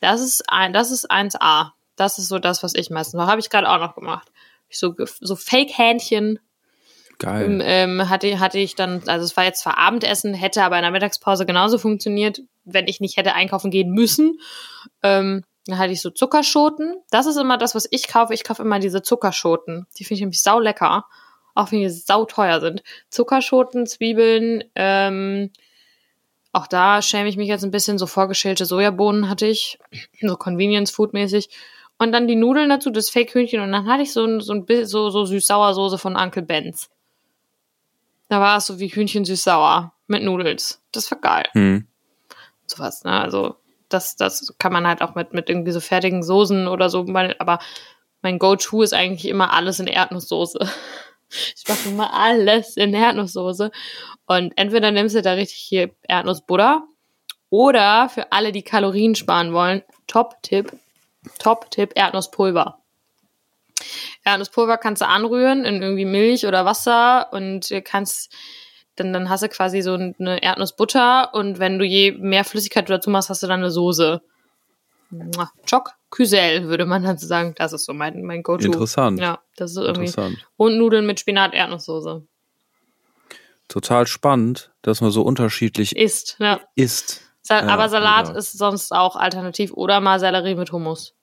Das 0.01 0.21
ist 0.21 0.45
ein, 0.49 0.73
das 0.73 0.91
ist 0.91 1.11
1A. 1.11 1.71
Das 1.97 2.19
ist 2.19 2.29
so 2.29 2.39
das, 2.39 2.63
was 2.63 2.75
ich 2.75 2.91
meistens 2.91 3.15
mache. 3.15 3.31
Habe 3.31 3.41
ich 3.41 3.51
gerade 3.51 3.69
auch 3.69 3.79
noch 3.79 3.95
gemacht. 3.95 4.31
So, 4.79 4.95
so 5.21 5.37
Fake-Hähnchen 5.37 6.39
Geil. 7.19 7.61
ähm, 7.63 8.09
hatte, 8.09 8.39
hatte 8.41 8.59
ich 8.59 8.75
dann, 8.75 9.03
also 9.07 9.25
es 9.25 9.37
war 9.37 9.45
jetzt 9.45 9.63
zwar 9.63 9.79
Abendessen, 9.79 10.35
hätte 10.35 10.63
aber 10.63 10.77
in 10.77 10.83
der 10.83 10.91
Mittagspause 10.91 11.47
genauso 11.47 11.79
funktioniert, 11.79 12.43
wenn 12.65 12.89
ich 12.89 13.01
nicht 13.01 13.17
hätte 13.17 13.35
einkaufen 13.35 13.71
gehen 13.71 13.91
müssen. 13.91 14.41
Ähm, 15.03 15.45
dann 15.67 15.79
hatte 15.79 15.93
ich 15.93 16.03
so 16.03 16.11
Zuckerschoten. 16.11 16.97
Das 17.11 17.27
ist 17.27 17.37
immer 17.37 17.57
das, 17.57 17.75
was 17.75 17.89
ich 17.91 18.09
kaufe. 18.09 18.35
Ich 18.35 18.45
kaufe 18.45 18.63
immer 18.63 18.81
diese 18.81 19.03
Zuckerschoten. 19.03 19.87
Die 19.99 20.05
finde 20.05 20.15
ich 20.15 20.21
nämlich 20.21 20.43
sau 20.43 20.61
lecker. 20.61 21.07
Auch 21.55 21.73
wenn 21.73 21.81
die 21.81 21.89
sau 21.89 22.25
teuer 22.25 22.61
sind. 22.61 22.83
Zuckerschoten, 23.09 23.87
Zwiebeln, 23.87 24.65
ähm, 24.75 25.51
auch 26.53 26.67
da 26.69 27.03
schäme 27.03 27.29
ich 27.29 27.37
mich 27.37 27.49
jetzt 27.49 27.65
ein 27.65 27.71
bisschen. 27.71 27.99
So 27.99 28.07
vorgeschälte 28.07 28.67
Sojabohnen 28.67 29.29
hatte 29.29 29.47
ich. 29.47 29.79
So 30.21 30.37
Convenience-Food-mäßig. 30.37 31.49
Und 32.05 32.13
dann 32.13 32.29
die 32.29 32.37
Nudeln 32.37 32.69
dazu, 32.69 32.91
das 32.91 33.09
Fake-Hühnchen. 33.09 33.61
Und 33.61 33.73
dann 33.73 33.87
hatte 33.87 34.03
ich 34.03 34.13
so 34.13 34.25
ein, 34.27 34.41
so 34.41 34.53
ein 34.53 34.67
bisschen 34.67 34.87
so, 34.87 35.09
so 35.09 35.25
süß-sauer-Soße 35.25 35.97
von 35.97 36.17
Uncle 36.17 36.43
Ben's. 36.43 36.91
Da 38.29 38.41
war 38.41 38.59
es 38.59 38.67
so 38.67 38.79
wie 38.79 38.89
Hühnchen 38.89 39.25
süß-sauer 39.25 39.95
mit 40.07 40.23
Nudels. 40.23 40.83
Das 40.93 41.11
war 41.11 41.19
geil. 41.19 41.45
Hm. 41.53 41.87
Sowas, 42.67 43.05
ne? 43.05 43.19
Also, 43.19 43.57
das, 43.89 44.17
das 44.17 44.55
kann 44.59 44.73
man 44.73 44.87
halt 44.87 45.01
auch 45.01 45.15
mit, 45.15 45.33
mit 45.33 45.49
irgendwie 45.49 45.73
so 45.73 45.81
fertigen 45.81 46.23
Soßen 46.23 46.69
oder 46.69 46.91
so. 46.91 47.07
Aber 47.39 47.59
mein 48.21 48.39
Go-To 48.39 48.83
ist 48.83 48.93
eigentlich 48.93 49.27
immer 49.27 49.55
alles 49.55 49.81
in 49.81 49.87
Erdnusssoße. 49.87 50.59
Ich 51.57 51.67
mache 51.67 51.89
immer 51.89 52.15
alles 52.15 52.77
in 52.77 52.95
Erdnusssoße. 52.95 53.73
Und 54.27 54.53
entweder 54.57 54.93
nimmst 54.93 55.17
du 55.17 55.23
da 55.23 55.33
richtig 55.33 55.59
hier 55.59 55.91
Erdnussbutter 56.07 56.85
oder 57.51 58.09
für 58.09 58.31
alle, 58.31 58.53
die 58.53 58.63
Kalorien 58.63 59.17
sparen 59.17 59.53
wollen, 59.53 59.83
Top-Tipp, 60.07 60.73
Top-Tipp, 61.39 61.93
Erdnusspulver. 61.95 62.79
Erdnusspulver 64.25 64.79
kannst 64.79 65.03
du 65.03 65.07
anrühren 65.07 65.65
in 65.65 65.83
irgendwie 65.83 66.05
Milch 66.05 66.47
oder 66.47 66.65
Wasser 66.65 67.33
und 67.33 67.69
kannst 67.85 68.33
dann, 68.97 69.13
dann 69.13 69.29
hast 69.29 69.43
du 69.43 69.49
quasi 69.49 69.83
so 69.83 69.95
eine 69.95 70.43
Erdnussbutter 70.43 71.35
und 71.35 71.59
wenn 71.59 71.79
du 71.79 71.85
je 71.85 72.13
mehr 72.13 72.45
Flüssigkeit 72.45 72.89
dazu 72.89 73.11
machst, 73.11 73.29
hast 73.29 73.43
du 73.43 73.47
dann 73.47 73.61
eine 73.61 73.71
Soße. 73.71 74.23
Choc 75.69 75.93
Cusel, 76.11 76.69
würde 76.69 76.87
man 76.87 77.03
dann 77.03 77.19
sagen. 77.19 77.55
Das 77.57 77.73
ist 77.73 77.85
so 77.85 77.93
mein, 77.93 78.23
mein 78.23 78.43
Go-To. 78.43 78.65
Interessant. 78.65 79.21
Ja, 79.21 79.41
das 79.57 79.73
ist 79.73 79.77
irgendwie. 79.77 80.07
Interessant. 80.07 80.47
Und 80.57 80.79
Nudeln 80.79 81.07
mit 81.07 81.21
Spinat-Erdnusssoße. 81.21 82.27
Total 83.69 84.07
spannend, 84.07 84.73
dass 84.83 85.01
man 85.01 85.11
so 85.11 85.23
unterschiedlich 85.23 85.97
Ist, 85.97 86.37
ja. 86.39 86.61
isst. 86.75 87.24
Sa 87.47 87.61
Ja, 87.61 87.67
aber 87.69 87.89
Salat 87.91 88.29
ja. 88.29 88.35
ist 88.35 88.57
sonst 88.57 88.91
auch 88.93 89.17
alternativ. 89.17 89.73
Oder 89.75 90.01
mal 90.01 90.19
Sellerie 90.19 90.55
mit 90.55 90.73
Hummus. 90.73 91.15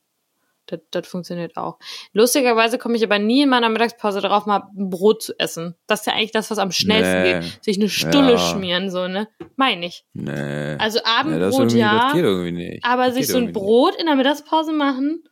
Das, 0.67 0.79
das 0.91 1.07
funktioniert 1.07 1.57
auch. 1.57 1.79
Lustigerweise 2.13 2.77
komme 2.77 2.95
ich 2.95 3.03
aber 3.03 3.17
nie 3.17 3.41
in 3.41 3.49
meiner 3.49 3.67
Mittagspause 3.69 4.21
darauf, 4.21 4.45
mal 4.45 4.69
ein 4.77 4.91
Brot 4.91 5.23
zu 5.23 5.33
essen. 5.39 5.75
Das 5.87 6.01
ist 6.01 6.05
ja 6.05 6.13
eigentlich 6.13 6.31
das, 6.31 6.51
was 6.51 6.59
am 6.59 6.71
schnellsten 6.71 7.23
Nee. 7.23 7.39
geht. 7.39 7.63
Sich 7.63 7.77
eine 7.77 7.89
Stulle 7.89 8.33
Ja. 8.33 8.37
schmieren, 8.37 8.91
so, 8.91 9.07
ne? 9.07 9.27
Meine 9.55 9.87
ich. 9.87 10.05
Nee. 10.13 10.75
Also 10.77 10.99
das, 10.99 11.07
Abendbrot 11.07 11.53
irgendwie, 11.59 11.77
ja, 11.79 12.11
das 12.13 12.51
nicht. 12.51 12.85
aber 12.85 13.05
Das 13.07 13.15
sich 13.15 13.27
so 13.27 13.39
ein 13.39 13.51
Brot 13.51 13.95
in 13.95 14.05
der 14.05 14.15
Mittagspause 14.15 14.71
machen, 14.71 15.23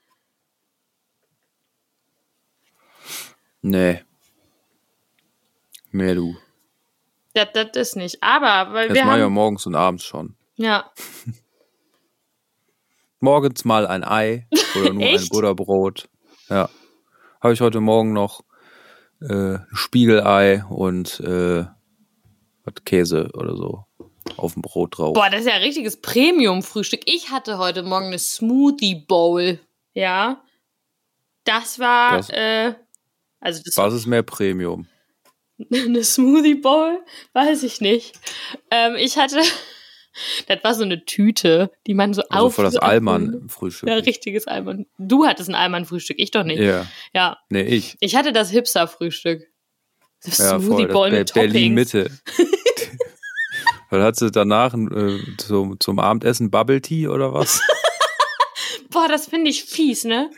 Nicht. 3.62 4.02
Nee. 4.02 4.02
Nee, 5.91 6.15
du. 6.15 6.36
das, 7.34 7.47
das 7.54 7.69
ist 7.75 7.95
nicht. 7.95 8.21
Aber, 8.23 8.73
weil 8.73 8.88
Das 8.89 8.97
wir 8.97 9.06
mache 9.06 9.17
ich 9.17 9.21
ja 9.21 9.30
morgens 9.30 9.65
und 9.65 9.75
abends 9.75 10.04
schon. 10.04 10.36
Ja, 10.59 10.91
Morgens 13.19 13.65
mal 13.65 13.85
ein 13.85 14.03
Ei 14.03 14.47
oder 14.79 14.93
nur 14.93 15.03
ein? 15.05 15.27
Butterbrot. 15.29 16.07
Ja. 16.49 16.69
Habe 17.41 17.53
ich 17.53 17.61
heute 17.61 17.81
Morgen 17.81 18.13
noch 18.13 18.41
äh, 19.21 19.55
ein 19.55 19.67
Spiegelei 19.73 20.63
und 20.69 21.19
äh, 21.19 21.65
was 22.63 22.73
Käse 22.85 23.29
oder 23.33 23.55
so 23.55 23.85
auf 24.37 24.53
dem 24.53 24.61
Brot 24.61 24.97
drauf. 24.97 25.13
Boah, 25.15 25.29
das 25.29 25.41
ist 25.41 25.47
ja 25.47 25.53
ein 25.55 25.61
richtiges 25.63 25.99
Premium-Frühstück. 25.99 27.01
Ich 27.05 27.29
hatte 27.29 27.57
heute 27.57 27.83
Morgen 27.83 28.07
eine 28.07 28.19
Smoothie 28.19 28.95
Bowl. 28.95 29.59
Ja. 29.93 30.41
Das 31.43 31.79
war, 31.79 32.17
Das- 32.17 32.29
äh, 32.29 32.73
also 33.41 33.61
das 33.65 33.75
Was 33.77 33.93
ist 33.93 34.05
mehr 34.05 34.23
Premium? 34.23 34.87
eine 35.73 36.03
Smoothie 36.05 36.55
Bowl? 36.55 37.03
Weiß 37.33 37.63
ich 37.63 37.81
nicht. 37.81 38.17
Ähm, 38.71 38.95
ich 38.95 39.17
hatte, 39.17 39.41
das 40.47 40.63
war 40.63 40.73
so 40.73 40.83
eine 40.83 41.05
Tüte, 41.05 41.71
die 41.87 41.93
man 41.93 42.13
so 42.13 42.23
Also 42.29 42.47
auf. 42.47 42.55
voll 42.55 42.65
das 42.65 42.75
Allmann-Frühstück. 42.77 43.89
Ja, 43.89 43.95
richtiges 43.95 44.47
Allmann. 44.47 44.85
Du 44.97 45.25
hattest 45.25 45.49
ein 45.49 45.55
Allmann-Frühstück, 45.55 46.17
ich 46.19 46.31
doch 46.31 46.43
nicht. 46.43 46.59
Ja. 46.59 46.85
Ja. 47.13 47.37
Nee, 47.49 47.61
ich. 47.63 47.95
Ich 47.99 48.15
hatte 48.15 48.33
das 48.33 48.49
Hipster-Frühstück. 48.51 49.43
Ja, 50.25 50.59
Smoothie 50.59 50.61
voll. 50.67 50.85
Das 50.87 50.93
Bowl 50.93 51.09
Be 51.11 51.17
mit 51.17 51.29
Toppings. 51.29 51.53
Berlin-Mitte. 51.53 52.11
Weil 53.89 54.03
hat 54.03 54.15
sie 54.17 54.29
danach 54.29 54.73
äh, 54.75 55.17
zum, 55.37 55.79
zum 55.79 55.99
Abendessen 55.99 56.51
Bubble 56.51 56.81
Tea 56.81 57.07
oder 57.07 57.33
was? 57.33 57.61
Boah, 58.89 59.07
das 59.07 59.27
finde 59.27 59.49
ich 59.49 59.63
fies, 59.63 60.03
ne? 60.03 60.29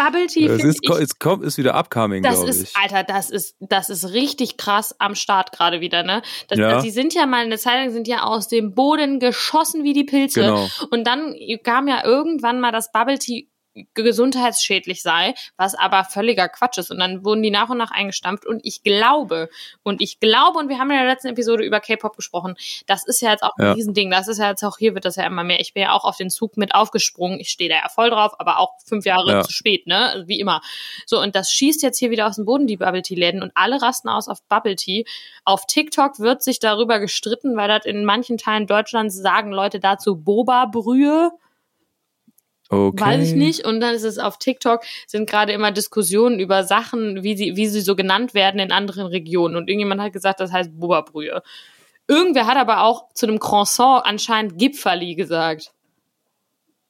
Bubble 0.00 0.26
Tea 0.26 0.48
Das 0.48 0.64
ist, 0.64 0.78
ich 0.82 0.90
ist, 0.90 1.20
kommt, 1.20 1.44
ist 1.44 1.58
wieder 1.58 1.74
upcoming, 1.74 2.22
Das 2.22 2.42
ist, 2.42 2.62
ich. 2.70 2.76
Alter, 2.76 3.04
das 3.04 3.30
ist, 3.30 3.56
das 3.60 3.90
ist 3.90 4.12
richtig 4.12 4.56
krass 4.56 4.94
am 4.98 5.14
Start 5.14 5.52
gerade 5.52 5.80
wieder, 5.80 6.02
ne? 6.02 6.22
Das, 6.48 6.58
Ja. 6.58 6.70
das, 6.70 6.84
die 6.84 6.90
sind 6.90 7.12
ja 7.12 7.26
mal 7.26 7.44
eine 7.44 7.58
Zeit 7.58 7.74
lang 7.74 7.90
sind 7.90 8.08
ja 8.08 8.22
aus 8.22 8.48
dem 8.48 8.74
Boden 8.74 9.20
geschossen 9.20 9.84
wie 9.84 9.92
die 9.92 10.04
Pilze. 10.04 10.40
Genau. 10.40 10.68
Und 10.90 11.06
dann 11.06 11.34
kam 11.62 11.86
ja 11.88 12.04
irgendwann 12.04 12.60
mal 12.60 12.72
das 12.72 12.92
Bubble 12.92 13.18
Tea 13.18 13.49
gesundheitsschädlich 13.94 15.02
sei, 15.02 15.34
was 15.56 15.74
aber 15.74 16.04
völliger 16.04 16.48
Quatsch 16.48 16.78
ist. 16.78 16.90
Und 16.90 16.98
dann 16.98 17.24
wurden 17.24 17.42
die 17.42 17.50
nach 17.50 17.68
und 17.70 17.78
nach 17.78 17.90
eingestampft. 17.90 18.46
Und 18.46 18.60
ich 18.64 18.82
glaube, 18.82 19.48
und 19.82 20.00
ich 20.00 20.20
glaube, 20.20 20.58
und 20.58 20.68
wir 20.68 20.78
haben 20.78 20.90
in 20.90 20.96
der 20.98 21.06
letzten 21.06 21.28
Episode 21.28 21.64
über 21.64 21.80
K-Pop 21.80 22.16
gesprochen, 22.16 22.56
das 22.86 23.06
ist 23.06 23.20
ja 23.22 23.30
jetzt 23.30 23.42
auch 23.42 23.56
ein 23.56 23.66
Ja. 23.66 23.72
Riesending. 23.72 24.10
Das 24.10 24.28
ist 24.28 24.38
ja 24.38 24.48
jetzt 24.50 24.64
auch, 24.64 24.78
hier 24.78 24.94
wird 24.94 25.04
das 25.04 25.16
ja 25.16 25.24
immer 25.24 25.44
mehr. 25.44 25.60
Ich 25.60 25.72
bin 25.74 25.82
ja 25.82 25.92
auch 25.92 26.04
auf 26.04 26.16
den 26.16 26.30
Zug 26.30 26.56
mit 26.56 26.74
aufgesprungen. 26.74 27.38
Ich 27.40 27.50
stehe 27.50 27.70
da 27.70 27.76
ja 27.76 27.88
voll 27.88 28.10
drauf, 28.10 28.32
aber 28.38 28.58
auch 28.58 28.72
fünf 28.84 29.04
Jahre 29.04 29.30
Ja. 29.30 29.42
zu 29.42 29.52
spät, 29.52 29.86
ne? 29.86 30.08
Also 30.10 30.28
Wie 30.28 30.40
immer. 30.40 30.60
So, 31.06 31.20
und 31.20 31.34
das 31.36 31.52
schießt 31.52 31.82
jetzt 31.82 31.98
hier 31.98 32.10
wieder 32.10 32.26
aus 32.26 32.36
dem 32.36 32.44
Boden, 32.44 32.66
die 32.66 32.76
Bubble 32.76 33.02
Tea-Läden. 33.02 33.42
Und 33.42 33.52
alle 33.54 33.80
rasten 33.80 34.08
aus 34.08 34.28
auf 34.28 34.42
Bubble 34.48 34.76
Tea. 34.76 35.04
Auf 35.44 35.66
TikTok 35.66 36.18
wird 36.18 36.42
sich 36.42 36.58
darüber 36.58 36.98
gestritten, 37.00 37.56
weil 37.56 37.68
das 37.68 37.84
in 37.84 38.04
manchen 38.04 38.36
Teilen 38.38 38.66
Deutschlands 38.66 39.16
sagen 39.16 39.52
Leute 39.52 39.80
dazu 39.80 40.16
Boba-Brühe. 40.16 41.30
Okay. 42.70 43.02
Weiß 43.04 43.28
ich 43.30 43.34
nicht. 43.34 43.66
Und 43.66 43.80
dann 43.80 43.94
ist 43.94 44.04
es 44.04 44.18
auf 44.18 44.38
TikTok, 44.38 44.82
sind 45.06 45.28
gerade 45.28 45.52
immer 45.52 45.72
Diskussionen 45.72 46.38
über 46.38 46.62
Sachen, 46.64 47.22
wie 47.24 47.36
sie, 47.36 47.56
wie 47.56 47.66
sie 47.66 47.80
so 47.80 47.96
genannt 47.96 48.32
werden 48.32 48.60
in 48.60 48.70
anderen 48.72 49.06
Regionen. 49.06 49.56
Und 49.56 49.68
irgendjemand 49.68 50.00
hat 50.00 50.12
gesagt, 50.12 50.38
das 50.40 50.52
heißt 50.52 50.78
Boba-Brühe. 50.78 51.42
Irgendwer 52.06 52.46
hat 52.46 52.56
aber 52.56 52.82
auch 52.82 53.12
zu 53.14 53.26
dem 53.26 53.38
Croissant 53.40 54.04
anscheinend 54.06 54.56
Gipferli 54.58 55.14
gesagt. 55.16 55.72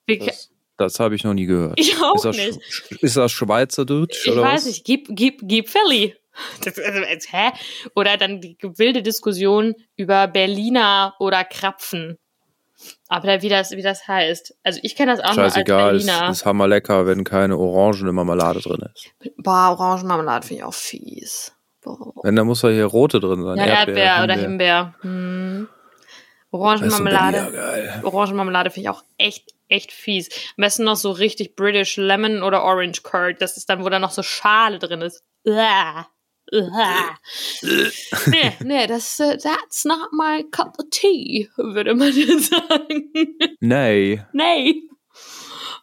Wir- 0.06 0.18
Das, 0.18 0.50
das 0.76 1.00
habe 1.00 1.14
ich 1.14 1.24
noch 1.24 1.34
nie 1.34 1.46
gehört. 1.46 1.78
ich 1.78 1.96
auch 2.02 2.14
ist, 2.14 2.24
das, 2.24 2.36
nicht. 2.36 2.58
Ist 3.02 3.16
das 3.16 3.32
Schweizerdeutsch 3.32 4.26
Ich 4.26 4.32
oder 4.32 4.42
weiß 4.42 4.62
was? 4.62 4.66
nicht, 4.66 4.84
Gip, 4.84 5.08
Gip, 5.10 5.40
Gipfelli. 5.42 6.14
Das, 6.64 6.78
also, 6.78 7.04
als, 7.04 7.32
hä? 7.32 7.50
Oder 7.96 8.16
dann 8.16 8.40
die 8.40 8.56
wilde 8.62 9.02
Diskussion 9.02 9.74
über 9.96 10.26
Berliner 10.28 11.14
oder 11.18 11.44
Krapfen. 11.44 12.18
Aber 13.12 13.42
wie 13.42 13.48
das, 13.48 13.72
wie 13.72 13.82
das 13.82 14.06
heißt. 14.06 14.54
Also 14.62 14.78
ich 14.84 14.94
kenne 14.94 15.10
das 15.10 15.20
auch 15.20 15.34
Scheißegal, 15.34 15.78
nur 15.78 15.88
als 15.88 16.02
ist, 16.02 16.06
Berliner. 16.06 16.30
ist 16.30 16.46
hammerlecker, 16.46 17.06
wenn 17.06 17.24
keine 17.24 17.58
Orangen 17.58 18.06
in 18.06 18.14
Marmelade 18.14 18.60
drin 18.60 18.88
ist. 18.94 19.10
Boah, 19.36 19.70
Orangenmarmelade 19.72 20.46
finde 20.46 20.60
ich 20.60 20.64
auch 20.64 20.74
fies. 20.74 21.52
Boah. 21.82 22.12
Wenn, 22.22 22.36
dann 22.36 22.46
muss 22.46 22.60
da 22.60 22.68
hier 22.68 22.84
rote 22.84 23.18
drin 23.18 23.42
sein. 23.42 23.56
Ja, 23.58 23.64
Erdbeer, 23.64 24.20
oder 24.22 24.34
Himbeer. 24.34 24.94
Himbeer. 25.02 25.10
Hm. 25.10 25.68
Orangenmarmelade. 26.52 28.00
Orangenmarmelade 28.04 28.70
finde 28.70 28.88
ich 28.88 28.96
auch 28.96 29.02
echt, 29.18 29.54
echt 29.68 29.90
fies. 29.90 30.28
Am 30.56 30.62
besten 30.62 30.84
noch 30.84 30.94
so 30.94 31.10
richtig 31.10 31.56
British 31.56 31.96
Lemon 31.96 32.44
oder 32.44 32.62
Orange 32.62 33.02
Curd. 33.02 33.42
Das 33.42 33.56
ist 33.56 33.68
dann, 33.68 33.84
wo 33.84 33.88
da 33.88 33.98
noch 33.98 34.12
so 34.12 34.22
Schale 34.22 34.78
drin 34.78 35.02
ist. 35.02 35.24
Uah. 35.44 36.06
Nee, 38.26 38.52
nee, 38.64 38.86
das, 38.86 39.20
äh, 39.20 39.38
that's 39.38 39.84
not 39.84 40.12
my 40.12 40.44
cup 40.50 40.78
of 40.78 40.86
tea, 40.90 41.48
würde 41.56 41.94
man 41.94 42.12
sagen. 42.12 43.12
Nee. 43.60 44.22
nee. 44.32 44.82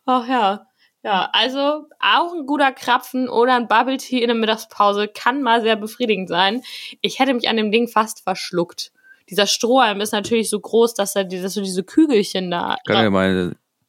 Ach 0.05 0.27
ja. 0.27 0.67
Ja, 1.03 1.29
also 1.31 1.85
auch 2.01 2.33
ein 2.33 2.45
guter 2.45 2.71
Krapfen 2.73 3.29
oder 3.29 3.55
ein 3.55 3.67
Bubble 3.69 3.97
Tea 3.97 4.21
in 4.21 4.27
der 4.27 4.35
Mittagspause 4.35 5.07
kann 5.07 5.41
mal 5.41 5.61
sehr 5.61 5.77
befriedigend 5.77 6.27
sein. 6.27 6.63
Ich 7.01 7.19
hätte 7.19 7.33
mich 7.33 7.47
an 7.47 7.55
dem 7.55 7.71
Ding 7.71 7.87
fast 7.87 8.23
verschluckt. 8.23 8.91
Dieser 9.29 9.47
Strohhalm 9.47 10.01
ist 10.01 10.11
natürlich 10.11 10.49
so 10.49 10.59
groß, 10.59 10.95
dass, 10.95 11.15
er, 11.15 11.25
dass 11.25 11.53
du 11.53 11.61
diese 11.61 11.83
Kügelchen 11.83 12.51
da 12.51 12.75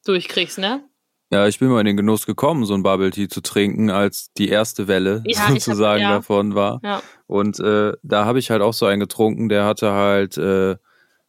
durchkriegst, 0.05 0.59
ne? 0.59 0.88
Ja, 1.31 1.47
ich 1.47 1.59
bin 1.59 1.69
mal 1.69 1.79
in 1.81 1.85
den 1.85 1.97
Genuss 1.97 2.25
gekommen, 2.25 2.65
so 2.65 2.73
ein 2.73 2.83
Bubble 2.83 3.11
Tea 3.11 3.27
zu 3.27 3.41
trinken, 3.41 3.89
als 3.89 4.31
die 4.37 4.49
erste 4.49 4.87
Welle 4.87 5.21
Ja, 5.25 5.31
ich 5.31 5.39
hab- 5.39 5.49
sozusagen 5.51 6.01
ja. 6.01 6.11
davon 6.15 6.55
war. 6.55 6.79
Ja. 6.83 7.01
Und 7.27 7.59
äh, 7.59 7.93
da 8.03 8.25
habe 8.25 8.39
ich 8.39 8.49
halt 8.51 8.61
auch 8.61 8.73
so 8.73 8.85
einen 8.85 8.99
getrunken, 8.99 9.49
der 9.49 9.65
hatte 9.65 9.91
halt, 9.91 10.37
äh, 10.37 10.75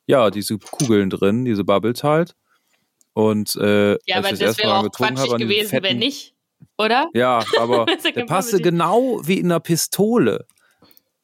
ja, 0.06 0.30
diese 0.30 0.58
Kugeln 0.58 1.10
drin, 1.10 1.44
diese 1.44 1.64
Bubbles 1.64 2.02
halt. 2.02 2.34
Und 3.12 3.54
äh, 3.56 3.92
Ja, 4.06 4.16
aber 4.16 4.26
ich 4.26 4.30
das 4.32 4.40
erste 4.40 4.62
wäre 4.64 4.78
auch 4.78 4.82
getrunken 4.84 5.14
quatschig 5.16 5.36
gewesen, 5.36 5.70
fetten, 5.70 5.84
wenn 5.84 5.98
nicht. 5.98 6.34
oder? 6.78 7.08
Ja, 7.14 7.40
aber 7.58 7.84
Das 8.02 8.02
der 8.12 8.24
passte 8.24 8.60
genau 8.60 9.20
wie 9.24 9.38
in 9.38 9.46
einer 9.46 9.60
Pistole. 9.60 10.46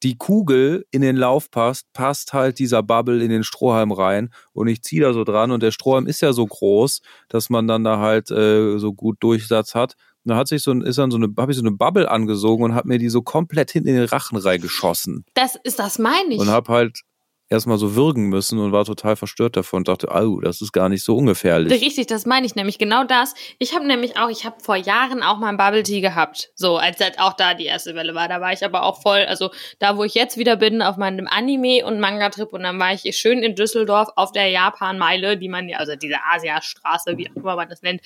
Die 0.03 0.17
Kugel 0.17 0.85
in 0.91 1.01
den 1.01 1.15
Lauf 1.15 1.49
passt, 1.49 1.91
passt 1.93 2.33
halt 2.33 2.59
dieser 2.59 2.83
Bubble 2.83 3.23
in 3.23 3.29
den 3.29 3.43
Strohhalm 3.43 3.91
rein 3.91 4.29
und 4.53 4.67
ich 4.67 4.83
ziehe 4.83 5.01
da 5.01 5.13
so 5.13 5.23
dran 5.23 5.51
und 5.51 5.63
der 5.63 5.71
Strohhalm 5.71 6.05
ist 6.07 6.21
ja 6.21 6.33
so 6.33 6.45
groß, 6.45 7.01
dass 7.29 7.49
man 7.49 7.67
dann 7.67 7.83
da 7.83 7.97
halt 7.99 8.29
äh, 8.29 8.77
so 8.77 8.93
gut 8.93 9.17
Durchsatz 9.21 9.73
hat. 9.73 9.95
Und 10.23 10.29
dann 10.31 10.37
hat 10.37 10.47
sich 10.49 10.61
so 10.61 10.71
ein, 10.71 10.81
ist 10.81 10.97
dann 10.97 11.09
so 11.09 11.17
eine, 11.17 11.29
habe 11.37 11.51
ich 11.51 11.57
so 11.57 11.63
eine 11.63 11.71
Bubble 11.71 12.11
angesogen 12.11 12.65
und 12.65 12.75
habe 12.75 12.87
mir 12.89 12.99
die 12.99 13.09
so 13.09 13.21
komplett 13.21 13.71
hinten 13.71 13.89
in 13.89 13.95
den 13.95 14.05
Rachen 14.05 14.37
reingeschossen 14.37 15.25
Das 15.33 15.55
ist, 15.63 15.79
das 15.79 15.97
meine 15.99 16.33
ich. 16.33 16.39
und 16.39 16.49
habe 16.49 16.71
halt 16.71 17.01
erstmal 17.49 17.77
so 17.77 17.95
würgen 17.95 18.27
müssen 18.27 18.59
und 18.59 18.71
war 18.71 18.85
total 18.85 19.15
verstört 19.15 19.55
davon 19.55 19.79
und 19.79 19.87
dachte, 19.87 20.13
au, 20.13 20.41
das 20.41 20.61
ist 20.61 20.73
gar 20.73 20.89
nicht 20.89 21.03
so 21.03 21.15
ungefährlich. 21.15 21.71
Richtig, 21.81 22.07
das 22.07 22.25
meine 22.25 22.45
ich 22.45 22.55
nämlich 22.55 22.77
genau 22.77 23.03
das. 23.03 23.33
Ich 23.57 23.73
habe 23.73 23.87
nämlich 23.87 24.17
auch, 24.17 24.29
ich 24.29 24.45
habe 24.45 24.57
vor 24.61 24.75
Jahren 24.75 25.23
auch 25.23 25.37
mal 25.37 25.49
einen 25.49 25.57
Bubble 25.57 25.83
Tea 25.83 26.01
gehabt. 26.01 26.51
So, 26.55 26.77
als 26.77 26.99
halt 26.99 27.19
auch 27.19 27.33
da 27.33 27.53
die 27.53 27.65
erste 27.65 27.95
Welle 27.95 28.13
war, 28.15 28.27
da 28.27 28.41
war 28.41 28.51
ich 28.51 28.65
aber 28.65 28.83
auch 28.83 29.01
voll, 29.01 29.25
also 29.27 29.49
da, 29.79 29.97
wo 29.97 30.03
ich 30.03 30.13
jetzt 30.13 30.37
wieder 30.37 30.57
bin, 30.57 30.81
auf 30.81 30.97
meinem 30.97 31.27
Anime- 31.27 31.85
und 31.85 31.99
Manga-Trip 31.99 32.51
und 32.51 32.63
dann 32.63 32.79
war 32.79 32.93
ich 32.93 33.15
schön 33.15 33.39
in 33.43 33.55
Düsseldorf 33.55 34.09
auf 34.15 34.31
der 34.31 34.49
Japan-Meile, 34.49 35.37
die 35.37 35.49
man 35.49 35.69
ja, 35.69 35.77
also 35.77 35.95
diese 35.95 36.17
Asiastraße, 36.33 37.17
wie 37.17 37.29
auch 37.29 37.35
immer 37.35 37.55
man 37.55 37.69
das 37.69 37.81
nennt. 37.81 38.01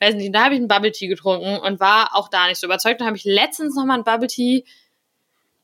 Weiß 0.00 0.14
nicht, 0.14 0.34
da 0.34 0.44
habe 0.44 0.54
ich 0.54 0.58
einen 0.58 0.68
Bubble 0.68 0.92
Tea 0.92 1.08
getrunken 1.08 1.58
und 1.58 1.80
war 1.80 2.10
auch 2.14 2.28
da 2.28 2.48
nicht 2.48 2.58
so 2.58 2.66
überzeugt. 2.66 3.00
Dann 3.00 3.08
habe 3.08 3.16
ich 3.16 3.24
letztens 3.24 3.74
noch 3.76 3.84
mal 3.84 3.94
einen 3.94 4.04
Bubble 4.04 4.28
Tea 4.28 4.64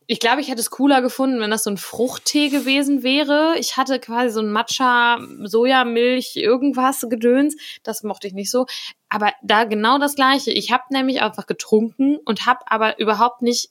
ich 0.07 0.21
glaube, 0.21 0.41
ich 0.41 0.49
hätte 0.49 0.61
es 0.61 0.71
cooler 0.71 1.03
gefunden, 1.03 1.41
wenn 1.41 1.51
das 1.51 1.65
so 1.65 1.71
ein 1.71 1.77
Fruchttee 1.77 2.49
gewesen 2.49 3.03
wäre. 3.03 3.55
Ich 3.59 3.77
hatte 3.77 3.99
quasi 3.99 4.31
so 4.31 4.41
ein 4.41 4.51
Matcha, 4.51 5.19
Sojamilch, 5.43 6.37
irgendwas 6.37 7.05
Gedöns. 7.09 7.57
Das 7.83 8.03
mochte 8.03 8.27
ich 8.29 8.33
nicht 8.33 8.51
so. 8.51 8.67
Aber 9.09 9.33
da 9.43 9.65
genau 9.65 9.99
das 9.99 10.15
Gleiche. 10.15 10.51
Ich 10.53 10.71
habe 10.71 10.85
nämlich 10.91 11.23
einfach 11.23 11.47
getrunken 11.47 12.19
und 12.25 12.47
habe 12.47 12.61
aber 12.67 12.99
überhaupt 12.99 13.43
nicht 13.43 13.71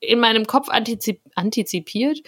in 0.00 0.18
meinem 0.20 0.46
Kopf 0.46 0.68
antizip 0.68 1.20
antizipiert. 1.34 2.18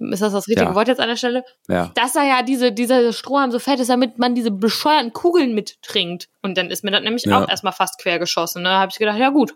Ist 0.00 0.22
das 0.22 0.32
das 0.32 0.46
richtige 0.48 0.68
Ja. 0.68 0.74
Wort 0.74 0.88
jetzt 0.88 1.00
an 1.00 1.08
der 1.08 1.16
Stelle? 1.16 1.44
Ja. 1.68 1.90
Dass 1.96 2.12
da 2.12 2.22
ja 2.22 2.42
diese, 2.42 2.72
dieser 2.72 3.12
Strohhalm 3.12 3.50
so 3.50 3.58
fett 3.58 3.80
ist, 3.80 3.90
damit 3.90 4.18
man 4.18 4.34
diese 4.34 4.50
bescheuerten 4.52 5.12
Kugeln 5.12 5.54
mittrinkt. 5.54 6.28
Und 6.40 6.56
dann 6.56 6.70
ist 6.70 6.84
mir 6.84 6.92
das 6.92 7.02
nämlich 7.02 7.24
Ja. 7.24 7.42
auch 7.42 7.48
erstmal 7.48 7.72
fast 7.72 8.00
quer 8.00 8.18
geschossen. 8.18 8.62
Ne? 8.62 8.68
Da 8.68 8.78
habe 8.78 8.90
ich 8.92 8.98
gedacht, 8.98 9.18
ja 9.18 9.30
gut. 9.30 9.54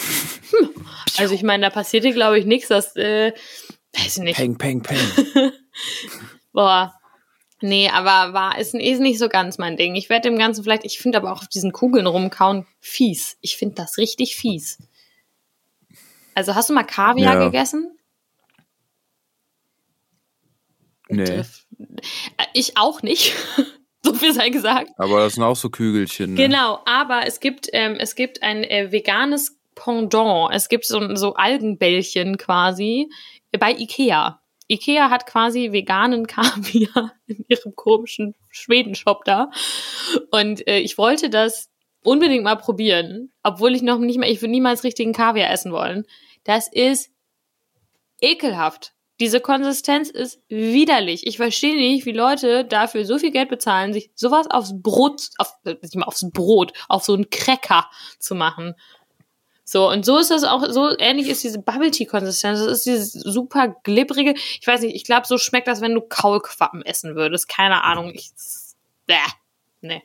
Also 1.18 1.34
ich 1.34 1.42
meine, 1.42 1.64
da 1.66 1.70
passierte, 1.70 2.12
glaube 2.12 2.38
ich, 2.38 2.46
nichts, 2.46 2.68
das, 2.68 2.96
äh, 2.96 3.32
weiß 3.94 4.18
ich 4.18 4.22
nicht. 4.22 4.36
Peng, 4.36 4.56
peng, 4.56 4.80
peng. 4.82 4.98
Boah. 6.52 6.94
Nee, 7.60 7.90
aber 7.90 8.32
war, 8.32 8.58
ist, 8.58 8.74
ist 8.74 9.00
nicht 9.00 9.18
so 9.18 9.28
ganz 9.28 9.58
mein 9.58 9.76
Ding. 9.76 9.96
Ich 9.96 10.08
werde 10.08 10.30
dem 10.30 10.38
Ganzen 10.38 10.62
vielleicht, 10.64 10.84
ich 10.86 10.98
finde 10.98 11.18
aber 11.18 11.32
auch 11.32 11.42
auf 11.42 11.48
diesen 11.48 11.72
Kugeln 11.72 12.06
rumkauen 12.06 12.66
fies. 12.80 13.36
Ich 13.42 13.56
finde 13.58 13.74
das 13.74 13.98
richtig 13.98 14.36
fies. 14.36 14.78
Also 16.34 16.54
hast 16.54 16.70
du 16.70 16.74
mal 16.74 16.84
Kaviar 16.84 17.34
Ja. 17.34 17.44
gegessen? 17.44 17.98
Nee. 21.08 21.24
Äh, 21.24 21.44
Ich 22.54 22.76
auch 22.78 23.02
nicht. 23.02 23.34
so 24.04 24.14
viel 24.14 24.32
sei 24.32 24.48
gesagt. 24.48 24.90
Aber 24.96 25.20
das 25.20 25.34
sind 25.34 25.42
auch 25.42 25.56
so 25.56 25.68
Kügelchen. 25.68 26.34
Ne? 26.34 26.36
Genau, 26.46 26.80
aber 26.86 27.26
es 27.26 27.40
gibt, 27.40 27.68
ähm, 27.72 27.96
es 27.98 28.14
gibt 28.14 28.42
ein 28.42 28.64
äh, 28.64 28.90
veganes 28.92 29.59
Pendant. 29.80 30.50
Es 30.52 30.68
gibt 30.68 30.84
so, 30.84 31.14
so 31.16 31.34
Algenbällchen 31.34 32.36
quasi 32.36 33.08
bei 33.58 33.72
Ikea. 33.72 34.40
Ikea 34.68 35.10
hat 35.10 35.26
quasi 35.26 35.72
veganen 35.72 36.26
Kaviar 36.26 37.12
in 37.26 37.44
ihrem 37.48 37.74
komischen 37.74 38.34
Schwedenshop 38.50 39.24
da. 39.24 39.50
Und 40.30 40.66
äh, 40.68 40.78
ich 40.78 40.98
wollte 40.98 41.30
das 41.30 41.70
unbedingt 42.04 42.44
mal 42.44 42.56
probieren, 42.56 43.32
obwohl 43.42 43.74
ich 43.74 43.82
noch 43.82 43.98
nicht 43.98 44.18
mal, 44.18 44.28
ich 44.28 44.40
würde 44.42 44.52
niemals 44.52 44.84
richtigen 44.84 45.12
Kaviar 45.12 45.50
essen 45.50 45.72
wollen. 45.72 46.04
Das 46.44 46.68
ist 46.70 47.10
ekelhaft. 48.20 48.92
Diese 49.18 49.40
Konsistenz 49.40 50.08
ist 50.08 50.40
widerlich. 50.48 51.26
Ich 51.26 51.36
verstehe 51.36 51.76
nicht, 51.76 52.06
wie 52.06 52.12
Leute 52.12 52.64
dafür 52.64 53.04
so 53.04 53.18
viel 53.18 53.30
Geld 53.30 53.50
bezahlen, 53.50 53.92
sich 53.92 54.10
sowas 54.14 54.46
aufs 54.50 54.72
Brot, 54.74 55.28
auf, 55.36 55.52
nicht 55.64 55.96
mal 55.96 56.06
aufs 56.06 56.24
Brot, 56.32 56.72
auf 56.88 57.04
so 57.04 57.12
einen 57.12 57.28
Cracker 57.28 57.90
zu 58.18 58.34
machen. 58.34 58.74
So, 59.70 59.88
und 59.88 60.04
so 60.04 60.18
ist 60.18 60.32
das 60.32 60.42
auch, 60.42 60.64
so 60.68 60.90
ähnlich 60.98 61.28
ist 61.28 61.44
diese 61.44 61.60
Bubble 61.60 61.92
Tea 61.92 62.04
Konsistenz. 62.04 62.58
Das 62.58 62.66
ist 62.72 62.86
dieses 62.86 63.12
super 63.12 63.76
glibbrige. 63.84 64.34
Ich 64.60 64.66
weiß 64.66 64.80
nicht, 64.80 64.96
ich 64.96 65.04
glaube, 65.04 65.28
so 65.28 65.38
schmeckt 65.38 65.68
das, 65.68 65.80
wenn 65.80 65.94
du 65.94 66.00
Kaulquappen 66.00 66.84
essen 66.84 67.14
würdest. 67.14 67.48
Keine 67.48 67.84
Ahnung. 67.84 68.10
Ich, 68.12 68.32
bäh, 69.06 69.14
ne. 69.80 70.02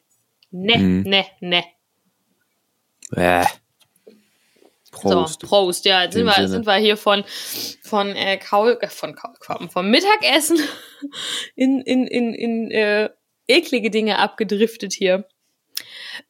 Ne, 0.51 0.78
Mhm. 0.78 1.01
ne, 1.09 1.26
ne. 1.39 1.63
Bäh. 3.09 3.45
Prost. 4.91 5.41
So, 5.41 5.47
Prost, 5.47 5.86
ja, 5.86 6.03
jetzt 6.03 6.13
sind 6.13 6.26
wir, 6.28 6.47
sind 6.47 6.68
wir 6.68 6.76
hier 6.76 6.95
von, 6.95 7.24
von, 7.82 8.09
äh, 8.16 8.38
Kaul, 8.38 8.78
äh, 8.82 8.88
von 8.88 9.16
Kaulquappen, 9.16 9.72
vom 9.72 9.89
Mittagessen 9.89 10.59
in, 11.55 11.82
in, 11.82 12.05
in, 12.05 12.36
in 12.36 12.70
äh, 12.70 13.09
eklige 13.47 13.89
Dinge 13.89 14.20
abgedriftet 14.20 14.93
hier. 14.93 15.28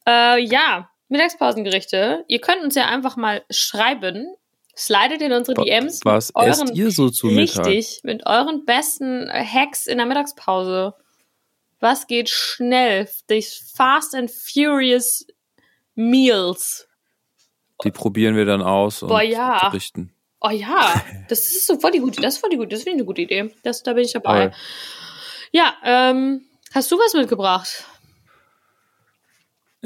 Äh, 0.08 0.40
ja, 0.42 0.88
Mittagspausengerichte. 1.08 2.24
Ihr 2.28 2.40
könnt 2.40 2.62
uns 2.62 2.74
ja 2.74 2.86
einfach 2.86 3.16
mal 3.16 3.44
schreiben. 3.50 4.26
Slidet 4.76 5.22
in 5.22 5.32
unsere 5.32 5.64
DMs. 5.64 6.00
Was 6.04 6.34
mit 6.34 6.44
esst 6.46 6.74
ihr 6.74 6.90
so 6.90 7.08
zu 7.08 7.28
Mittag? 7.28 7.66
Richtig, 7.66 8.04
mit 8.04 8.26
euren 8.26 8.66
besten 8.66 9.26
äh, 9.28 9.42
Hacks 9.42 9.86
in 9.86 9.96
der 9.96 10.06
Mittagspause. 10.06 10.94
Was 11.80 12.06
geht 12.06 12.28
schnell? 12.28 13.08
Die 13.30 13.42
Fast 13.42 14.14
and 14.14 14.30
Furious 14.30 15.26
Meals. 15.94 16.88
Die 17.84 17.90
probieren 17.90 18.36
wir 18.36 18.44
dann 18.44 18.62
aus 18.62 19.02
und 19.02 19.08
Boah, 19.08 19.22
ja. 19.22 19.68
berichten. 19.68 20.12
Oh 20.40 20.50
ja, 20.50 21.02
das 21.28 21.40
ist 21.40 21.66
so 21.66 21.78
voll 21.78 21.92
die 21.92 21.98
gute, 21.98 22.20
das 22.20 22.34
ist 22.34 22.40
voll 22.40 22.50
die 22.50 22.56
gute, 22.56 22.68
das 22.68 22.82
finde 22.82 22.96
ich 22.96 23.00
eine 23.00 23.06
gute 23.06 23.22
Idee. 23.22 23.54
Das, 23.62 23.82
da 23.82 23.94
bin 23.94 24.04
ich 24.04 24.12
dabei. 24.12 24.50
Voll. 24.50 24.58
Ja, 25.52 25.74
ähm, 25.82 26.42
hast 26.74 26.90
du 26.92 26.98
was 26.98 27.14
mitgebracht, 27.14 27.84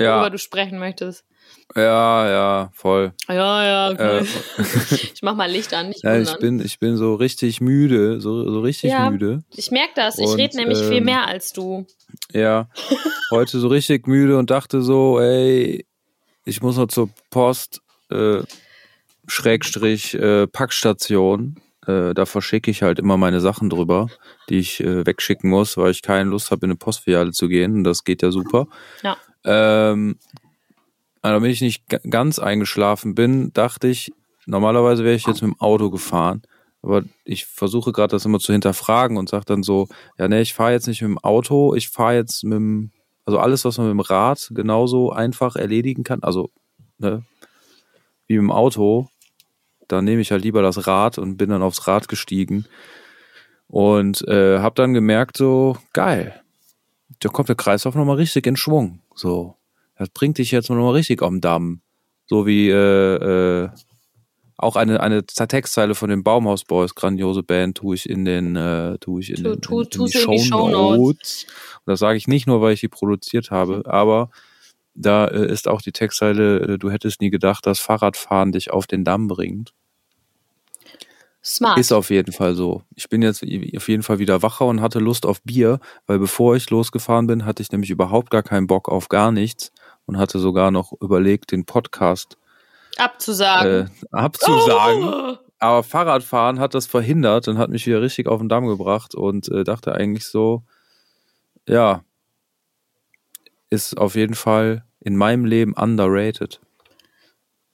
worüber 0.00 0.22
Ja, 0.24 0.30
du 0.30 0.38
sprechen 0.38 0.78
möchtest? 0.78 1.24
ja, 1.76 2.28
ja, 2.28 2.70
voll. 2.74 3.12
Ja, 3.28 3.64
ja, 3.64 3.90
okay. 3.92 4.20
Äh, 4.20 4.24
ich 5.14 5.22
mach 5.22 5.34
mal 5.34 5.50
Licht 5.50 5.72
an, 5.74 5.88
nicht 5.88 6.02
ja, 6.02 6.18
ich 6.18 6.36
bin, 6.38 6.60
ich 6.60 6.78
bin 6.78 6.96
so 6.96 7.14
richtig 7.14 7.60
müde, 7.60 8.20
so, 8.20 8.50
so 8.50 8.60
richtig 8.60 8.92
Ja. 8.92 9.10
müde. 9.10 9.42
Ich 9.54 9.70
merke 9.70 9.92
das, 9.94 10.18
ich 10.18 10.36
rede 10.36 10.56
nämlich 10.56 10.78
viel 10.78 10.98
ähm, 10.98 11.04
mehr 11.04 11.26
als 11.26 11.52
du. 11.52 11.86
Ja, 12.32 12.68
heute 13.30 13.58
so 13.58 13.68
richtig 13.68 14.06
müde 14.06 14.38
und 14.38 14.50
dachte 14.50 14.82
so, 14.82 15.20
ey, 15.20 15.86
ich 16.44 16.62
muss 16.62 16.76
noch 16.76 16.88
zur 16.88 17.10
Post, 17.30 17.80
äh, 18.10 18.42
Schrägstrich, 19.26 20.14
äh, 20.14 20.46
Packstation. 20.46 21.60
Äh, 21.86 22.14
da 22.14 22.26
verschicke 22.26 22.70
ich 22.70 22.82
halt 22.82 22.98
immer 22.98 23.16
meine 23.16 23.40
Sachen 23.40 23.70
drüber, 23.70 24.08
die 24.48 24.58
ich 24.58 24.80
äh, 24.80 25.06
wegschicken 25.06 25.48
muss, 25.48 25.76
weil 25.76 25.92
ich 25.92 26.02
keine 26.02 26.28
Lust 26.30 26.50
habe, 26.50 26.66
in 26.66 26.70
eine 26.70 26.76
Postfiliale 26.76 27.30
zu 27.32 27.48
gehen. 27.48 27.74
Und 27.76 27.84
das 27.84 28.04
geht 28.04 28.22
ja 28.22 28.30
super. 28.30 28.66
Ja. 29.02 29.16
Ähm, 29.44 30.16
aber 31.22 31.34
damit 31.34 31.52
ich 31.52 31.60
nicht 31.60 31.88
ga- 31.88 32.00
ganz 32.08 32.38
eingeschlafen 32.38 33.14
bin, 33.14 33.52
dachte 33.52 33.88
ich, 33.88 34.12
normalerweise 34.46 35.04
wäre 35.04 35.14
ich 35.14 35.26
jetzt 35.26 35.42
mit 35.42 35.52
dem 35.52 35.60
Auto 35.60 35.90
gefahren. 35.90 36.42
Aber 36.82 37.02
ich 37.24 37.44
versuche 37.44 37.92
gerade 37.92 38.12
das 38.12 38.24
immer 38.24 38.38
zu 38.38 38.52
hinterfragen 38.52 39.18
und 39.18 39.28
sage 39.28 39.44
dann 39.44 39.62
so, 39.62 39.88
ja, 40.18 40.28
nee, 40.28 40.40
ich 40.40 40.54
fahre 40.54 40.72
jetzt 40.72 40.86
nicht 40.86 41.02
mit 41.02 41.10
dem 41.10 41.18
Auto, 41.18 41.74
ich 41.74 41.90
fahre 41.90 42.14
jetzt 42.14 42.42
mit 42.42 42.54
dem, 42.54 42.90
also 43.26 43.38
alles, 43.38 43.64
was 43.66 43.76
man 43.76 43.88
mit 43.88 43.94
dem 43.94 44.00
Rad 44.00 44.50
genauso 44.54 45.10
einfach 45.10 45.56
erledigen 45.56 46.04
kann, 46.04 46.22
also 46.22 46.50
ne, 46.98 47.22
wie 48.26 48.34
mit 48.34 48.42
dem 48.44 48.50
Auto, 48.50 49.08
dann 49.88 50.04
nehme 50.06 50.22
ich 50.22 50.30
halt 50.32 50.42
lieber 50.42 50.62
das 50.62 50.86
Rad 50.86 51.18
und 51.18 51.36
bin 51.36 51.50
dann 51.50 51.62
aufs 51.62 51.86
Rad 51.86 52.08
gestiegen 52.08 52.64
und 53.68 54.26
äh, 54.26 54.60
habe 54.60 54.74
dann 54.74 54.94
gemerkt, 54.94 55.36
so 55.36 55.76
geil, 55.92 56.40
da 57.18 57.28
kommt 57.28 57.48
der 57.48 57.56
Kreislauf 57.56 57.94
nochmal 57.94 58.16
richtig 58.16 58.46
in 58.46 58.56
Schwung. 58.56 59.00
So, 59.14 59.56
das 59.96 60.08
bringt 60.10 60.38
dich 60.38 60.50
jetzt 60.50 60.70
nochmal 60.70 60.92
richtig 60.92 61.22
am 61.22 61.40
Damm. 61.40 61.80
So 62.26 62.46
wie 62.46 62.68
äh, 62.70 62.74
äh, 63.64 63.68
auch 64.56 64.76
eine, 64.76 65.00
eine 65.00 65.24
Textzeile 65.24 65.94
von 65.94 66.10
den 66.10 66.22
Baumhaus 66.22 66.64
Boys, 66.64 66.94
grandiose 66.94 67.42
Band, 67.42 67.78
tue 67.78 67.94
ich 67.96 68.08
in 68.08 68.24
den, 68.24 68.56
äh, 68.56 68.98
tue 68.98 69.20
ich 69.22 69.30
in, 69.30 69.36
Tu- 69.36 69.42
den, 69.54 69.60
tu- 69.60 69.80
in, 69.80 69.82
in 69.82 69.88
die, 69.90 69.96
in 69.98 70.06
die 70.06 70.12
Shownotes. 70.12 70.46
Shownotes. 70.46 71.46
Und 71.84 71.90
das 71.90 71.98
sage 72.00 72.16
ich 72.18 72.28
nicht 72.28 72.46
nur, 72.46 72.60
weil 72.60 72.74
ich 72.74 72.80
die 72.80 72.88
produziert 72.88 73.50
habe, 73.50 73.82
aber 73.86 74.30
da 74.94 75.26
äh, 75.26 75.50
ist 75.50 75.66
auch 75.66 75.80
die 75.82 75.92
Textzeile, 75.92 76.60
äh, 76.60 76.78
du 76.78 76.90
hättest 76.90 77.20
nie 77.20 77.30
gedacht, 77.30 77.66
dass 77.66 77.80
Fahrradfahren 77.80 78.52
dich 78.52 78.70
auf 78.70 78.86
den 78.86 79.02
Damm 79.04 79.28
bringt. 79.28 79.72
Smart. 81.42 81.78
Ist 81.78 81.92
auf 81.92 82.10
jeden 82.10 82.32
Fall 82.32 82.54
so. 82.54 82.82
Ich 82.94 83.08
bin 83.08 83.22
jetzt 83.22 83.42
auf 83.42 83.88
jeden 83.88 84.02
Fall 84.02 84.18
wieder 84.18 84.42
wacher 84.42 84.66
und 84.66 84.82
hatte 84.82 84.98
Lust 84.98 85.24
auf 85.24 85.40
Bier, 85.42 85.80
weil 86.06 86.18
bevor 86.18 86.54
ich 86.54 86.68
losgefahren 86.68 87.26
bin, 87.26 87.46
hatte 87.46 87.62
ich 87.62 87.72
nämlich 87.72 87.90
überhaupt 87.90 88.30
gar 88.30 88.42
keinen 88.42 88.66
Bock 88.66 88.90
auf 88.90 89.08
gar 89.08 89.32
nichts 89.32 89.72
und 90.04 90.18
hatte 90.18 90.38
sogar 90.38 90.70
noch 90.70 90.92
überlegt, 91.00 91.52
den 91.52 91.64
Podcast 91.64 92.36
äh, 92.96 93.02
Abzusagen. 93.02 93.90
abzusagen. 94.10 95.04
Oh! 95.04 95.36
Aber 95.58 95.82
Fahrradfahren 95.82 96.58
hat 96.58 96.74
das 96.74 96.86
verhindert 96.86 97.48
und 97.48 97.58
hat 97.58 97.70
mich 97.70 97.86
wieder 97.86 98.00
richtig 98.00 98.26
auf 98.26 98.40
den 98.40 98.48
Damm 98.48 98.66
gebracht 98.66 99.14
und 99.14 99.48
äh, 99.50 99.62
dachte 99.62 99.94
eigentlich 99.94 100.26
so, 100.26 100.62
ja, 101.68 102.02
ist 103.68 103.98
auf 103.98 104.14
jeden 104.14 104.34
Fall 104.34 104.84
in 105.00 105.16
meinem 105.16 105.44
Leben 105.44 105.74
underrated. 105.74 106.60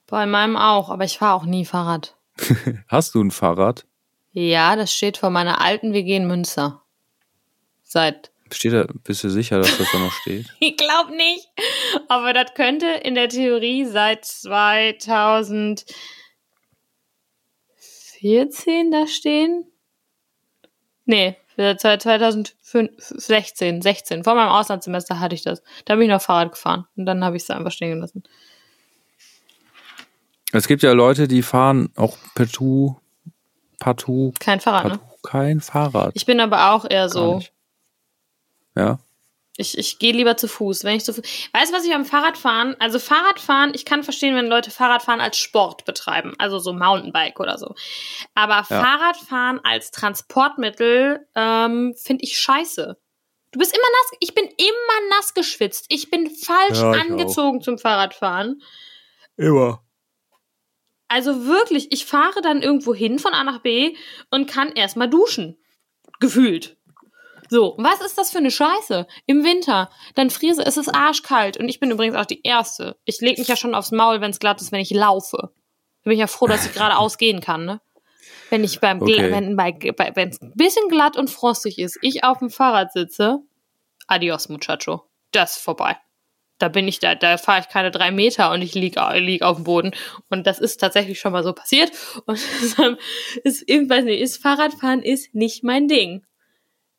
Bei 0.06 0.26
meinem 0.26 0.56
auch, 0.56 0.90
aber 0.90 1.04
ich 1.04 1.18
fahre 1.18 1.34
auch 1.34 1.44
nie 1.44 1.64
Fahrrad. 1.64 2.15
Hast 2.88 3.14
du 3.14 3.22
ein 3.22 3.30
Fahrrad? 3.30 3.86
Ja, 4.32 4.76
das 4.76 4.92
steht 4.92 5.16
vor 5.16 5.30
meiner 5.30 5.60
alten 5.60 5.92
WG 5.92 6.16
in 6.16 6.26
Münster. 6.26 6.82
Seit. 7.82 8.30
Steht 8.52 8.74
da, 8.74 8.86
bist 9.02 9.24
du 9.24 9.30
sicher, 9.30 9.58
dass 9.58 9.78
das 9.78 9.90
da 9.90 9.98
noch 9.98 10.12
steht? 10.12 10.46
Ich 10.60 10.76
glaube 10.76 11.16
nicht. 11.16 11.48
Aber 12.08 12.32
das 12.32 12.54
könnte 12.54 12.86
in 12.86 13.14
der 13.14 13.28
Theorie 13.28 13.84
seit 13.86 14.24
2014 14.24 15.84
da 18.90 19.06
stehen. 19.06 19.64
Nee, 21.06 21.36
seit 21.56 22.02
2016, 22.02 23.82
16. 23.82 24.24
Vor 24.24 24.34
meinem 24.34 24.50
Auslandssemester 24.50 25.18
hatte 25.20 25.34
ich 25.34 25.42
das. 25.42 25.62
Da 25.84 25.94
bin 25.94 26.04
ich 26.04 26.10
noch 26.10 26.20
Fahrrad 26.20 26.52
gefahren. 26.52 26.86
Und 26.96 27.06
dann 27.06 27.24
habe 27.24 27.36
ich 27.36 27.44
es 27.44 27.50
einfach 27.50 27.72
stehen 27.72 27.94
gelassen. 27.94 28.22
Es 30.52 30.68
gibt 30.68 30.82
ja 30.82 30.92
Leute, 30.92 31.28
die 31.28 31.42
fahren 31.42 31.90
auch 31.96 32.16
partout, 32.34 32.96
partout, 33.78 34.32
Kein 34.38 34.60
Fahrrad, 34.60 34.84
ne? 34.84 34.90
partout 34.90 35.16
kein 35.26 35.60
Fahrrad. 35.60 36.12
Ich 36.14 36.24
bin 36.24 36.40
aber 36.40 36.72
auch 36.72 36.88
eher 36.88 37.08
so. 37.08 37.42
Ja. 38.76 38.98
Ich, 39.58 39.76
ich 39.78 39.98
gehe 39.98 40.12
lieber 40.12 40.36
zu 40.36 40.48
Fuß. 40.48 40.84
Wenn 40.84 40.96
ich 40.96 41.04
zu 41.04 41.14
Fuß. 41.14 41.24
Weißt 41.52 41.72
du, 41.72 41.76
was 41.76 41.84
ich 41.84 41.94
am 41.94 42.04
Fahrradfahren? 42.04 42.76
Also 42.78 42.98
Fahrradfahren, 42.98 43.72
ich 43.74 43.84
kann 43.84 44.04
verstehen, 44.04 44.36
wenn 44.36 44.46
Leute 44.46 44.70
Fahrradfahren 44.70 45.20
als 45.20 45.38
Sport 45.38 45.84
betreiben, 45.86 46.34
also 46.38 46.58
so 46.58 46.72
Mountainbike 46.72 47.40
oder 47.40 47.58
so. 47.58 47.74
Aber 48.34 48.64
Fahrradfahren 48.64 49.60
als 49.64 49.90
Transportmittel 49.90 51.26
ähm, 51.34 51.94
finde 51.96 52.24
ich 52.24 52.38
scheiße. 52.38 52.96
Du 53.52 53.58
bist 53.58 53.74
immer 53.74 53.82
nass. 53.82 54.18
Ich 54.20 54.34
bin 54.34 54.44
immer 54.44 55.16
nass 55.16 55.32
geschwitzt. 55.32 55.86
Ich 55.88 56.10
bin 56.10 56.28
falsch 56.30 56.78
Ja, 56.78 56.94
ich 56.94 57.00
angezogen 57.00 57.62
zum 57.62 57.78
Fahrradfahren. 57.78 58.62
Immer. 59.38 59.82
Also 61.08 61.46
wirklich, 61.46 61.92
ich 61.92 62.04
fahre 62.04 62.40
dann 62.42 62.62
irgendwo 62.62 62.94
hin 62.94 63.18
von 63.18 63.32
A 63.32 63.44
nach 63.44 63.60
B 63.60 63.94
und 64.30 64.50
kann 64.50 64.72
erstmal 64.72 65.08
duschen. 65.08 65.56
Gefühlt. 66.18 66.76
So, 67.48 67.74
was 67.78 68.00
ist 68.00 68.18
das 68.18 68.30
für 68.30 68.38
eine 68.38 68.50
Scheiße? 68.50 69.06
Im 69.26 69.44
Winter, 69.44 69.88
dann 70.14 70.30
friere 70.30 70.62
es 70.64 70.76
ist 70.76 70.92
arschkalt 70.92 71.56
und 71.56 71.68
ich 71.68 71.78
bin 71.78 71.90
übrigens 71.92 72.16
auch 72.16 72.26
die 72.26 72.42
Erste. 72.42 72.96
Ich 73.04 73.20
lege 73.20 73.40
mich 73.40 73.48
ja 73.48 73.56
schon 73.56 73.74
aufs 73.74 73.92
Maul, 73.92 74.20
wenn 74.20 74.32
es 74.32 74.40
glatt 74.40 74.60
ist, 74.60 74.72
wenn 74.72 74.80
ich 74.80 74.90
laufe. 74.90 75.36
Da 75.38 75.50
bin 76.04 76.14
ich 76.14 76.18
ja 76.18 76.26
froh, 76.26 76.48
dass 76.48 76.66
ich 76.66 76.72
geradeaus 76.72 77.18
gehen 77.18 77.40
kann, 77.40 77.64
ne? 77.64 77.80
Wenn 78.50 78.64
ich 78.64 78.80
beim, 78.80 79.00
Okay. 79.02 79.30
wenn 79.30 79.56
bei, 79.56 79.72
bei, 79.72 80.12
wenn 80.14 80.28
es 80.30 80.40
ein 80.40 80.52
bisschen 80.54 80.88
glatt 80.88 81.16
und 81.16 81.30
frostig 81.30 81.78
ist, 81.78 81.98
ich 82.02 82.24
auf 82.24 82.38
dem 82.38 82.50
Fahrrad 82.50 82.92
sitze, 82.92 83.40
adios 84.06 84.48
muchacho, 84.48 85.04
das 85.32 85.56
ist 85.56 85.62
vorbei. 85.62 85.96
Da 86.58 86.68
bin 86.68 86.88
ich 86.88 87.00
da, 87.00 87.14
da 87.14 87.36
fahre 87.36 87.60
ich 87.60 87.68
keine 87.68 87.90
drei 87.90 88.10
Meter 88.10 88.50
und 88.50 88.62
ich 88.62 88.74
lieg, 88.74 88.96
lieg 89.16 89.42
auf 89.42 89.56
dem 89.56 89.64
Boden. 89.64 89.90
Und 90.30 90.46
das 90.46 90.58
ist 90.58 90.78
tatsächlich 90.78 91.20
schon 91.20 91.32
mal 91.32 91.42
so 91.44 91.52
passiert. 91.52 91.92
Und 92.26 92.38
deshalb 92.62 92.98
ist, 93.44 93.64
ich 93.66 93.88
weiß 93.90 94.04
nicht, 94.04 94.20
ist 94.22 94.40
Fahrradfahren 94.42 95.02
ist 95.02 95.34
nicht 95.34 95.64
mein 95.64 95.86
Ding. 95.86 96.24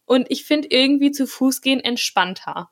Und 0.05 0.27
ich 0.29 0.45
finde 0.45 0.67
irgendwie 0.69 1.11
zu 1.11 1.25
Fuß 1.25 1.61
gehen 1.61 1.79
entspannter. 1.79 2.69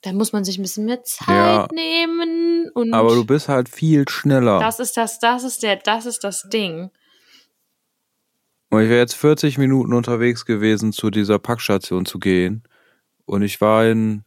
Da 0.00 0.12
muss 0.12 0.32
man 0.32 0.44
sich 0.44 0.58
ein 0.58 0.62
bisschen 0.62 0.86
mehr 0.86 1.02
Zeit 1.02 1.28
Ja. 1.28 1.68
nehmen 1.72 2.70
und 2.74 2.92
Aber 2.92 3.14
du 3.14 3.24
bist 3.24 3.48
halt 3.48 3.68
viel 3.68 4.08
schneller. 4.08 4.58
das 4.60 4.80
ist 4.80 4.96
das, 4.96 5.18
das 5.18 5.44
ist 5.44 5.62
der, 5.62 5.76
das 5.76 6.06
ist 6.06 6.24
das 6.24 6.48
Ding. 6.50 6.90
Und 8.70 8.82
ich 8.82 8.88
wäre 8.88 9.00
jetzt 9.00 9.14
40 9.14 9.58
Minuten 9.58 9.92
unterwegs 9.92 10.44
gewesen, 10.44 10.92
zu 10.92 11.10
dieser 11.10 11.38
Packstation 11.38 12.06
zu 12.06 12.18
gehen. 12.18 12.64
Und 13.24 13.42
ich 13.42 13.60
war 13.60 13.86
in, 13.86 14.23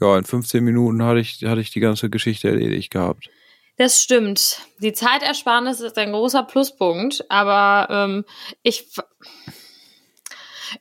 ja, 0.00 0.18
in 0.18 0.24
15 0.24 0.62
Minuten 0.62 1.02
hatte 1.02 1.20
ich, 1.20 1.44
hatte 1.44 1.60
ich 1.60 1.70
die 1.70 1.80
ganze 1.80 2.10
Geschichte 2.10 2.48
erledigt 2.48 2.90
gehabt. 2.90 3.28
Das 3.76 4.02
stimmt. 4.02 4.60
Die 4.78 4.92
Zeitersparnis 4.92 5.80
ist 5.80 5.98
ein 5.98 6.12
großer 6.12 6.44
Pluspunkt, 6.44 7.28
aber 7.28 7.88
ähm, 7.90 8.24
ich, 8.62 8.86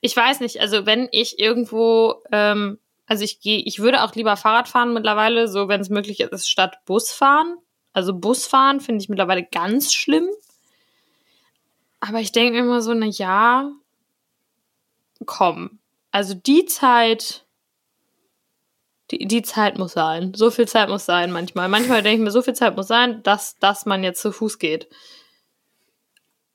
ich 0.01 0.15
weiß 0.15 0.41
nicht, 0.41 0.61
also 0.61 0.85
wenn 0.85 1.09
ich 1.11 1.39
irgendwo, 1.39 2.21
ähm, 2.31 2.77
also 3.07 3.23
ich 3.23 3.39
gehe, 3.39 3.59
ich 3.59 3.79
würde 3.79 4.03
auch 4.03 4.13
lieber 4.13 4.37
Fahrrad 4.37 4.67
fahren 4.67 4.93
mittlerweile, 4.93 5.47
so 5.47 5.67
wenn 5.67 5.81
es 5.81 5.89
möglich 5.89 6.19
ist, 6.19 6.49
statt 6.49 6.77
Bus 6.85 7.11
fahren. 7.11 7.57
Also 7.93 8.13
Busfahren 8.13 8.79
finde 8.79 9.01
ich 9.03 9.09
mittlerweile 9.09 9.43
ganz 9.43 9.93
schlimm. 9.93 10.27
Aber 11.99 12.19
ich 12.19 12.31
denke 12.31 12.59
immer 12.59 12.81
so, 12.81 12.93
na 12.93 13.05
ja, 13.05 13.71
komm. 15.25 15.79
Also 16.11 16.33
die 16.33 16.65
Zeit, 16.65 17.45
die, 19.17 19.27
die 19.27 19.41
Zeit 19.41 19.77
muss 19.77 19.93
sein. 19.93 20.33
So 20.35 20.51
viel 20.51 20.67
Zeit 20.67 20.89
muss 20.89 21.05
sein 21.05 21.31
manchmal. 21.31 21.69
Manchmal 21.69 22.01
denke 22.01 22.17
ich 22.19 22.23
mir, 22.23 22.31
so 22.31 22.41
viel 22.41 22.53
Zeit 22.53 22.75
muss 22.75 22.87
sein, 22.87 23.21
dass, 23.23 23.57
dass 23.59 23.85
man 23.85 24.03
jetzt 24.03 24.21
zu 24.21 24.31
Fuß 24.31 24.59
geht. 24.59 24.87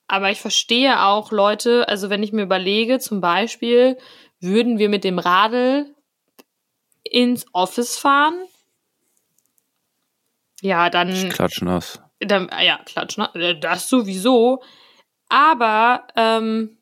Aber 0.07 0.31
ich 0.31 0.41
verstehe 0.41 1.05
auch 1.05 1.33
Leute, 1.33 1.87
also 1.89 2.09
wenn 2.11 2.23
ich 2.23 2.33
mir 2.33 2.43
überlege, 2.43 2.99
zum 2.99 3.21
Beispiel, 3.21 3.99
würden 4.41 4.79
wir 4.79 4.89
mit 4.89 5.05
dem 5.05 5.19
Radl 5.19 5.95
ins 7.03 7.45
Office 7.53 7.99
fahren? 7.99 8.39
Ja, 10.61 10.91
dann 10.91 11.11
Ich 11.11 11.29
klatsch 11.31 11.63
nass. 11.63 12.01
dann, 12.21 12.49
ah 12.51 12.63
ja, 12.63 12.81
klatsch? 12.85 13.19
Äh, 13.35 13.59
Das 13.61 13.89
sowieso. 13.89 14.63
Aber 15.29 16.07
ähm, 16.17 16.79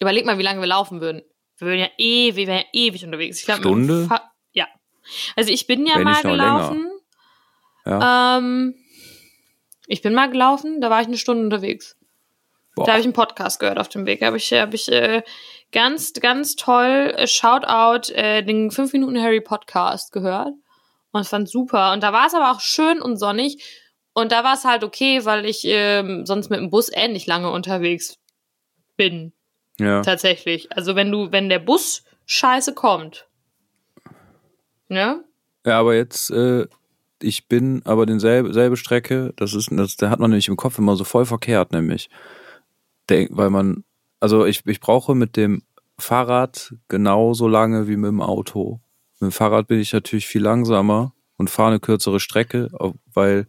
überleg 0.00 0.26
mal, 0.26 0.38
wie 0.38 0.42
lange 0.42 0.60
wir 0.60 0.66
laufen 0.66 1.00
würden. 1.00 1.22
Wir 1.56 1.66
würden 1.68 1.80
ja 1.80 1.90
ewig, 1.98 2.36
wir 2.36 2.46
wären 2.48 2.58
ja 2.58 2.64
ewig 2.72 3.04
unterwegs. 3.04 3.38
Ich 3.40 3.44
glaub, 3.46 3.58
Stunde? 3.58 4.08
Also 5.36 5.52
ich 5.52 5.66
bin 5.66 5.86
ja 5.86 5.96
Wenn 5.96 6.04
mal 6.04 6.22
gelaufen. 6.22 6.90
Ja. 7.84 8.38
Ähm, 8.38 8.74
ich 9.86 10.02
bin 10.02 10.14
mal 10.14 10.30
gelaufen, 10.30 10.80
da 10.80 10.90
war 10.90 11.00
ich 11.00 11.06
eine 11.06 11.16
Stunde 11.16 11.44
unterwegs. 11.44 11.96
Boah. 12.74 12.84
Da 12.84 12.92
habe 12.92 13.00
ich 13.00 13.06
einen 13.06 13.14
Podcast 13.14 13.58
gehört 13.58 13.78
auf 13.78 13.88
dem 13.88 14.06
Weg. 14.06 14.20
Da 14.20 14.26
habe 14.26 14.36
ich, 14.36 14.52
hab 14.52 14.74
ich 14.74 14.92
äh, 14.92 15.22
ganz, 15.72 16.12
ganz 16.12 16.54
toll 16.56 17.12
äh, 17.16 17.26
Shoutout 17.26 18.12
äh, 18.12 18.42
den 18.42 18.70
5 18.70 18.92
Minuten 18.92 19.20
Harry 19.20 19.40
Podcast 19.40 20.12
gehört. 20.12 20.52
Und 21.10 21.26
fand 21.26 21.48
super. 21.48 21.92
Und 21.92 22.02
da 22.02 22.12
war 22.12 22.26
es 22.26 22.34
aber 22.34 22.52
auch 22.52 22.60
schön 22.60 23.00
und 23.00 23.16
sonnig. 23.16 23.64
Und 24.12 24.30
da 24.30 24.44
war 24.44 24.54
es 24.54 24.64
halt 24.64 24.84
okay, 24.84 25.24
weil 25.24 25.46
ich 25.46 25.62
ähm, 25.64 26.26
sonst 26.26 26.50
mit 26.50 26.60
dem 26.60 26.70
Bus 26.70 26.90
ähnlich 26.92 27.26
lange 27.26 27.50
unterwegs 27.50 28.18
bin. 28.96 29.32
ja. 29.78 30.02
Tatsächlich. 30.02 30.70
Also 30.72 30.94
wenn 30.94 31.10
du, 31.10 31.32
wenn 31.32 31.48
der 31.48 31.60
Bus 31.60 32.04
scheiße 32.26 32.74
kommt. 32.74 33.26
Ne? 34.88 35.24
Ja, 35.66 35.78
aber 35.80 35.94
jetzt, 35.94 36.30
äh, 36.30 36.66
ich 37.20 37.48
bin 37.48 37.82
aber 37.84 38.06
denselbe 38.06 38.52
selbe 38.52 38.76
Strecke, 38.76 39.32
das 39.36 39.54
ist, 39.54 39.70
das, 39.72 39.96
da 39.96 40.10
hat 40.10 40.20
man 40.20 40.30
nämlich 40.30 40.48
im 40.48 40.56
Kopf 40.56 40.78
immer 40.78 40.96
so 40.96 41.04
voll 41.04 41.26
verkehrt, 41.26 41.72
nämlich. 41.72 42.08
Denk, 43.10 43.30
weil 43.32 43.50
man, 43.50 43.84
also 44.20 44.46
ich, 44.46 44.64
ich 44.66 44.80
brauche 44.80 45.14
mit 45.14 45.36
dem 45.36 45.62
Fahrrad 45.98 46.74
genauso 46.88 47.48
lange 47.48 47.88
wie 47.88 47.96
mit 47.96 48.08
dem 48.08 48.22
Auto. 48.22 48.80
Mit 49.20 49.30
dem 49.30 49.32
Fahrrad 49.32 49.66
bin 49.66 49.80
ich 49.80 49.92
natürlich 49.92 50.26
viel 50.26 50.42
langsamer 50.42 51.12
und 51.36 51.50
fahre 51.50 51.70
eine 51.70 51.80
kürzere 51.80 52.20
Strecke, 52.20 52.68
weil 53.12 53.46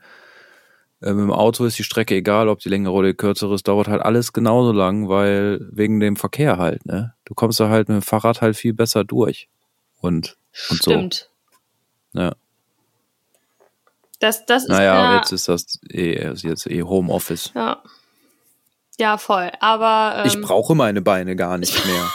äh, 1.01 1.13
mit 1.13 1.23
dem 1.23 1.31
Auto 1.31 1.65
ist 1.65 1.77
die 1.77 1.83
Strecke 1.83 2.15
egal, 2.15 2.49
ob 2.49 2.59
die 2.59 2.69
längere 2.69 2.93
oder 2.93 3.09
die 3.09 3.13
kürzere 3.13 3.53
ist, 3.53 3.67
dauert 3.67 3.87
halt 3.87 4.01
alles 4.01 4.33
genauso 4.33 4.71
lang, 4.71 5.07
weil 5.09 5.67
wegen 5.71 5.99
dem 5.99 6.15
Verkehr 6.15 6.57
halt, 6.57 6.85
ne? 6.85 7.13
Du 7.25 7.33
kommst 7.35 7.59
da 7.59 7.69
halt 7.69 7.87
mit 7.87 7.97
dem 7.97 8.01
Fahrrad 8.01 8.41
halt 8.41 8.55
viel 8.55 8.73
besser 8.73 9.03
durch. 9.03 9.47
Und, 10.01 10.37
und 10.69 10.81
so. 10.81 10.91
Ja. 12.13 12.33
Das, 14.19 14.45
das 14.45 14.63
ist 14.63 14.69
Naja, 14.69 15.13
ja, 15.13 15.17
jetzt 15.17 15.31
ist 15.31 15.47
das 15.47 15.79
eh, 15.91 16.13
ist 16.31 16.43
jetzt 16.43 16.67
eh 16.67 16.83
Homeoffice. 16.83 17.51
ja. 17.55 17.81
Ja, 18.99 19.17
voll. 19.17 19.49
Aber 19.61 20.15
ähm, 20.19 20.25
Ich 20.25 20.41
brauche 20.41 20.75
meine 20.75 21.01
Beine 21.01 21.37
gar 21.37 21.57
nicht 21.57 21.73
mehr. 21.85 22.11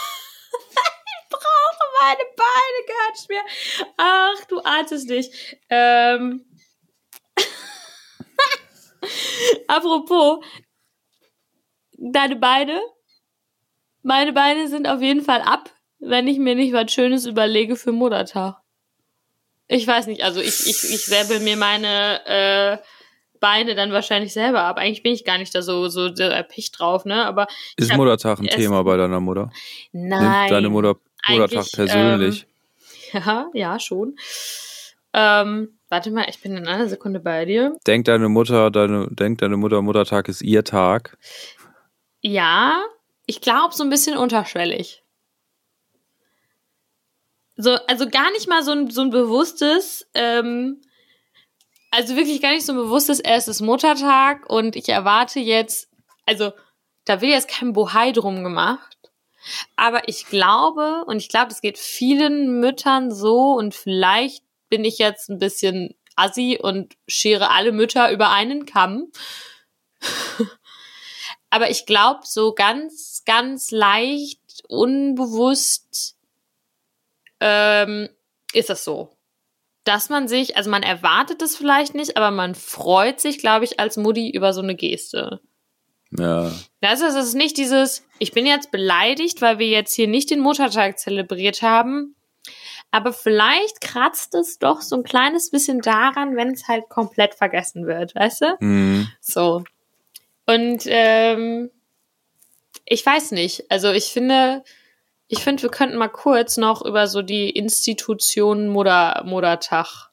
brauche 1.31 1.85
meine 1.99 2.21
Beine 2.37 2.85
gar 2.87 3.11
nicht 3.11 3.27
mehr. 3.29 3.41
Ach, 3.97 4.45
du 4.45 4.59
es 4.91 5.05
nicht. 5.05 5.33
Ähm. 5.69 6.45
Apropos, 9.67 10.45
deine 11.97 12.35
Beine. 12.35 12.79
Meine 14.03 14.33
Beine 14.33 14.67
sind 14.67 14.87
auf 14.87 15.01
jeden 15.01 15.23
Fall 15.23 15.41
ab, 15.41 15.71
wenn 15.97 16.27
ich 16.27 16.37
mir 16.37 16.53
nicht 16.53 16.73
was 16.73 16.93
Schönes 16.93 17.25
überlege 17.25 17.75
für 17.75 17.91
Muttertag. 17.91 18.57
Ich 19.67 19.87
weiß 19.87 20.07
nicht, 20.07 20.23
also 20.23 20.39
ich, 20.39 20.67
ich, 20.67 20.83
ich 20.83 21.05
säbel 21.05 21.39
mir 21.39 21.57
meine 21.57 22.25
äh, 22.25 22.77
Beine 23.39 23.75
dann 23.75 23.91
wahrscheinlich 23.91 24.33
selber 24.33 24.61
ab. 24.63 24.77
Eigentlich 24.77 25.03
bin 25.03 25.13
ich 25.13 25.25
gar 25.25 25.37
nicht 25.37 25.53
da 25.55 25.61
so, 25.61 25.87
so 25.87 26.07
erpicht 26.07 26.79
drauf, 26.79 27.05
ne? 27.05 27.25
Aber 27.25 27.47
Ist 27.75 27.91
hab 27.91 27.97
Muttertag 27.97 28.39
ein 28.39 28.47
Thema 28.47 28.83
bei 28.83 28.97
deiner 28.97 29.19
Mutter? 29.19 29.51
nein. 29.91 30.49
Deine 30.49 30.69
Mutter 30.69 30.95
Muttertag 31.27 31.59
Eigentlich, 31.59 31.71
persönlich? 31.71 32.47
Ja, 33.13 33.49
ja, 33.53 33.79
schon. 33.79 34.17
Ähm, 35.13 35.79
warte 35.89 36.11
mal, 36.11 36.25
ich 36.27 36.41
bin 36.41 36.57
in 36.57 36.67
einer 36.67 36.89
Sekunde 36.89 37.21
bei 37.21 37.45
dir. 37.45 37.77
denkt 37.87 38.09
deine 38.09 38.27
Mutter, 38.27 38.69
deine, 38.71 39.07
denkt 39.09 39.41
deine 39.41 39.55
Mutter, 39.55 39.81
Muttertag 39.81 40.27
ist 40.27 40.41
ihr 40.41 40.65
Tag? 40.65 41.17
Ja, 42.19 42.83
ich 43.25 43.39
glaube 43.39 43.73
so 43.73 43.83
ein 43.83 43.89
bisschen 43.89 44.17
unterschwellig. 44.17 45.04
So, 47.57 47.77
also 47.87 48.09
gar 48.09 48.31
nicht 48.31 48.47
mal 48.47 48.63
so 48.63 48.71
ein, 48.71 48.89
so 48.89 49.01
ein 49.01 49.09
bewusstes, 49.09 50.07
ähm, 50.13 50.81
also 51.91 52.15
wirklich 52.15 52.41
gar 52.41 52.51
nicht 52.51 52.65
so 52.65 52.73
ein 52.73 52.77
bewusstes, 52.77 53.19
es 53.21 53.47
ist 53.47 53.61
Muttertag 53.61 54.49
und 54.49 54.75
ich 54.75 54.89
erwarte 54.89 55.39
jetzt, 55.39 55.89
also 56.25 56.51
da 57.05 57.21
will 57.21 57.29
jetzt 57.29 57.47
kein 57.47 57.73
Bohai 57.73 58.11
drum 58.11 58.43
gemacht. 58.43 58.97
Aber 59.75 60.09
ich 60.09 60.25
glaube, 60.25 61.05
und 61.05 61.17
ich 61.17 61.29
glaube, 61.29 61.49
das 61.49 61.61
geht 61.61 61.77
vielen 61.77 62.59
Müttern 62.59 63.11
so, 63.11 63.53
und 63.53 63.75
vielleicht 63.75 64.43
bin 64.69 64.83
ich 64.83 64.97
jetzt 64.97 65.29
ein 65.29 65.37
bisschen 65.37 65.95
assi 66.15 66.59
und 66.61 66.95
schere 67.07 67.51
alle 67.51 67.71
Mütter 67.71 68.11
über 68.11 68.31
einen 68.31 68.65
Kamm. 68.65 69.11
Aber 71.49 71.69
ich 71.69 71.85
glaube, 71.85 72.21
so 72.23 72.53
ganz, 72.53 73.23
ganz 73.25 73.71
leicht, 73.71 74.41
unbewusst 74.67 76.14
ähm, 77.39 78.09
ist 78.53 78.69
das 78.69 78.83
so. 78.83 79.11
Dass 79.83 80.09
man 80.09 80.27
sich, 80.27 80.57
also 80.57 80.69
man 80.69 80.83
erwartet 80.83 81.41
es 81.41 81.55
vielleicht 81.55 81.93
nicht, 81.93 82.17
aber 82.17 82.31
man 82.31 82.55
freut 82.55 83.19
sich, 83.19 83.37
glaube 83.37 83.65
ich, 83.65 83.79
als 83.79 83.97
Mutti 83.97 84.31
über 84.31 84.53
so 84.53 84.61
eine 84.61 84.75
Geste. 84.75 85.41
Ja. 86.17 86.51
Das 86.81 87.01
ist, 87.01 87.15
das 87.15 87.27
ist 87.27 87.35
nicht 87.35 87.57
dieses, 87.57 88.03
ich 88.19 88.31
bin 88.31 88.45
jetzt 88.45 88.71
beleidigt, 88.71 89.41
weil 89.41 89.59
wir 89.59 89.67
jetzt 89.67 89.93
hier 89.93 90.07
nicht 90.07 90.31
den 90.31 90.39
Muttertag 90.39 90.97
zelebriert 90.97 91.61
haben. 91.61 92.15
Aber 92.91 93.11
vielleicht 93.11 93.81
kratzt 93.81 94.33
es 94.35 94.57
doch 94.57 94.81
so 94.81 94.95
ein 94.95 95.03
kleines 95.03 95.51
bisschen 95.51 95.81
daran, 95.81 96.35
wenn 96.37 96.51
es 96.51 96.67
halt 96.67 96.87
komplett 96.87 97.35
vergessen 97.35 97.87
wird, 97.87 98.15
weißt 98.15 98.41
du? 98.41 98.57
Mhm. 98.59 99.09
So. 99.19 99.63
Und 100.45 100.83
ähm, 100.85 101.69
ich 102.85 103.05
weiß 103.05 103.31
nicht. 103.31 103.69
Also 103.69 103.91
ich 103.91 104.05
finde, 104.05 104.63
ich 105.27 105.39
finde, 105.39 105.63
wir 105.63 105.69
könnten 105.69 105.97
mal 105.97 106.07
kurz 106.09 106.57
noch 106.57 106.85
über 106.85 107.07
so 107.07 107.21
die 107.21 107.49
Institution 107.49 108.67
Mutter, 108.67 109.23
Muttertag, 109.25 110.09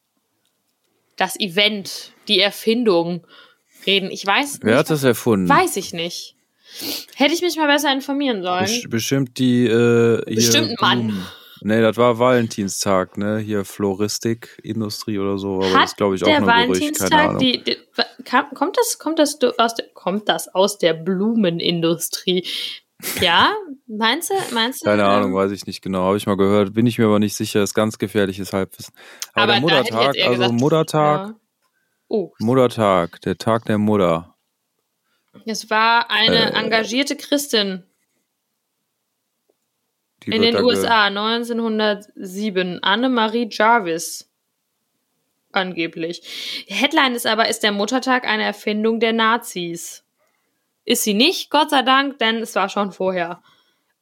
das 1.16 1.38
Event, 1.38 2.12
die 2.28 2.40
Erfindung 2.40 3.26
reden. 3.86 4.10
Ich 4.10 4.26
weiß 4.26 4.54
nicht. 4.54 4.64
Wer 4.64 4.78
hat 4.78 4.90
das 4.90 5.04
erfunden? 5.04 5.48
Weiß 5.48 5.76
ich 5.76 5.92
nicht. 5.92 6.36
Hätte 7.16 7.34
ich 7.34 7.42
mich 7.42 7.56
mal 7.56 7.66
besser 7.66 7.92
informieren 7.92 8.42
sollen. 8.42 8.64
Best- 8.64 8.88
bestimmt 8.88 9.38
die 9.38 9.66
äh, 9.66 10.22
hier 10.26 10.36
Bestimmt 10.36 10.68
ein 10.70 10.76
Mann. 10.80 11.26
Nee, 11.64 11.80
das 11.80 11.96
war 11.96 12.18
Valentinstag, 12.18 13.16
ne? 13.18 13.38
Hier 13.38 13.64
Floristik, 13.64 14.58
Industrie 14.64 15.18
oder 15.18 15.38
so, 15.38 15.56
aber 15.56 15.66
das 15.66 15.74
Hat 15.74 15.84
ist 15.84 15.96
glaube 15.96 16.16
ich 16.16 16.22
auch 16.22 16.26
der 16.26 16.40
nur 16.40 16.48
Gerücht, 16.48 16.68
Valentinstag 16.68 17.12
Ahnung. 17.12 17.38
die, 17.38 17.62
die 17.62 17.76
kommt 18.54 18.76
das 18.76 18.98
kommt 18.98 19.18
das 19.20 19.38
aus 19.58 19.74
der, 19.76 19.86
kommt 19.94 20.28
das 20.28 20.52
aus 20.52 20.78
der 20.78 20.94
Blumenindustrie? 20.94 22.44
Ja, 23.20 23.52
meinst 23.86 24.30
du 24.30 24.34
meinst 24.54 24.82
du? 24.82 24.84
keine 24.86 25.02
ähm, 25.02 25.08
Ahnung, 25.08 25.34
weiß 25.34 25.50
ich 25.52 25.66
nicht 25.66 25.82
genau, 25.82 26.04
habe 26.04 26.16
ich 26.16 26.26
mal 26.26 26.36
gehört, 26.36 26.72
bin 26.72 26.86
ich 26.86 26.98
mir 26.98 27.06
aber 27.06 27.18
nicht 27.18 27.34
sicher, 27.34 27.62
ist 27.62 27.74
ganz 27.74 27.98
gefährliches 27.98 28.52
Halbwissen. 28.52 28.94
Aber, 29.34 29.42
Aber 29.42 29.52
der 29.52 29.60
Muttertag, 29.60 30.16
also 30.18 30.30
gesagt, 30.30 30.52
Muttertag, 30.52 31.28
Ja. 31.28 31.34
Oh, 32.08 32.32
Muttertag, 32.38 33.20
der 33.22 33.38
Tag 33.38 33.64
der 33.64 33.78
Mutter. 33.78 34.36
es 35.46 35.70
war 35.70 36.10
eine 36.10 36.52
Äh, 36.52 36.58
engagierte 36.58 37.16
Christin 37.16 37.84
in 40.26 40.42
den 40.42 40.56
USA 40.62 41.06
1907, 41.06 42.82
Anne-Marie 42.82 43.48
Jarvis. 43.50 44.28
Angeblich. 45.52 46.64
Headline 46.68 47.14
ist 47.14 47.26
aber, 47.26 47.48
ist 47.48 47.62
der 47.62 47.72
Muttertag 47.72 48.26
eine 48.26 48.44
Erfindung 48.44 49.00
der 49.00 49.12
Nazis? 49.12 50.01
Ist 50.84 51.04
sie 51.04 51.14
nicht, 51.14 51.50
Gott 51.50 51.70
sei 51.70 51.82
Dank, 51.82 52.18
denn 52.18 52.36
es 52.38 52.54
war 52.54 52.68
schon 52.68 52.92
vorher. 52.92 53.42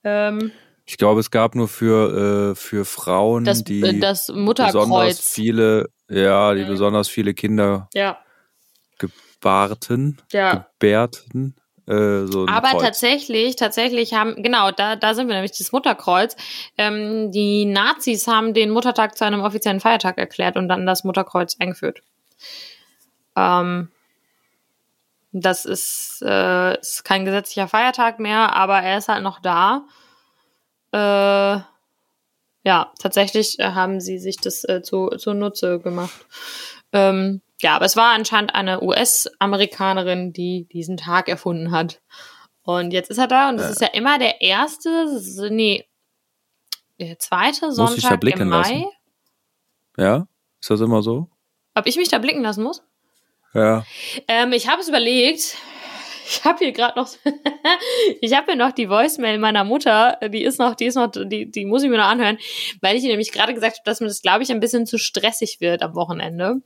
Ähm, 0.04 0.52
Ich 0.86 0.96
glaube, 0.98 1.20
es 1.20 1.30
gab 1.30 1.54
nur 1.54 1.68
für, 1.68 2.52
äh, 2.52 2.54
für 2.54 2.84
Frauen, 2.84 3.44
das, 3.44 3.62
die 3.64 3.82
äh, 3.82 4.00
das 4.00 4.26
besonders 4.26 5.20
viele, 5.20 5.90
ja, 6.08 6.54
die 6.54 6.62
Mhm. 6.64 6.68
besonders 6.68 7.08
viele 7.08 7.34
Kinder 7.34 7.88
Ja, 7.94 8.18
gebarten, 8.98 10.18
ja. 10.32 10.66
gebärten. 10.78 11.54
Äh, 11.86 12.26
so 12.26 12.46
Aber 12.46 12.70
Kreuz. 12.70 12.82
tatsächlich, 12.82 13.56
tatsächlich 13.56 14.14
haben, 14.14 14.42
genau, 14.42 14.70
da, 14.70 14.96
da 14.96 15.14
sind 15.14 15.28
wir 15.28 15.34
nämlich, 15.34 15.56
das 15.56 15.72
Mutterkreuz. 15.72 16.36
Ähm, 16.78 17.30
die 17.32 17.64
Nazis 17.64 18.26
haben 18.26 18.54
den 18.54 18.70
Muttertag 18.70 19.16
zu 19.18 19.24
einem 19.24 19.40
offiziellen 19.40 19.80
Feiertag 19.80 20.16
erklärt 20.18 20.56
und 20.56 20.68
dann 20.68 20.86
das 20.86 21.04
Mutterkreuz 21.04 21.56
eingeführt. 21.58 22.02
Ähm, 23.36 23.88
das 25.32 25.64
ist, 25.64 26.22
äh, 26.26 26.78
ist 26.78 27.04
kein 27.04 27.24
gesetzlicher 27.24 27.68
Feiertag 27.68 28.18
mehr, 28.18 28.54
aber 28.54 28.80
er 28.80 28.98
ist 28.98 29.08
halt 29.08 29.22
noch 29.22 29.40
da. 29.40 29.86
Äh, 30.92 31.60
ja, 32.62 32.92
tatsächlich 32.98 33.58
äh, 33.58 33.72
haben 33.72 34.00
sie 34.00 34.18
sich 34.18 34.36
das 34.36 34.64
äh, 34.64 34.82
zu, 34.82 35.08
zunutze 35.16 35.78
gemacht. 35.78 36.26
Ähm, 36.92 37.40
ja, 37.62 37.76
aber 37.76 37.84
es 37.84 37.96
war 37.96 38.12
anscheinend 38.12 38.54
eine 38.54 38.82
US-Amerikanerin, 38.82 40.32
die 40.32 40.66
diesen 40.72 40.96
Tag 40.96 41.28
erfunden 41.28 41.70
hat. 41.70 42.00
Und 42.62 42.92
jetzt 42.92 43.10
ist 43.10 43.18
er 43.18 43.26
da 43.26 43.48
und 43.48 43.56
das 43.58 43.70
ist 43.70 43.80
ja 43.80 43.88
immer 43.88 44.18
der 44.18 44.40
erste, 44.40 45.06
nee, 45.50 45.86
der 46.98 47.18
zweite 47.18 47.66
Muss 47.66 47.96
ich 47.96 48.02
da 48.02 48.10
Sonntag 48.10 48.20
blicken 48.20 48.42
im 48.42 48.48
Mai. 48.50 48.58
lassen? 48.58 48.84
Ja? 49.96 50.26
Ist 50.60 50.70
das 50.70 50.80
immer 50.80 51.02
so? 51.02 51.28
Ob 51.74 51.86
ich 51.86 51.96
mich 51.96 52.08
da 52.08 52.18
blicken 52.18 52.42
lassen 52.42 52.62
muss? 52.62 52.82
Ja. 53.54 53.84
Ähm, 54.28 54.52
ich 54.52 54.68
habe 54.68 54.80
es 54.80 54.88
überlegt. 54.88 55.56
Ich 56.28 56.44
habe 56.44 56.58
hier 56.58 56.70
gerade 56.70 56.98
noch, 56.98 57.08
ich 58.20 58.34
habe 58.34 58.52
hier 58.52 58.56
noch 58.56 58.70
die 58.70 58.88
Voicemail 58.88 59.38
meiner 59.38 59.64
Mutter. 59.64 60.16
Die 60.28 60.44
ist 60.44 60.60
noch, 60.60 60.76
die 60.76 60.84
ist 60.84 60.94
noch, 60.94 61.10
die, 61.10 61.50
die 61.50 61.64
muss 61.64 61.82
ich 61.82 61.90
mir 61.90 61.96
noch 61.96 62.04
anhören, 62.04 62.38
weil 62.80 62.96
ich 62.96 63.02
ihr 63.02 63.10
nämlich 63.10 63.32
gerade 63.32 63.52
gesagt 63.52 63.78
habe, 63.78 63.84
dass 63.84 64.00
mir 64.00 64.06
das, 64.06 64.22
glaube 64.22 64.44
ich, 64.44 64.50
ein 64.52 64.60
bisschen 64.60 64.86
zu 64.86 64.96
stressig 64.96 65.60
wird 65.60 65.82
am 65.82 65.96
Wochenende. 65.96 66.62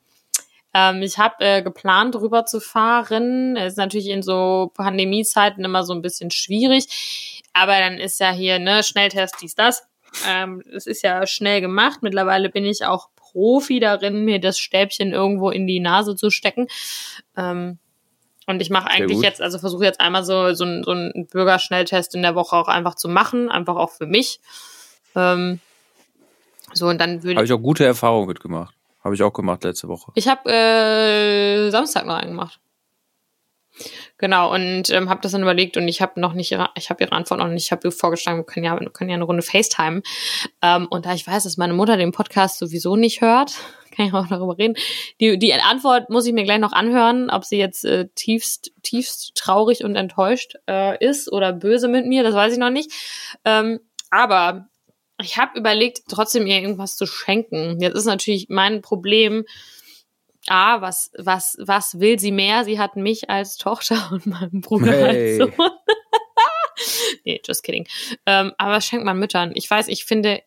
Ähm, 0.74 1.02
ich 1.02 1.16
habe 1.18 1.42
äh, 1.42 1.62
geplant, 1.62 2.16
rüber 2.16 2.44
zu 2.44 2.60
fahren. 2.60 3.56
Ist 3.56 3.78
natürlich 3.78 4.08
in 4.08 4.22
so 4.22 4.70
Pandemiezeiten 4.74 5.64
immer 5.64 5.84
so 5.84 5.94
ein 5.94 6.02
bisschen 6.02 6.30
schwierig. 6.30 7.42
Aber 7.54 7.78
dann 7.78 7.98
ist 7.98 8.20
ja 8.20 8.32
hier, 8.32 8.58
ne, 8.58 8.82
Schnelltest, 8.82 9.36
dies, 9.40 9.54
das. 9.54 9.86
Ähm, 10.28 10.62
es 10.74 10.86
ist 10.86 11.02
ja 11.02 11.26
schnell 11.26 11.60
gemacht. 11.60 12.00
Mittlerweile 12.02 12.50
bin 12.50 12.66
ich 12.66 12.84
auch 12.84 13.08
Profi 13.34 13.80
darin, 13.80 14.24
mir 14.24 14.40
das 14.40 14.58
Stäbchen 14.58 15.12
irgendwo 15.12 15.50
in 15.50 15.66
die 15.66 15.80
Nase 15.80 16.14
zu 16.14 16.30
stecken. 16.30 16.68
Ähm, 17.36 17.78
und 18.46 18.62
ich 18.62 18.70
mache 18.70 18.88
eigentlich 18.88 19.20
jetzt, 19.20 19.42
also 19.42 19.58
versuche 19.58 19.84
jetzt 19.84 20.00
einmal 20.00 20.24
so, 20.24 20.54
so, 20.54 20.64
so 20.82 20.90
einen 20.92 21.26
Bürgerschnelltest 21.26 22.14
in 22.14 22.22
der 22.22 22.36
Woche 22.36 22.54
auch 22.56 22.68
einfach 22.68 22.94
zu 22.94 23.08
machen, 23.08 23.50
einfach 23.50 23.76
auch 23.76 23.90
für 23.90 24.06
mich. 24.06 24.38
Ähm, 25.16 25.60
so, 26.72 26.86
und 26.86 27.00
dann 27.00 27.22
würde 27.22 27.36
Habe 27.36 27.46
ich 27.46 27.52
auch 27.52 27.62
gute 27.62 27.84
Erfahrungen 27.84 28.28
mitgemacht. 28.28 28.74
Habe 29.02 29.14
ich 29.14 29.22
auch 29.22 29.32
gemacht 29.32 29.64
letzte 29.64 29.88
Woche. 29.88 30.12
ich 30.14 30.28
habe 30.28 30.50
äh, 30.50 31.70
Samstag 31.70 32.06
noch 32.06 32.14
einen 32.14 32.30
gemacht. 32.30 32.60
Genau, 34.18 34.52
und 34.54 34.90
ähm, 34.90 35.10
habe 35.10 35.20
das 35.20 35.32
dann 35.32 35.42
überlegt 35.42 35.76
und 35.76 35.88
ich 35.88 36.00
habe 36.00 36.20
noch 36.20 36.32
nicht, 36.34 36.52
ihre, 36.52 36.70
ich 36.76 36.90
habe 36.90 37.02
ihre 37.02 37.12
Antwort 37.12 37.40
noch 37.40 37.48
nicht, 37.48 37.64
ich 37.64 37.72
habe 37.72 37.86
ihr 37.86 37.92
vorgeschlagen, 37.92 38.38
wir 38.38 38.44
können 38.44 38.64
ja, 38.64 38.78
wir 38.78 38.90
können 38.90 39.10
ja 39.10 39.16
eine 39.16 39.24
Runde 39.24 39.42
FaceTime. 39.42 40.02
Ähm, 40.62 40.86
und 40.90 41.06
da 41.06 41.14
ich 41.14 41.26
weiß, 41.26 41.44
dass 41.44 41.56
meine 41.56 41.74
Mutter 41.74 41.96
den 41.96 42.12
Podcast 42.12 42.58
sowieso 42.58 42.96
nicht 42.96 43.20
hört, 43.20 43.54
kann 43.94 44.06
ich 44.06 44.12
auch 44.12 44.26
darüber 44.28 44.56
reden. 44.56 44.74
Die, 45.20 45.38
die 45.38 45.52
Antwort 45.54 46.10
muss 46.10 46.26
ich 46.26 46.32
mir 46.32 46.44
gleich 46.44 46.60
noch 46.60 46.72
anhören, 46.72 47.30
ob 47.30 47.44
sie 47.44 47.58
jetzt 47.58 47.84
äh, 47.84 48.08
tiefst, 48.14 48.72
tiefst 48.82 49.34
traurig 49.34 49.84
und 49.84 49.96
enttäuscht 49.96 50.54
äh, 50.68 51.04
ist 51.04 51.30
oder 51.30 51.52
böse 51.52 51.88
mit 51.88 52.06
mir, 52.06 52.22
das 52.22 52.34
weiß 52.34 52.52
ich 52.52 52.58
noch 52.58 52.70
nicht. 52.70 52.92
Ähm, 53.44 53.80
aber 54.10 54.68
ich 55.20 55.36
habe 55.36 55.58
überlegt, 55.58 56.02
trotzdem 56.08 56.46
ihr 56.46 56.60
irgendwas 56.60 56.96
zu 56.96 57.06
schenken. 57.06 57.80
Jetzt 57.80 57.96
ist 57.96 58.04
natürlich 58.04 58.48
mein 58.48 58.82
Problem, 58.82 59.44
A, 60.48 60.80
was, 60.80 61.10
was, 61.18 61.56
was 61.60 61.98
will 62.00 62.18
sie 62.18 62.32
mehr? 62.32 62.64
Sie 62.64 62.78
hat 62.78 62.96
mich 62.96 63.30
als 63.30 63.56
Tochter 63.56 64.08
und 64.12 64.26
meinen 64.26 64.60
Bruder 64.60 64.92
Hey. 64.92 65.40
als 65.40 65.56
Sohn. 65.56 65.70
nee, 67.24 67.40
just 67.44 67.62
kidding. 67.62 67.86
Ähm, 68.26 68.52
aber 68.58 68.72
was 68.72 68.86
schenkt 68.86 69.04
man 69.04 69.18
Müttern? 69.18 69.52
Ich 69.54 69.70
weiß, 69.70 69.88
ich 69.88 70.04
finde 70.04 70.42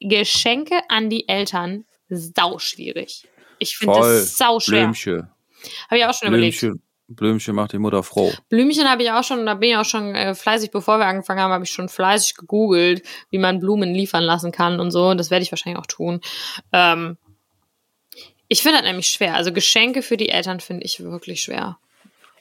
Geschenke 0.00 0.80
an 0.88 1.10
die 1.10 1.28
Eltern 1.28 1.84
sau 2.08 2.58
schwierig. 2.58 3.26
Ich 3.58 3.76
finde 3.76 3.98
das 3.98 4.38
sau 4.38 4.60
schwer. 4.60 4.84
Blümchen. 4.84 5.28
Habe 5.88 5.98
ich 5.98 6.04
auch 6.04 6.14
schon 6.14 6.28
überlegt. 6.28 6.60
Blümchen. 6.60 6.82
Blümchen 7.10 7.54
macht 7.54 7.72
die 7.72 7.78
Mutter 7.78 8.02
froh. 8.02 8.30
Blümchen 8.50 8.88
habe 8.88 9.02
ich 9.02 9.10
auch 9.10 9.24
schon, 9.24 9.46
da 9.46 9.54
bin 9.54 9.70
ich 9.70 9.76
auch 9.76 9.84
schon 9.84 10.14
äh, 10.14 10.34
fleißig, 10.34 10.70
bevor 10.70 10.98
wir 10.98 11.06
angefangen 11.06 11.40
haben, 11.40 11.52
habe 11.52 11.64
ich 11.64 11.70
schon 11.70 11.88
fleißig 11.88 12.34
gegoogelt, 12.34 13.02
wie 13.30 13.38
man 13.38 13.60
Blumen 13.60 13.94
liefern 13.94 14.22
lassen 14.22 14.52
kann 14.52 14.78
und 14.78 14.90
so. 14.90 15.14
Das 15.14 15.30
werde 15.30 15.42
ich 15.42 15.50
wahrscheinlich 15.50 15.80
auch 15.80 15.86
tun. 15.86 16.20
Ähm, 16.70 17.16
ich 18.48 18.62
finde 18.62 18.78
das 18.78 18.86
nämlich 18.86 19.08
schwer. 19.08 19.34
Also 19.34 19.52
Geschenke 19.52 20.02
für 20.02 20.16
die 20.16 20.30
Eltern 20.30 20.60
finde 20.60 20.84
ich 20.84 21.00
wirklich 21.02 21.42
schwer. 21.42 21.78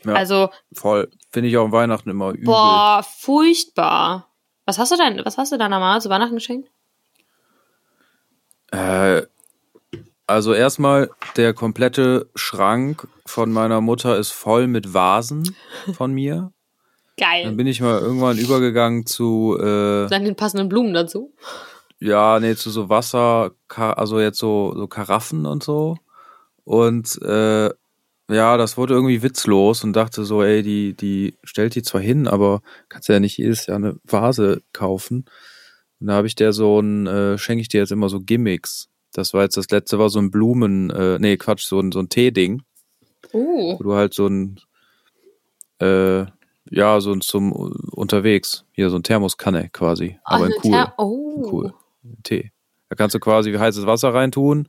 Ja. 0.06 0.14
Also, 0.14 0.50
Voll. 0.74 1.10
Finde 1.32 1.50
ich 1.50 1.58
auch 1.58 1.72
Weihnachten 1.72 2.10
immer 2.10 2.30
übel. 2.32 2.46
boah, 2.46 3.04
furchtbar. 3.04 4.28
Was 4.66 4.78
hast 4.80 4.92
du 4.92 4.98
denn, 4.98 5.22
was 5.26 5.38
hast 5.38 5.52
du 5.52 5.58
deiner 5.58 5.80
Mama 5.80 6.00
zu 6.00 6.10
Weihnachten 6.10 6.36
geschenkt? 6.36 6.70
Äh, 8.72 9.24
also 10.26 10.54
erstmal, 10.54 11.10
der 11.36 11.54
komplette 11.54 12.30
Schrank 12.36 13.08
von 13.26 13.52
meiner 13.52 13.82
Mutter 13.82 14.18
ist 14.18 14.32
voll 14.32 14.68
mit 14.68 14.94
Vasen 14.94 15.56
von 15.94 16.14
mir. 16.14 16.52
Dann 17.18 17.32
Geil. 17.32 17.52
bin 17.54 17.66
ich 17.66 17.82
mal 17.82 18.00
irgendwann 18.00 18.38
übergegangen 18.38 19.08
zu, 19.08 19.58
äh, 19.60 20.08
Dann 20.08 20.24
den 20.24 20.36
passenden 20.36 20.70
Blumen 20.70 20.94
dazu. 20.94 21.34
Ja, 22.00 22.40
nee, 22.40 22.56
zu 22.56 22.70
so 22.70 22.90
Wasser, 22.90 23.52
also 23.70 24.20
jetzt 24.20 24.40
so, 24.40 24.74
so 24.76 24.88
Karaffen 24.88 25.46
und 25.46 25.64
so. 25.64 25.98
Und 26.64 27.20
äh, 27.22 27.70
ja, 28.30 28.58
das 28.58 28.78
wurde 28.78 28.94
irgendwie 28.94 29.24
witzlos 29.24 29.84
und 29.84 29.94
dachte 29.94 30.26
so, 30.26 30.44
ey, 30.44 30.62
die, 30.62 30.94
die 30.94 31.38
stellt 31.44 31.76
die 31.76 31.82
zwar 31.82 32.02
hin, 32.02 32.28
aber 32.28 32.62
kannst 32.90 33.08
ja 33.08 33.20
nicht 33.20 33.38
jedes 33.38 33.68
Jahr 33.68 33.78
eine 33.78 33.98
Vase 34.04 34.62
kaufen. 34.74 35.26
Und 36.00 36.08
da 36.08 36.14
habe 36.14 36.28
ich 36.28 36.36
der 36.36 36.54
so 36.54 36.80
ein, 36.80 37.08
äh, 37.08 37.38
schenke 37.38 37.62
ich 37.62 37.70
dir 37.70 37.80
jetzt 37.80 37.92
immer 37.92 38.10
so 38.10 38.20
Gimmicks. 38.20 38.90
Das 39.14 39.34
war 39.34 39.44
jetzt 39.44 39.58
das 39.58 39.70
letzte, 39.70 39.98
war 39.98 40.10
so 40.10 40.20
ein 40.20 40.30
Blumen, 40.30 40.90
äh, 40.90 41.18
nee, 41.20 41.38
Quatsch, 41.38 41.64
so 41.64 41.80
ein, 41.80 41.92
so 41.92 42.00
ein 42.00 42.10
Tee-Ding. 42.10 42.62
Uh. 43.34 43.78
Wo 43.80 43.84
du 43.84 43.94
halt 43.94 44.14
so 44.14 44.28
ein, 44.28 44.60
äh, 45.80 46.26
ja, 46.70 47.00
so 47.00 47.14
ein 47.14 47.22
zum 47.22 47.52
unterwegs. 47.54 48.66
Hier 48.74 48.90
so 48.90 48.98
ein 48.98 49.04
Thermoskanne 49.04 49.70
quasi. 49.70 50.20
Aber 50.24 50.48
in 50.48 50.54
cool. 50.64 50.86
Oh. 50.98 51.50
Cool. 51.50 51.74
Tee. 52.24 52.52
Da 52.90 52.96
kannst 52.96 53.16
du 53.16 53.20
quasi 53.20 53.54
heißes 53.54 53.86
Wasser 53.86 54.14
reintun, 54.14 54.68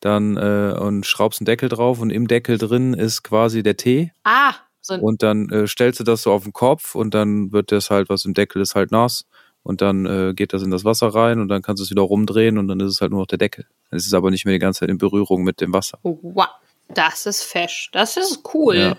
dann 0.00 0.36
äh, 0.36 0.76
und 0.78 1.06
schraubst 1.06 1.40
einen 1.40 1.46
Deckel 1.46 1.68
drauf 1.68 2.00
und 2.00 2.10
im 2.10 2.26
Deckel 2.26 2.58
drin 2.58 2.94
ist 2.94 3.22
quasi 3.22 3.62
der 3.62 3.76
Tee 3.76 4.12
Ah, 4.24 4.54
so 4.80 4.94
und 4.94 5.22
dann 5.22 5.48
äh, 5.50 5.66
stellst 5.66 6.00
du 6.00 6.04
das 6.04 6.22
so 6.22 6.32
auf 6.32 6.44
den 6.44 6.52
Kopf 6.52 6.94
und 6.94 7.14
dann 7.14 7.52
wird 7.52 7.70
das 7.70 7.90
halt, 7.90 8.08
was 8.08 8.24
im 8.24 8.34
Deckel 8.34 8.62
ist, 8.62 8.74
halt 8.74 8.90
nass 8.90 9.26
und 9.62 9.82
dann 9.82 10.06
äh, 10.06 10.32
geht 10.34 10.52
das 10.52 10.62
in 10.62 10.70
das 10.70 10.84
Wasser 10.84 11.08
rein 11.08 11.38
und 11.38 11.48
dann 11.48 11.62
kannst 11.62 11.80
du 11.80 11.84
es 11.84 11.90
wieder 11.90 12.02
rumdrehen 12.02 12.58
und 12.58 12.66
dann 12.68 12.80
ist 12.80 12.92
es 12.92 13.00
halt 13.00 13.10
nur 13.10 13.20
noch 13.20 13.26
der 13.26 13.38
Deckel. 13.38 13.66
Es 13.90 14.06
ist 14.06 14.14
aber 14.14 14.30
nicht 14.30 14.46
mehr 14.46 14.54
die 14.54 14.58
ganze 14.58 14.80
Zeit 14.80 14.88
in 14.88 14.98
Berührung 14.98 15.44
mit 15.44 15.60
dem 15.60 15.72
Wasser. 15.72 15.98
wow. 16.02 16.48
Das 16.94 17.26
ist 17.26 17.42
fesch. 17.42 17.90
Das 17.92 18.16
ist 18.16 18.42
cool. 18.54 18.76
Ja. 18.76 18.96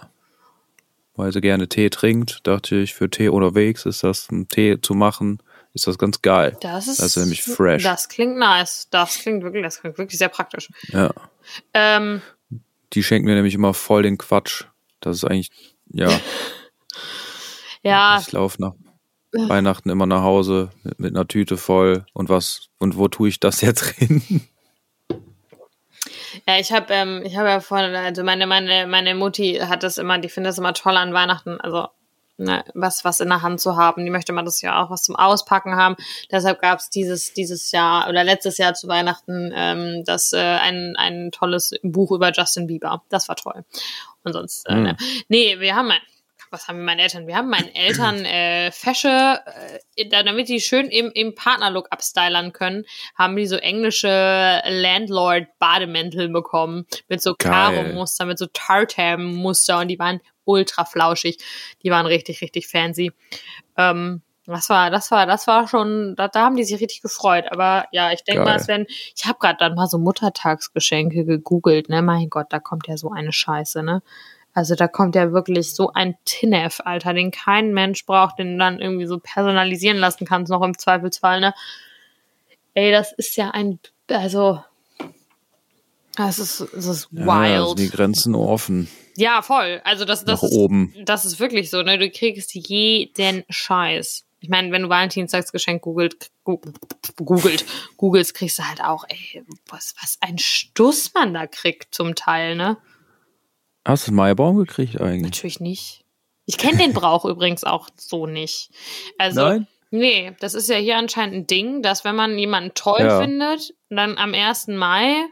Weil 1.15 1.33
sie 1.33 1.41
gerne 1.41 1.67
Tee 1.67 1.89
trinkt, 1.89 2.47
dachte 2.47 2.77
ich, 2.77 2.93
für 2.93 3.09
Tee 3.09 3.29
unterwegs 3.29 3.85
ist 3.85 4.03
das, 4.03 4.29
einen 4.29 4.47
Tee 4.47 4.79
zu 4.81 4.93
machen, 4.93 5.39
ist 5.73 5.87
das 5.87 5.97
ganz 5.97 6.21
geil. 6.21 6.57
Das 6.61 6.87
ist, 6.87 6.99
Das 6.99 7.07
ist 7.07 7.17
nämlich 7.17 7.43
fresh. 7.43 7.83
Das 7.83 8.09
klingt 8.09 8.37
nice. 8.37 8.87
Das 8.89 9.19
klingt 9.19 9.43
wirklich, 9.43 9.63
das 9.63 9.79
klingt 9.79 9.97
wirklich 9.97 10.17
sehr 10.17 10.29
praktisch. 10.29 10.69
Ja. 10.89 11.11
Ähm, 11.73 12.21
Die 12.93 13.03
schenken 13.03 13.27
mir 13.27 13.35
nämlich 13.35 13.55
immer 13.55 13.73
voll 13.73 14.03
den 14.03 14.17
Quatsch. 14.17 14.65
Das 14.99 15.17
ist 15.17 15.23
eigentlich, 15.23 15.51
ja, 15.93 16.09
ja, 17.83 18.19
ich 18.19 18.31
laufe 18.31 18.61
nach 18.61 18.73
Weihnachten 19.33 19.89
immer 19.89 20.05
nach 20.05 20.23
Hause 20.23 20.71
mit, 20.83 20.99
mit 20.99 21.15
einer 21.15 21.27
Tüte 21.27 21.57
voll 21.57 22.05
und 22.13 22.29
was, 22.29 22.67
und 22.79 22.97
wo 22.97 23.07
tue 23.07 23.29
ich 23.29 23.39
das 23.39 23.61
jetzt 23.61 23.85
hin? 23.91 24.21
ja, 26.47 26.59
ich 26.59 26.71
habe, 26.71 26.93
ähm, 26.93 27.23
ich 27.25 27.37
habe 27.37 27.49
ja 27.49 27.59
vorhin, 27.61 27.95
also 27.95 28.23
meine, 28.23 28.45
meine, 28.45 28.87
meine 28.87 29.15
Mutti 29.15 29.55
hat 29.55 29.83
das 29.83 29.97
immer, 29.97 30.19
die 30.19 30.29
findet 30.29 30.49
das 30.49 30.57
immer 30.57 30.73
toll 30.73 30.97
an 30.97 31.13
Weihnachten, 31.13 31.59
also 31.61 31.87
ne, 32.43 32.63
was, 32.73 33.05
was 33.05 33.19
in 33.19 33.29
der 33.29 33.41
Hand 33.41 33.61
zu 33.61 33.75
haben. 33.77 34.03
Die 34.05 34.11
möchte 34.11 34.33
man 34.33 34.45
das 34.45 34.61
ja 34.61 34.81
auch 34.83 34.89
was 34.89 35.03
zum 35.03 35.15
Auspacken 35.15 35.75
haben. 35.75 35.95
Deshalb 36.31 36.61
gab 36.61 36.79
es 36.79 36.89
dieses, 36.89 37.33
dieses 37.33 37.71
Jahr 37.71 38.09
oder 38.09 38.23
letztes 38.23 38.57
Jahr 38.57 38.73
zu 38.73 38.87
Weihnachten 38.87 39.51
ähm, 39.55 40.03
das 40.05 40.33
äh, 40.33 40.39
ein, 40.39 40.95
ein 40.97 41.31
tolles 41.31 41.73
Buch 41.83 42.11
über 42.11 42.31
Justin 42.31 42.67
Bieber. 42.67 43.03
Das 43.09 43.27
war 43.29 43.35
toll. 43.35 43.63
Und 44.23 44.33
sonst, 44.33 44.67
äh, 44.67 44.75
Mhm. 44.75 44.83
ne. 44.83 44.97
nee, 45.29 45.59
wir 45.59 45.75
haben 45.75 45.91
ein, 45.91 45.99
was 46.51 46.67
haben 46.67 46.77
wir 46.77 46.85
meinen 46.85 46.99
Eltern? 46.99 47.27
Wir 47.27 47.35
haben 47.35 47.49
meinen 47.49 47.73
Eltern 47.73 48.25
äh, 48.25 48.71
Fesche, 48.71 49.39
äh, 49.95 50.07
da- 50.09 50.23
damit 50.23 50.49
die 50.49 50.59
schön 50.59 50.87
im, 50.87 51.09
im 51.13 51.33
Partnerlook 51.33 51.87
abstylern 51.91 52.53
können, 52.53 52.85
haben 53.15 53.35
die 53.35 53.47
so 53.47 53.55
englische 53.55 54.61
Landlord-Bademäntel 54.65 56.29
bekommen. 56.29 56.85
Mit 57.07 57.21
so. 57.21 57.33
Karo-Muster, 57.35 58.25
mit 58.25 58.37
so 58.37 58.47
Tartan-Muster 58.51 59.79
und 59.79 59.87
die 59.87 59.99
waren 59.99 60.19
ultra 60.43 60.85
flauschig. 60.85 61.37
Die 61.83 61.89
waren 61.89 62.05
richtig, 62.05 62.41
richtig 62.41 62.67
fancy. 62.67 63.13
Ähm, 63.77 64.21
das 64.45 64.69
war, 64.69 64.89
das 64.89 65.11
war, 65.11 65.25
das 65.25 65.47
war 65.47 65.67
schon, 65.67 66.15
da, 66.17 66.27
da 66.27 66.41
haben 66.41 66.55
die 66.55 66.63
sich 66.63 66.81
richtig 66.81 67.01
gefreut. 67.01 67.45
Aber 67.51 67.85
ja, 67.91 68.11
ich 68.11 68.23
denke 68.23 68.43
mal, 68.43 68.57
es 68.57 68.67
werden, 68.67 68.87
ich 68.89 69.25
habe 69.25 69.39
gerade 69.39 69.57
dann 69.59 69.75
mal 69.75 69.87
so 69.87 69.97
Muttertagsgeschenke 69.99 71.25
gegoogelt, 71.25 71.89
ne? 71.89 72.01
Mein 72.01 72.29
Gott, 72.29 72.47
da 72.49 72.59
kommt 72.59 72.87
ja 72.87 72.97
so 72.97 73.11
eine 73.11 73.31
Scheiße, 73.31 73.83
ne? 73.83 74.01
Also 74.53 74.75
da 74.75 74.87
kommt 74.87 75.15
ja 75.15 75.31
wirklich 75.31 75.73
so 75.73 75.93
ein 75.93 76.15
Tinnef, 76.25 76.81
Alter, 76.83 77.13
den 77.13 77.31
kein 77.31 77.73
Mensch 77.73 78.05
braucht, 78.05 78.37
den 78.39 78.53
du 78.53 78.57
dann 78.59 78.79
irgendwie 78.79 79.05
so 79.05 79.17
personalisieren 79.19 79.97
lassen 79.97 80.25
kannst, 80.25 80.49
noch 80.51 80.61
im 80.61 80.77
Zweifelsfall, 80.77 81.39
ne? 81.39 81.53
Ey, 82.73 82.91
das 82.91 83.13
ist 83.13 83.35
ja 83.37 83.51
ein, 83.51 83.79
also, 84.09 84.63
das 86.15 86.39
ist, 86.39 86.65
das 86.73 86.85
ist 86.85 87.07
Ja, 87.11 87.25
wild. 87.25 87.77
sind 87.77 87.79
die 87.79 87.95
Grenzen 87.95 88.35
offen. 88.35 88.89
Ja, 89.15 89.41
voll. 89.41 89.81
Also 89.83 90.05
das, 90.05 90.25
das 90.25 90.41
Nach 90.41 90.49
ist, 90.49 90.55
oben. 90.55 90.93
das 91.05 91.25
ist 91.25 91.39
wirklich 91.39 91.69
so, 91.69 91.81
ne? 91.83 91.97
Du 91.97 92.09
kriegst 92.09 92.53
jeden 92.53 93.43
Scheiß. 93.49 94.25
Ich 94.39 94.49
meine, 94.49 94.71
wenn 94.71 94.81
du 94.83 94.89
Valentinstagsgeschenk 94.89 95.81
googelt, 95.83 96.31
googelt, 96.43 97.65
googelst, 97.97 98.33
kriegst 98.33 98.57
du 98.59 98.63
halt 98.63 98.81
auch, 98.81 99.05
ey, 99.07 99.43
was, 99.69 99.93
was 100.01 100.17
ein 100.21 100.37
Stuss 100.39 101.13
man 101.13 101.33
da 101.33 101.45
kriegt 101.47 101.93
zum 101.93 102.15
Teil, 102.15 102.55
ne? 102.55 102.77
Hast 103.85 104.07
du 104.07 104.11
einen 104.11 104.17
Maibaum 104.17 104.57
gekriegt 104.57 104.99
eigentlich? 105.01 105.21
Natürlich 105.23 105.59
nicht. 105.59 106.03
Ich 106.45 106.57
kenne 106.57 106.77
den 106.77 106.93
Brauch 106.93 107.25
übrigens 107.25 107.63
auch 107.63 107.89
so 107.97 108.25
nicht. 108.27 108.69
Also, 109.17 109.41
Nein? 109.41 109.67
nee, 109.89 110.31
das 110.39 110.53
ist 110.53 110.69
ja 110.69 110.75
hier 110.77 110.97
anscheinend 110.97 111.35
ein 111.35 111.47
Ding, 111.47 111.81
dass 111.81 112.03
wenn 112.03 112.15
man 112.15 112.37
jemanden 112.37 112.71
toll 112.75 112.99
Ja. 113.01 113.21
findet, 113.21 113.73
dann 113.89 114.17
am 114.17 114.33
1. 114.33 114.67
Mai, 114.67 115.25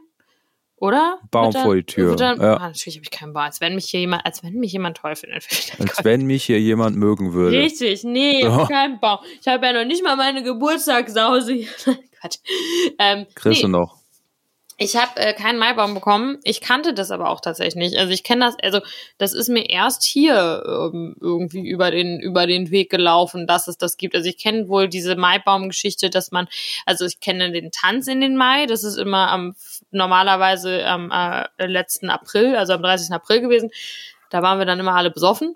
oder? 0.78 1.20
Baum 1.30 1.52
dann- 1.52 1.64
vor 1.64 1.76
die 1.76 1.84
Tür, 1.84 2.16
Dann, 2.16 2.39
ja. 2.41 2.56
ah, 2.56 2.68
natürlich 2.70 2.95
habe 2.95 3.04
ich 3.04 3.12
keinen 3.12 3.34
Baum. 3.34 3.43
Als 3.43 3.60
wenn 3.62 3.76
mich 3.76 3.86
hier 3.86 4.00
jemand, 4.00 4.26
als 4.26 4.43
wenn 4.43 4.54
mich 4.54 4.72
jemand 4.72 4.97
toll 4.97 5.16
findet. 5.16 5.45
Als 5.80 6.04
wenn 6.04 6.26
mich 6.26 6.45
hier 6.45 6.60
jemand 6.60 6.95
mögen 6.95 7.34
würde. 7.34 7.58
Richtig, 7.60 8.04
nee, 8.04 8.41
So. 8.43 8.66
kein 8.70 9.00
Baum. 9.00 9.20
Ich 9.41 9.47
habe 9.47 9.66
ja 9.66 9.74
noch 9.74 9.86
nicht 9.86 10.04
mal 10.04 10.16
meine 10.16 10.41
Geburtstagssause 10.41 11.54
hier. 11.54 11.68
Quatsch. 12.20 12.38
Ähm, 12.97 13.26
Kriegst 13.36 13.60
nee, 13.60 13.62
du 13.64 13.68
noch. 13.68 13.99
Ich 14.82 14.95
habe 14.95 15.19
äh, 15.19 15.34
keinen 15.34 15.59
Maibaum 15.59 15.93
bekommen. 15.93 16.38
Ich 16.43 16.61
kannte 16.61 16.93
das 16.93 17.11
aber 17.11 17.30
auch 17.30 17.41
tatsächlich 17.41 17.75
nicht. 17.75 17.97
Also 17.97 18.13
ich 18.13 18.23
kenne 18.23 18.45
das, 18.45 18.55
also 18.63 18.80
das 19.17 19.34
ist 19.34 19.49
mir 19.49 19.69
erst 19.69 20.03
hier 20.03 20.63
ähm, 20.65 21.17
irgendwie 21.19 21.67
über 21.67 21.91
den 21.91 22.17
über 22.21 22.47
den 22.47 22.71
Weg 22.71 22.89
gelaufen, 22.89 23.45
dass 23.45 23.67
es 23.67 23.77
das 23.77 23.97
gibt. 23.97 24.15
Also 24.15 24.30
ich 24.30 24.38
kenne 24.38 24.69
wohl 24.69 24.88
diese 24.88 25.17
Maibaumgeschichte, 25.17 26.09
dass 26.09 26.32
man, 26.32 26.47
also 26.86 27.05
ich 27.05 27.19
kenne 27.19 27.51
den 27.51 27.71
Tanz 27.71 28.07
in 28.07 28.21
den 28.21 28.38
Mai. 28.38 28.67
Das 28.67 28.86
ist 28.86 28.97
immer 28.97 29.30
am 29.30 29.53
normalerweise 29.91 30.86
am 30.86 31.11
äh, 31.11 31.45
letzten 31.65 32.09
April, 32.09 32.55
also 32.55 32.71
am 32.71 32.82
30. 32.82 33.11
April 33.11 33.41
gewesen. 33.41 33.71
Da 34.30 34.41
waren 34.41 34.59
wir 34.59 34.65
dann 34.65 34.80
immer 34.80 34.95
alle 34.95 35.11
besoffen. 35.11 35.55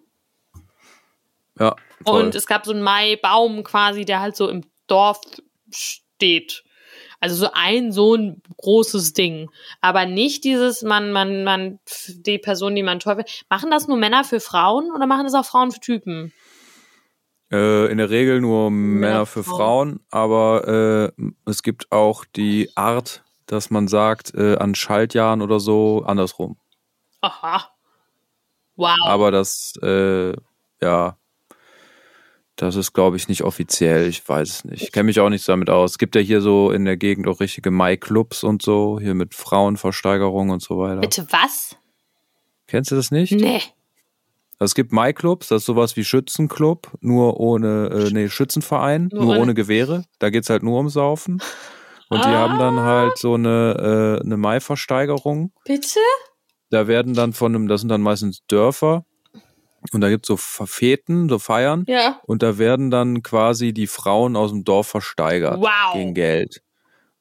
Ja. 1.58 1.78
Voll. 2.06 2.24
Und 2.24 2.36
es 2.36 2.46
gab 2.46 2.66
so 2.66 2.74
einen 2.74 2.82
Maibaum 2.82 3.64
quasi, 3.64 4.04
der 4.04 4.20
halt 4.20 4.36
so 4.36 4.50
im 4.50 4.66
Dorf 4.88 5.22
steht. 5.72 6.66
Also 7.24 7.38
so 7.38 7.52
ein 7.54 7.94
so 7.94 8.16
ein 8.16 8.42
großes 8.58 9.14
Ding. 9.14 9.50
Aber 9.80 10.06
nicht 10.06 10.44
dieses, 10.44 10.82
man, 10.82 11.14
man, 11.14 11.46
man, 11.46 11.80
die 12.10 12.38
Person, 12.38 12.76
die 12.76 12.84
man 12.84 13.00
toll 13.00 13.16
findet. 13.16 13.46
Machen 13.50 13.72
das 13.72 13.88
nur 13.88 13.96
Männer 13.96 14.26
für 14.26 14.42
Frauen 14.42 14.92
oder 14.94 15.08
machen 15.08 15.24
das 15.24 15.34
auch 15.34 15.46
Frauen 15.46 15.72
für 15.72 15.80
Typen? 15.80 16.34
Äh, 17.50 17.90
in 17.90 17.98
der 17.98 18.10
Regel 18.10 18.42
nur 18.42 18.70
Männer 18.72 19.26
für 19.26 19.46
Frauen. 19.46 19.56
Frauen, 19.56 20.00
aber 20.12 21.14
äh, 21.18 21.24
es 21.46 21.64
gibt 21.64 21.94
auch 21.94 22.26
die 22.26 22.70
Art, 22.76 23.24
dass 23.46 23.70
man 23.70 23.88
sagt, 23.88 24.36
äh, 24.36 24.58
an 24.58 24.76
Schaltjahren 24.76 25.42
oder 25.42 25.62
so 25.62 26.04
andersrum. 26.06 26.58
Aha. 27.22 27.70
Wow. 28.76 28.98
Aber 29.06 29.32
das, 29.32 29.76
äh, 29.82 30.34
ja, 30.82 31.18
das 32.56 32.76
ist, 32.76 32.94
glaube 32.94 33.18
ich, 33.18 33.28
nicht 33.28 33.44
offiziell. 33.44 34.08
Ich 34.08 34.28
weiß 34.28 34.50
es 34.50 34.66
nicht. 34.66 34.84
Ich 34.84 34.92
kenne 34.92 35.06
mich 35.06 35.20
auch 35.20 35.30
nicht 35.30 35.48
damit 35.48 35.70
aus. 35.70 35.92
Es 35.92 35.98
gibt 35.98 36.16
ja 36.16 36.22
hier 36.22 36.42
so 36.42 36.72
in 36.72 36.86
der 36.86 36.98
Gegend 36.98 37.28
auch 37.28 37.40
richtige 37.40 37.72
Mai-Clubs 37.72 38.44
und 38.44 38.62
so, 38.62 39.00
hier 39.00 39.14
mit 39.16 39.34
Frauenversteigerung 39.34 40.50
und 40.52 40.62
so 40.62 40.78
weiter. 40.78 41.02
Bitte 41.02 41.26
was? 41.32 41.76
Kennst 42.68 42.92
du 42.92 42.96
das 42.96 43.12
nicht? 43.12 43.32
Nee. 43.34 43.62
Also 44.60 44.72
Es 44.72 44.76
gibt 44.76 44.92
Mai-Clubs, 44.94 45.48
das 45.48 45.64
ist 45.64 45.66
sowas 45.66 45.96
wie 45.98 46.06
Schützenclub, 46.06 46.92
nur 47.02 47.40
ohne, 47.40 47.90
äh, 47.92 48.12
nee, 48.14 48.30
Schützenverein, 48.30 49.10
Nur 49.12 49.24
nur, 49.26 49.38
ohne- 49.40 49.54
Gewehre. 49.56 50.06
Da 50.20 50.30
geht's 50.30 50.50
halt 50.50 50.64
nur 50.64 50.78
ums 50.78 50.94
Saufen. 50.94 51.42
Und 52.10 52.24
die 52.24 52.30
haben 52.30 52.60
dann 52.60 52.78
Ah. 52.78 52.86
halt 52.86 53.18
so 53.18 53.34
eine, 53.34 54.20
äh, 54.22 54.24
eine 54.26 54.38
Mai-Versteigerung. 54.38 55.52
Bitte? 55.66 56.00
Da 56.70 56.88
werden 56.88 57.14
dann 57.16 57.34
von 57.34 57.56
einem, 57.56 57.68
das 57.68 57.82
sind 57.82 57.90
dann 57.90 58.02
meistens 58.02 58.46
Dörfer. 58.48 59.06
Und 59.92 60.02
da 60.02 60.10
gibt's 60.10 60.28
so 60.28 60.38
Feten, 60.38 61.30
so 61.30 61.40
Feiern. 61.40 61.84
Ja. 61.88 62.20
Und 62.26 62.42
da 62.44 62.58
werden 62.58 62.90
dann 62.92 63.22
quasi 63.24 63.74
die 63.74 63.88
Frauen 63.88 64.36
aus 64.36 64.52
dem 64.52 64.64
Dorf 64.64 64.88
versteigert 64.88 65.60
Wow. 65.60 65.94
gegen 65.94 66.14
Geld. 66.14 66.62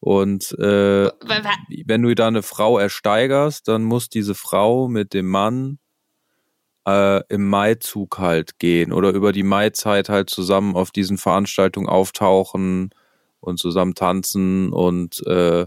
Und 0.01 0.53
äh, 0.59 1.11
wenn 1.87 2.03
du 2.03 2.15
da 2.15 2.27
eine 2.29 2.43
Frau 2.43 2.79
ersteigerst, 2.79 3.69
dann 3.69 3.85
muss 3.85 4.09
diese 4.09 4.35
Frau 4.35 4.89
mit 4.89 5.15
dem 5.15 5.29
Mann 5.29 5.79
äh, 6.87 7.23
im 7.29 7.49
Maizug 7.49 8.19
halt 8.19 8.59
gehen 8.59 8.93
oder 8.93 9.11
über 9.11 9.31
die 9.33 9.45
Maizeit 9.45 10.09
halt 10.09 10.29
zusammen 10.31 10.75
auf 10.75 10.91
diesen 10.91 11.19
Veranstaltungen 11.19 11.89
auftauchen 11.89 12.91
und 13.41 13.59
zusammen 13.59 13.95
tanzen 13.95 14.73
und 14.73 15.25
äh, 15.27 15.67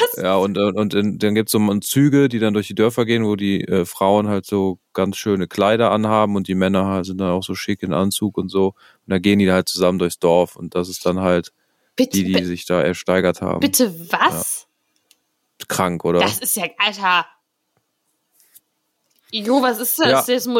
Was? 0.00 0.22
ja 0.22 0.36
und 0.36 0.58
und, 0.58 0.76
und 0.76 0.94
in, 0.94 1.18
dann 1.18 1.34
gibt's 1.34 1.52
so 1.52 1.78
Züge, 1.80 2.28
die 2.28 2.38
dann 2.38 2.54
durch 2.54 2.68
die 2.68 2.74
Dörfer 2.74 3.04
gehen, 3.04 3.24
wo 3.24 3.36
die 3.36 3.62
äh, 3.64 3.84
Frauen 3.84 4.28
halt 4.28 4.46
so 4.46 4.78
ganz 4.92 5.16
schöne 5.16 5.48
Kleider 5.48 5.90
anhaben 5.90 6.36
und 6.36 6.48
die 6.48 6.54
Männer 6.54 6.86
halt 6.86 7.06
sind 7.06 7.18
dann 7.18 7.30
auch 7.30 7.42
so 7.42 7.54
schick 7.54 7.82
in 7.82 7.92
Anzug 7.92 8.38
und 8.38 8.48
so 8.48 8.68
und 8.68 9.08
da 9.08 9.18
gehen 9.18 9.38
die 9.38 9.50
halt 9.50 9.68
zusammen 9.68 9.98
durchs 9.98 10.18
Dorf 10.18 10.56
und 10.56 10.74
das 10.74 10.88
ist 10.88 11.04
dann 11.06 11.20
halt 11.20 11.52
Bitte, 11.96 12.22
die, 12.22 12.32
die 12.32 12.44
sich 12.44 12.64
da 12.66 12.80
ersteigert 12.80 13.40
haben. 13.40 13.60
bitte 13.60 13.92
was? 14.10 14.66
Krank, 15.66 16.04
oder? 16.04 16.20
Das 16.20 16.38
ist 16.38 16.56
ja, 16.56 16.64
Alter. 16.78 17.26
Jo, 19.30 19.60
was 19.60 19.78
ist 19.78 19.98
das? 19.98 20.06
Ja. 20.06 20.12
Das, 20.12 20.26
das, 20.26 20.44
das, 20.44 20.54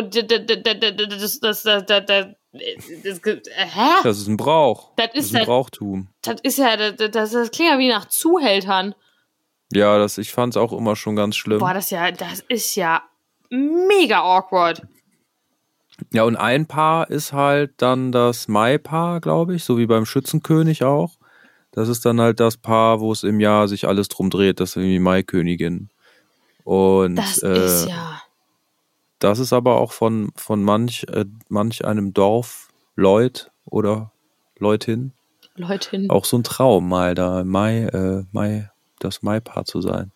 das, 0.64 1.40
das, 1.40 1.40
das, 1.40 3.20
das, 3.20 3.42
hä? 3.54 3.90
Das 4.02 4.18
ist 4.18 4.26
ein 4.26 4.36
Brauch. 4.36 4.92
Das 4.96 5.06
ist 5.06 5.16
das 5.16 5.24
ist 5.26 5.36
ein 5.36 5.44
Brauchtum. 5.44 6.08
Das 6.22 6.40
ist 6.42 6.58
ja, 6.58 6.76
das, 6.76 7.10
das, 7.10 7.30
das 7.30 7.50
klingt 7.50 7.70
ja 7.70 7.78
wie 7.78 7.88
nach 7.88 8.06
Zuhältern. 8.06 8.94
Ja, 9.72 9.98
das, 9.98 10.18
ich 10.18 10.32
fand 10.32 10.54
es 10.54 10.56
auch 10.56 10.72
immer 10.72 10.96
schon 10.96 11.16
ganz 11.16 11.36
schlimm. 11.36 11.58
Boah, 11.58 11.74
das 11.74 11.86
ist 11.86 11.90
ja, 11.90 12.10
das 12.10 12.40
ist 12.48 12.74
ja 12.74 13.02
mega 13.50 14.20
awkward. 14.20 14.82
Ja, 16.12 16.22
und 16.24 16.36
ein 16.36 16.66
Paar 16.66 17.10
ist 17.10 17.32
halt 17.32 17.72
dann 17.78 18.12
das 18.12 18.48
Mai-Paar, 18.48 19.20
glaube 19.20 19.54
ich, 19.54 19.64
so 19.64 19.78
wie 19.78 19.86
beim 19.86 20.06
Schützenkönig 20.06 20.84
auch. 20.84 21.16
Das 21.72 21.88
ist 21.88 22.06
dann 22.06 22.20
halt 22.20 22.40
das 22.40 22.56
Paar, 22.56 23.00
wo 23.00 23.12
es 23.12 23.24
im 23.24 23.40
Jahr 23.40 23.68
sich 23.68 23.86
alles 23.86 24.08
drum 24.08 24.30
dreht, 24.30 24.60
das 24.60 24.70
ist 24.70 24.76
irgendwie 24.76 25.00
Maikönigin. 25.00 25.90
Und 26.64 27.16
Das 27.16 27.42
äh, 27.42 27.64
ist 27.64 27.88
ja. 27.88 28.22
das 29.18 29.38
ist 29.38 29.52
aber 29.52 29.76
auch 29.76 29.92
von, 29.92 30.30
von 30.36 30.62
manch, 30.62 31.06
äh, 31.12 31.24
manch 31.48 31.84
einem 31.84 32.14
Dorf 32.14 32.68
Leut 32.94 33.50
oder 33.64 34.12
Leutin 34.58 35.12
Leute, 35.54 36.06
auch 36.08 36.24
so 36.24 36.38
ein 36.38 36.44
Traum, 36.44 36.88
mal 36.88 37.14
da 37.14 37.42
Mai, 37.44 37.84
äh, 37.84 38.24
Mai, 38.32 38.70
das 38.99 39.22
Mai-Paar 39.22 39.64
zu 39.64 39.80
sein. 39.80 40.12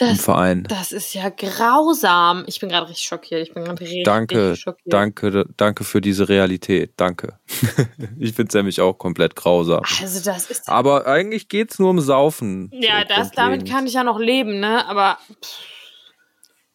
Im 0.00 0.06
das, 0.10 0.20
Verein. 0.24 0.62
das 0.68 0.92
ist 0.92 1.12
ja 1.14 1.28
grausam. 1.28 2.44
Ich 2.46 2.60
bin 2.60 2.68
gerade 2.68 2.88
richtig 2.88 3.04
schockiert. 3.08 3.42
Ich 3.42 3.52
bin 3.52 3.64
gerade 3.64 3.80
richtig 3.80 4.04
Danke, 4.04 4.54
schockiert. 4.54 4.92
danke, 4.92 5.44
danke 5.56 5.82
für 5.82 6.00
diese 6.00 6.28
Realität. 6.28 6.92
Danke. 6.96 7.40
ich 8.18 8.32
finde 8.32 8.48
es 8.48 8.54
nämlich 8.54 8.80
auch 8.80 8.96
komplett 8.96 9.34
grausam. 9.34 9.82
Also, 10.00 10.22
das 10.30 10.50
ist. 10.50 10.68
Aber 10.68 11.06
eigentlich 11.08 11.48
geht's 11.48 11.80
nur 11.80 11.90
um 11.90 11.98
Saufen. 12.00 12.70
Ja, 12.72 13.00
so 13.00 13.06
das, 13.08 13.32
damit 13.32 13.68
kann 13.68 13.88
ich 13.88 13.94
ja 13.94 14.04
noch 14.04 14.20
leben, 14.20 14.60
ne? 14.60 14.86
Aber. 14.86 15.18
Pff, 15.42 15.58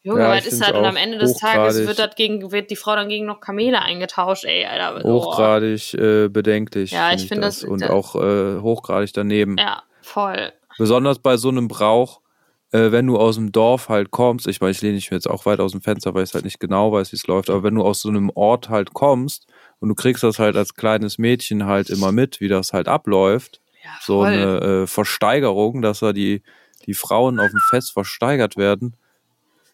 Junge, 0.06 0.20
Ja, 0.20 0.30
was 0.36 0.46
ist 0.46 0.62
halt? 0.62 0.76
Und 0.76 0.84
am 0.84 0.98
Ende 0.98 1.18
des 1.18 1.38
Tages 1.38 1.88
wird, 1.88 1.98
das 1.98 2.16
gegen, 2.16 2.52
wird 2.52 2.70
die 2.70 2.76
Frau 2.76 2.94
dann 2.94 3.08
gegen 3.08 3.26
noch 3.26 3.40
Kamele 3.40 3.82
eingetauscht, 3.82 4.44
ey, 4.44 4.66
Alter. 4.66 5.06
Oh. 5.06 5.14
Hochgradig 5.24 5.94
äh, 5.94 6.28
bedenklich. 6.28 6.92
Ja, 6.92 7.08
find 7.08 7.22
ich 7.22 7.28
find 7.30 7.42
das- 7.42 7.64
Und 7.64 7.82
das- 7.84 7.90
auch 7.90 8.16
äh, 8.16 8.60
hochgradig 8.60 9.14
daneben. 9.14 9.56
Ja, 9.58 9.84
voll. 10.02 10.52
Besonders 10.78 11.20
bei 11.20 11.38
so 11.38 11.50
einem 11.50 11.68
Brauch, 11.68 12.22
äh, 12.72 12.92
wenn 12.92 13.08
du 13.08 13.18
aus 13.18 13.36
dem 13.36 13.52
Dorf 13.52 13.90
halt 13.90 14.12
kommst. 14.12 14.48
Ich 14.48 14.60
meine, 14.60 14.72
ich 14.72 14.82
lehne 14.82 14.96
mich 14.96 15.10
jetzt 15.10 15.30
auch 15.30 15.46
weit 15.46 15.60
aus 15.60 15.72
dem 15.72 15.82
Fenster, 15.82 16.14
weil 16.14 16.24
ich 16.24 16.34
halt 16.34 16.46
nicht 16.46 16.60
genau 16.60 16.92
weiß, 16.92 17.12
wie 17.12 17.16
es 17.16 17.28
läuft. 17.28 17.50
Aber 17.50 17.64
wenn 17.64 17.76
du 17.76 17.84
aus 17.84 18.02
so 18.02 18.10
einem 18.10 18.32
Ort 18.34 18.70
halt 18.70 18.94
kommst 18.94 19.48
und 19.80 19.90
du 19.90 19.96
kriegst 19.96 20.24
das 20.24 20.40
halt 20.40 20.56
als 20.56 20.76
kleines 20.76 21.18
Mädchen 21.18 21.66
halt 21.66 21.90
immer 21.90 22.12
mit, 22.12 22.42
wie 22.42 22.48
das 22.48 22.74
halt 22.74 22.88
abläuft. 22.88 23.62
Ja, 23.84 23.92
so 24.02 24.22
eine 24.22 24.62
äh, 24.62 24.88
Versteigerung, 24.88 25.82
dass 25.82 26.00
da 26.00 26.14
die, 26.14 26.42
die 26.86 26.94
Frauen 26.94 27.40
auf 27.40 27.52
dem 27.52 27.60
Fest 27.70 27.92
versteigert 27.92 28.56
werden, 28.56 28.96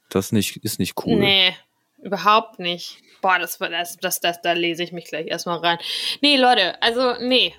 das 0.10 0.32
nicht, 0.32 0.58
ist 0.58 0.80
nicht 0.80 0.96
cool. 1.06 1.20
Nee, 1.20 1.56
überhaupt 2.02 2.60
nicht. 2.60 2.98
Boah, 3.22 3.38
das, 3.38 3.58
das, 3.58 3.98
das, 3.98 4.20
das, 4.20 4.42
da 4.42 4.54
lese 4.54 4.84
ich 4.84 4.92
mich 4.92 5.06
gleich 5.06 5.28
erstmal 5.28 5.60
rein. 5.60 5.78
Nee, 6.22 6.38
Leute, 6.38 6.82
also, 6.82 7.16
nee. 7.22 7.54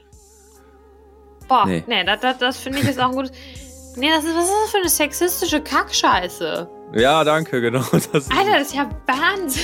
Boah, 1.51 1.66
nee, 1.66 1.84
Nee. 1.86 2.05
das, 2.05 2.20
das, 2.20 2.38
das 2.38 2.57
finde 2.57 2.78
ich 2.78 2.88
ist 2.88 2.98
auch 2.98 3.11
ein 3.11 3.16
gutes. 3.16 3.32
Nee, 3.96 4.09
das 4.09 4.24
ist, 4.24 4.34
was 4.34 4.44
ist 4.44 4.53
das 4.64 4.70
für 4.70 4.78
eine 4.78 4.88
sexistische 4.88 5.61
Kackscheiße? 5.61 6.68
Ja, 6.94 7.24
danke, 7.24 7.61
genau. 7.61 7.82
Das 8.12 8.30
Alter, 8.30 8.59
das 8.59 8.68
ist 8.68 8.74
ja 8.74 8.88
Wahnsinn. 9.07 9.62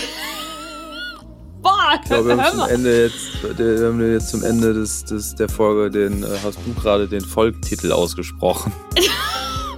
Boah, 1.63 1.95
Ich 2.03 2.09
glaube, 2.09 2.29
wir 2.29 2.43
haben 2.43 2.59
zum. 2.59 2.69
Ende 2.69 3.05
jetzt, 3.05 3.59
wir 3.59 3.87
haben 3.89 4.13
jetzt 4.13 4.29
zum 4.29 4.45
Ende 4.45 4.75
des, 4.75 5.05
des, 5.05 5.35
der 5.37 5.49
Folge 5.49 5.91
den, 5.91 6.23
äh, 6.23 6.27
hast 6.45 6.59
du 6.67 6.75
gerade 6.75 7.09
den 7.09 7.23
Folgentitel 7.25 7.93
ausgesprochen. 7.93 8.73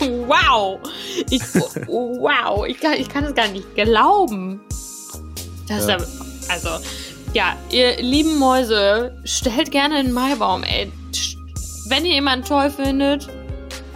Wow. 0.00 0.78
Ich, 1.28 1.42
wow. 1.88 2.64
Ich 2.68 2.78
kann, 2.78 2.92
ich 2.92 3.08
kann 3.08 3.24
es 3.24 3.34
gar 3.34 3.48
nicht 3.48 3.74
glauben. 3.74 4.60
Das 5.66 5.88
Ja. 5.88 5.96
ist 5.96 6.08
also, 6.48 6.68
ja, 7.34 7.56
ihr 7.70 7.96
lieben 8.00 8.38
Mäuse, 8.38 9.20
stellt 9.24 9.72
gerne 9.72 9.96
einen 9.96 10.12
Maibaum, 10.12 10.62
ey. 10.62 10.92
Wenn 11.88 12.04
ihr 12.04 12.14
jemanden 12.14 12.44
toll 12.46 12.70
findet, 12.70 13.28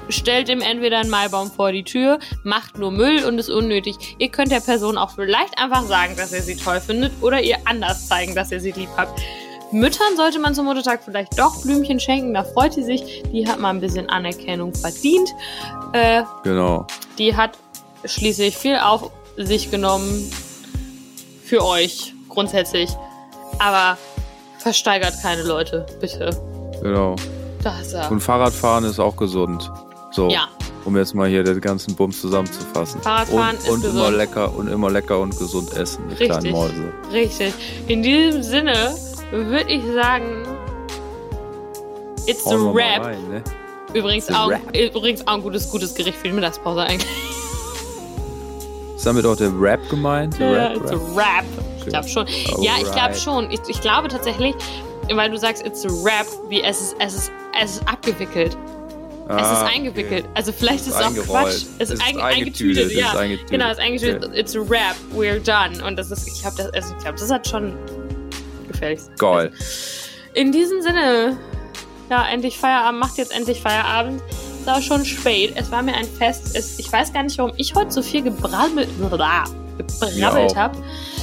stellt 0.09 0.49
ihm 0.49 0.61
entweder 0.61 0.99
einen 0.99 1.11
Maibaum 1.11 1.51
vor 1.51 1.73
die 1.73 1.85
Tür, 1.85 2.19
macht 2.43 2.79
nur 2.79 2.91
Müll 2.91 3.25
und 3.25 3.39
ist 3.39 3.51
unnötig. 3.51 4.17
Ihr 4.19 4.29
könnt 4.31 4.51
der 4.51 4.61
Person 4.61 4.99
auch 4.99 5.11
vielleicht 5.11 5.59
einfach 5.59 5.85
sagen, 5.85 6.17
dass 6.17 6.33
ihr 6.33 6.43
sie 6.43 6.57
toll 6.57 6.81
findet 6.81 7.13
oder 7.21 7.41
ihr 7.41 7.57
anders 7.65 8.09
zeigen, 8.09 8.35
dass 8.35 8.51
ihr 8.53 8.61
sie 8.61 8.73
lieb 8.73 8.89
habt. 8.97 9.21
Müttern 9.73 10.17
sollte 10.17 10.39
man 10.39 10.55
zum 10.55 10.67
Muttertag 10.67 11.01
vielleicht 11.05 11.39
doch 11.39 11.63
Blümchen 11.63 11.99
schenken, 11.99 12.35
da 12.35 12.45
freut 12.45 12.75
sie 12.75 12.83
sich. 12.83 13.23
Die 13.33 13.47
hat 13.49 13.59
mal 13.59 13.71
ein 13.71 13.81
bisschen 13.81 14.09
Anerkennung 14.11 14.75
verdient. 14.75 15.31
Äh, 15.95 16.23
Genau. 16.45 16.87
die 17.19 17.35
hat 17.37 17.53
schließlich 18.05 18.57
viel 18.57 18.77
auf 18.77 19.11
sich 19.37 19.71
genommen 19.71 20.31
für 21.45 21.65
euch 21.65 22.13
grundsätzlich. 22.29 22.91
Aber 23.59 23.97
versteigert 24.59 25.15
keine 25.23 25.43
Leute, 25.43 25.87
bitte. 26.01 26.31
Genau. 26.83 27.17
Da 27.63 27.79
ist 27.81 27.93
er. 27.93 28.11
Und 28.11 28.21
Fahrradfahren 28.21 28.85
ist 28.85 28.99
auch 28.99 29.17
gesund. 29.17 29.71
So. 30.11 30.29
Ja. 30.29 30.49
Um 30.85 30.97
jetzt 30.97 31.15
mal 31.15 31.29
hier 31.29 31.45
den 31.45 31.61
ganzen 31.61 31.95
Bums 31.95 32.21
zusammenzufassen. 32.21 33.01
Fahrradfahren 33.03 33.57
und, 33.57 33.63
ist 33.63 33.69
und 33.71 33.85
immer 33.85 33.93
gesund. 34.01 34.17
lecker 34.17 34.55
und 34.57 34.69
immer 34.69 34.91
lecker 34.91 35.21
und 35.21 35.39
gesund 35.39 35.73
essen, 35.75 36.03
die 36.09 36.15
Richtig. 36.15 36.29
kleinen 36.31 36.51
Mäuse. 36.51 36.93
Richtig. 37.13 37.55
In 37.87 38.03
diesem 38.03 38.43
Sinne 38.43 38.95
würde 39.31 39.71
ich 39.71 39.83
sagen, 39.95 40.43
it's 42.27 42.45
a 42.47 42.51
Hauen 42.51 42.65
wir 42.65 42.73
mal 42.73 42.83
rap. 42.83 43.05
rein, 43.05 43.29
ne? 43.31 43.43
Übrigens 43.95 44.29
It's 44.29 44.37
a 44.37 44.45
auch, 44.45 44.49
wrap. 44.51 44.77
übrigens 44.77 45.27
auch 45.27 45.35
ein 45.35 45.43
gutes, 45.43 45.71
gutes 45.71 45.95
Gericht 45.95 46.17
für 46.17 46.29
die 46.29 46.35
Mittagspause 46.35 46.81
eigentlich. 46.83 47.09
Ist 48.97 49.07
damit 49.07 49.25
auch 49.25 49.37
der 49.37 49.51
Rap 49.61 49.81
gemeint? 49.89 50.39
Ja, 50.39 50.51
Rap, 50.51 50.77
it's 50.77 50.91
a 50.93 50.97
Rap? 51.15 51.45
Ich 51.79 51.87
glaube 51.87 52.09
schon. 52.09 52.27
Ja, 52.61 52.73
ich 52.79 52.83
glaube 52.85 53.01
Alright. 53.01 53.19
schon. 53.19 53.51
Ich, 53.51 53.61
ich 53.69 53.81
glaube 53.81 54.09
tatsächlich, 54.09 54.55
weil 55.15 55.31
du 55.31 55.37
sagst, 55.39 55.65
it's 55.67 55.85
a 55.85 55.89
rap, 56.05 56.27
wie 56.49 56.63
es 56.63 56.81
ist, 56.81 56.97
es 56.99 57.15
ist, 57.15 57.33
es 57.63 57.71
ist 57.77 57.89
abgewickelt. 57.89 58.57
es 59.29 59.37
ist 59.37 59.59
Ah, 59.63 59.67
eingewickelt. 59.67 60.25
Also 60.35 60.53
vielleicht 60.53 60.81
ist 60.81 60.89
es 60.89 60.95
Ist 60.95 61.01
auch 61.03 61.07
eingerollt. 61.07 61.29
Quatsch. 61.47 61.65
Es 61.79 61.91
Es 61.91 61.91
ist 61.93 62.03
einge- 62.03 62.21
eingetütet. 62.23 62.25
eingetütet. 62.25 62.87
Es 62.87 62.93
ist 62.93 62.99
Ja, 62.99 63.13
eingetütet. 63.19 63.51
genau, 63.51 63.67
es 63.67 63.73
ist 63.73 63.81
eingetütet. 63.85 64.25
Okay. 64.27 64.41
It's 64.41 64.57
a 64.57 64.61
rap, 64.61 64.97
we're 65.15 65.39
done. 65.41 65.85
Und 65.87 65.97
das 65.97 66.11
ist, 66.11 66.27
ich 66.29 66.41
glaube, 66.43 66.57
das, 66.57 66.67
also 66.73 66.95
ich 66.97 67.03
glaub, 67.05 67.17
das 67.17 67.31
hat 67.31 67.49
schon 67.49 67.75
gefällig. 68.69 69.01
Geil. 69.19 69.53
In 70.35 70.51
diesem 70.53 70.81
Sinne, 70.83 71.37
ja, 72.11 72.27
endlich 72.29 72.59
Feierabend, 72.59 73.01
macht 73.01 73.17
jetzt 73.19 73.33
endlich 73.35 73.61
Feierabend. 73.61 74.23
Es 74.63 74.69
auch 74.69 74.81
schon 74.83 75.05
spät. 75.05 75.53
Es 75.57 75.71
war 75.73 75.83
mir 75.83 75.95
ein 75.95 76.05
Fest. 76.07 76.55
Es, 76.55 76.79
ich 76.79 76.91
weiß 76.93 77.13
gar 77.13 77.23
nicht, 77.25 77.37
warum 77.39 77.53
ich 77.57 77.75
heute 77.75 77.91
so 77.91 78.01
viel 78.03 78.23
gebrabbelt, 78.23 78.89
gebrabbelt 78.99 80.53
auch. 80.53 80.57
habe. 80.57 80.79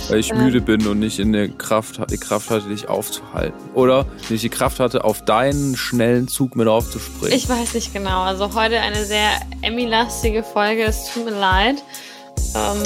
Weil 0.10 0.20
ich 0.20 0.32
Ähm. 0.32 0.44
müde 0.44 0.60
bin 0.62 0.86
und 0.88 1.00
nicht 1.00 1.20
in 1.20 1.32
der 1.34 1.48
Kraft, 1.50 2.00
die 2.12 2.18
Kraft 2.18 2.50
hatte, 2.50 2.68
dich 2.68 2.90
aufzuhalten. 2.90 3.58
Oder 3.76 4.06
nicht 4.30 4.44
die 4.44 4.50
Kraft 4.50 4.80
hatte, 4.80 5.04
auf 5.04 5.24
deinen 5.24 5.76
schnellen 5.78 6.28
Zug 6.28 6.56
mit 6.56 6.68
aufzuspringen. 6.68 7.36
Ich 7.38 7.48
weiß 7.48 7.74
nicht 7.76 7.94
genau. 7.94 8.22
Also 8.24 8.54
heute 8.56 8.80
eine 8.80 9.06
sehr 9.06 9.30
Emmy-lastige 9.62 10.44
Folge. 10.44 10.84
Es 10.84 11.14
tut 11.14 11.26
mir 11.26 11.32
leid. 11.40 11.78
Ähm, 12.56 12.84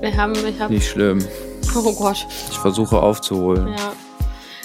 wir 0.00 0.16
haben, 0.16 0.32
ich 0.46 0.58
habe, 0.58 0.72
nicht 0.72 0.88
schlimm. 0.88 1.24
oh 1.76 1.92
Gott, 1.92 2.26
Ich 2.50 2.58
versuche 2.58 2.98
aufzuholen. 3.00 3.68
ja. 3.68 3.92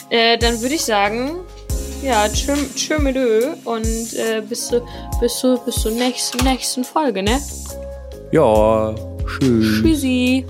Äh, 0.10 0.38
dann 0.38 0.62
würde 0.62 0.76
ich 0.76 0.86
sagen, 0.86 1.32
ja, 2.02 2.30
tschö, 2.30 2.98
mit 3.00 3.18
Ö 3.18 3.42
und 3.66 3.86
äh, 4.14 4.42
bis 4.48 4.68
zur 4.68 4.82
bis 5.20 5.38
zur 5.40 5.58
bis 5.66 5.76
zur 5.76 5.92
nächsten 5.92 6.42
nächsten 6.46 6.86
Folge, 6.86 7.22
ne? 7.24 7.42
Ja, 8.32 8.96
schön. 9.26 9.62
Tschüssi. 9.62 10.46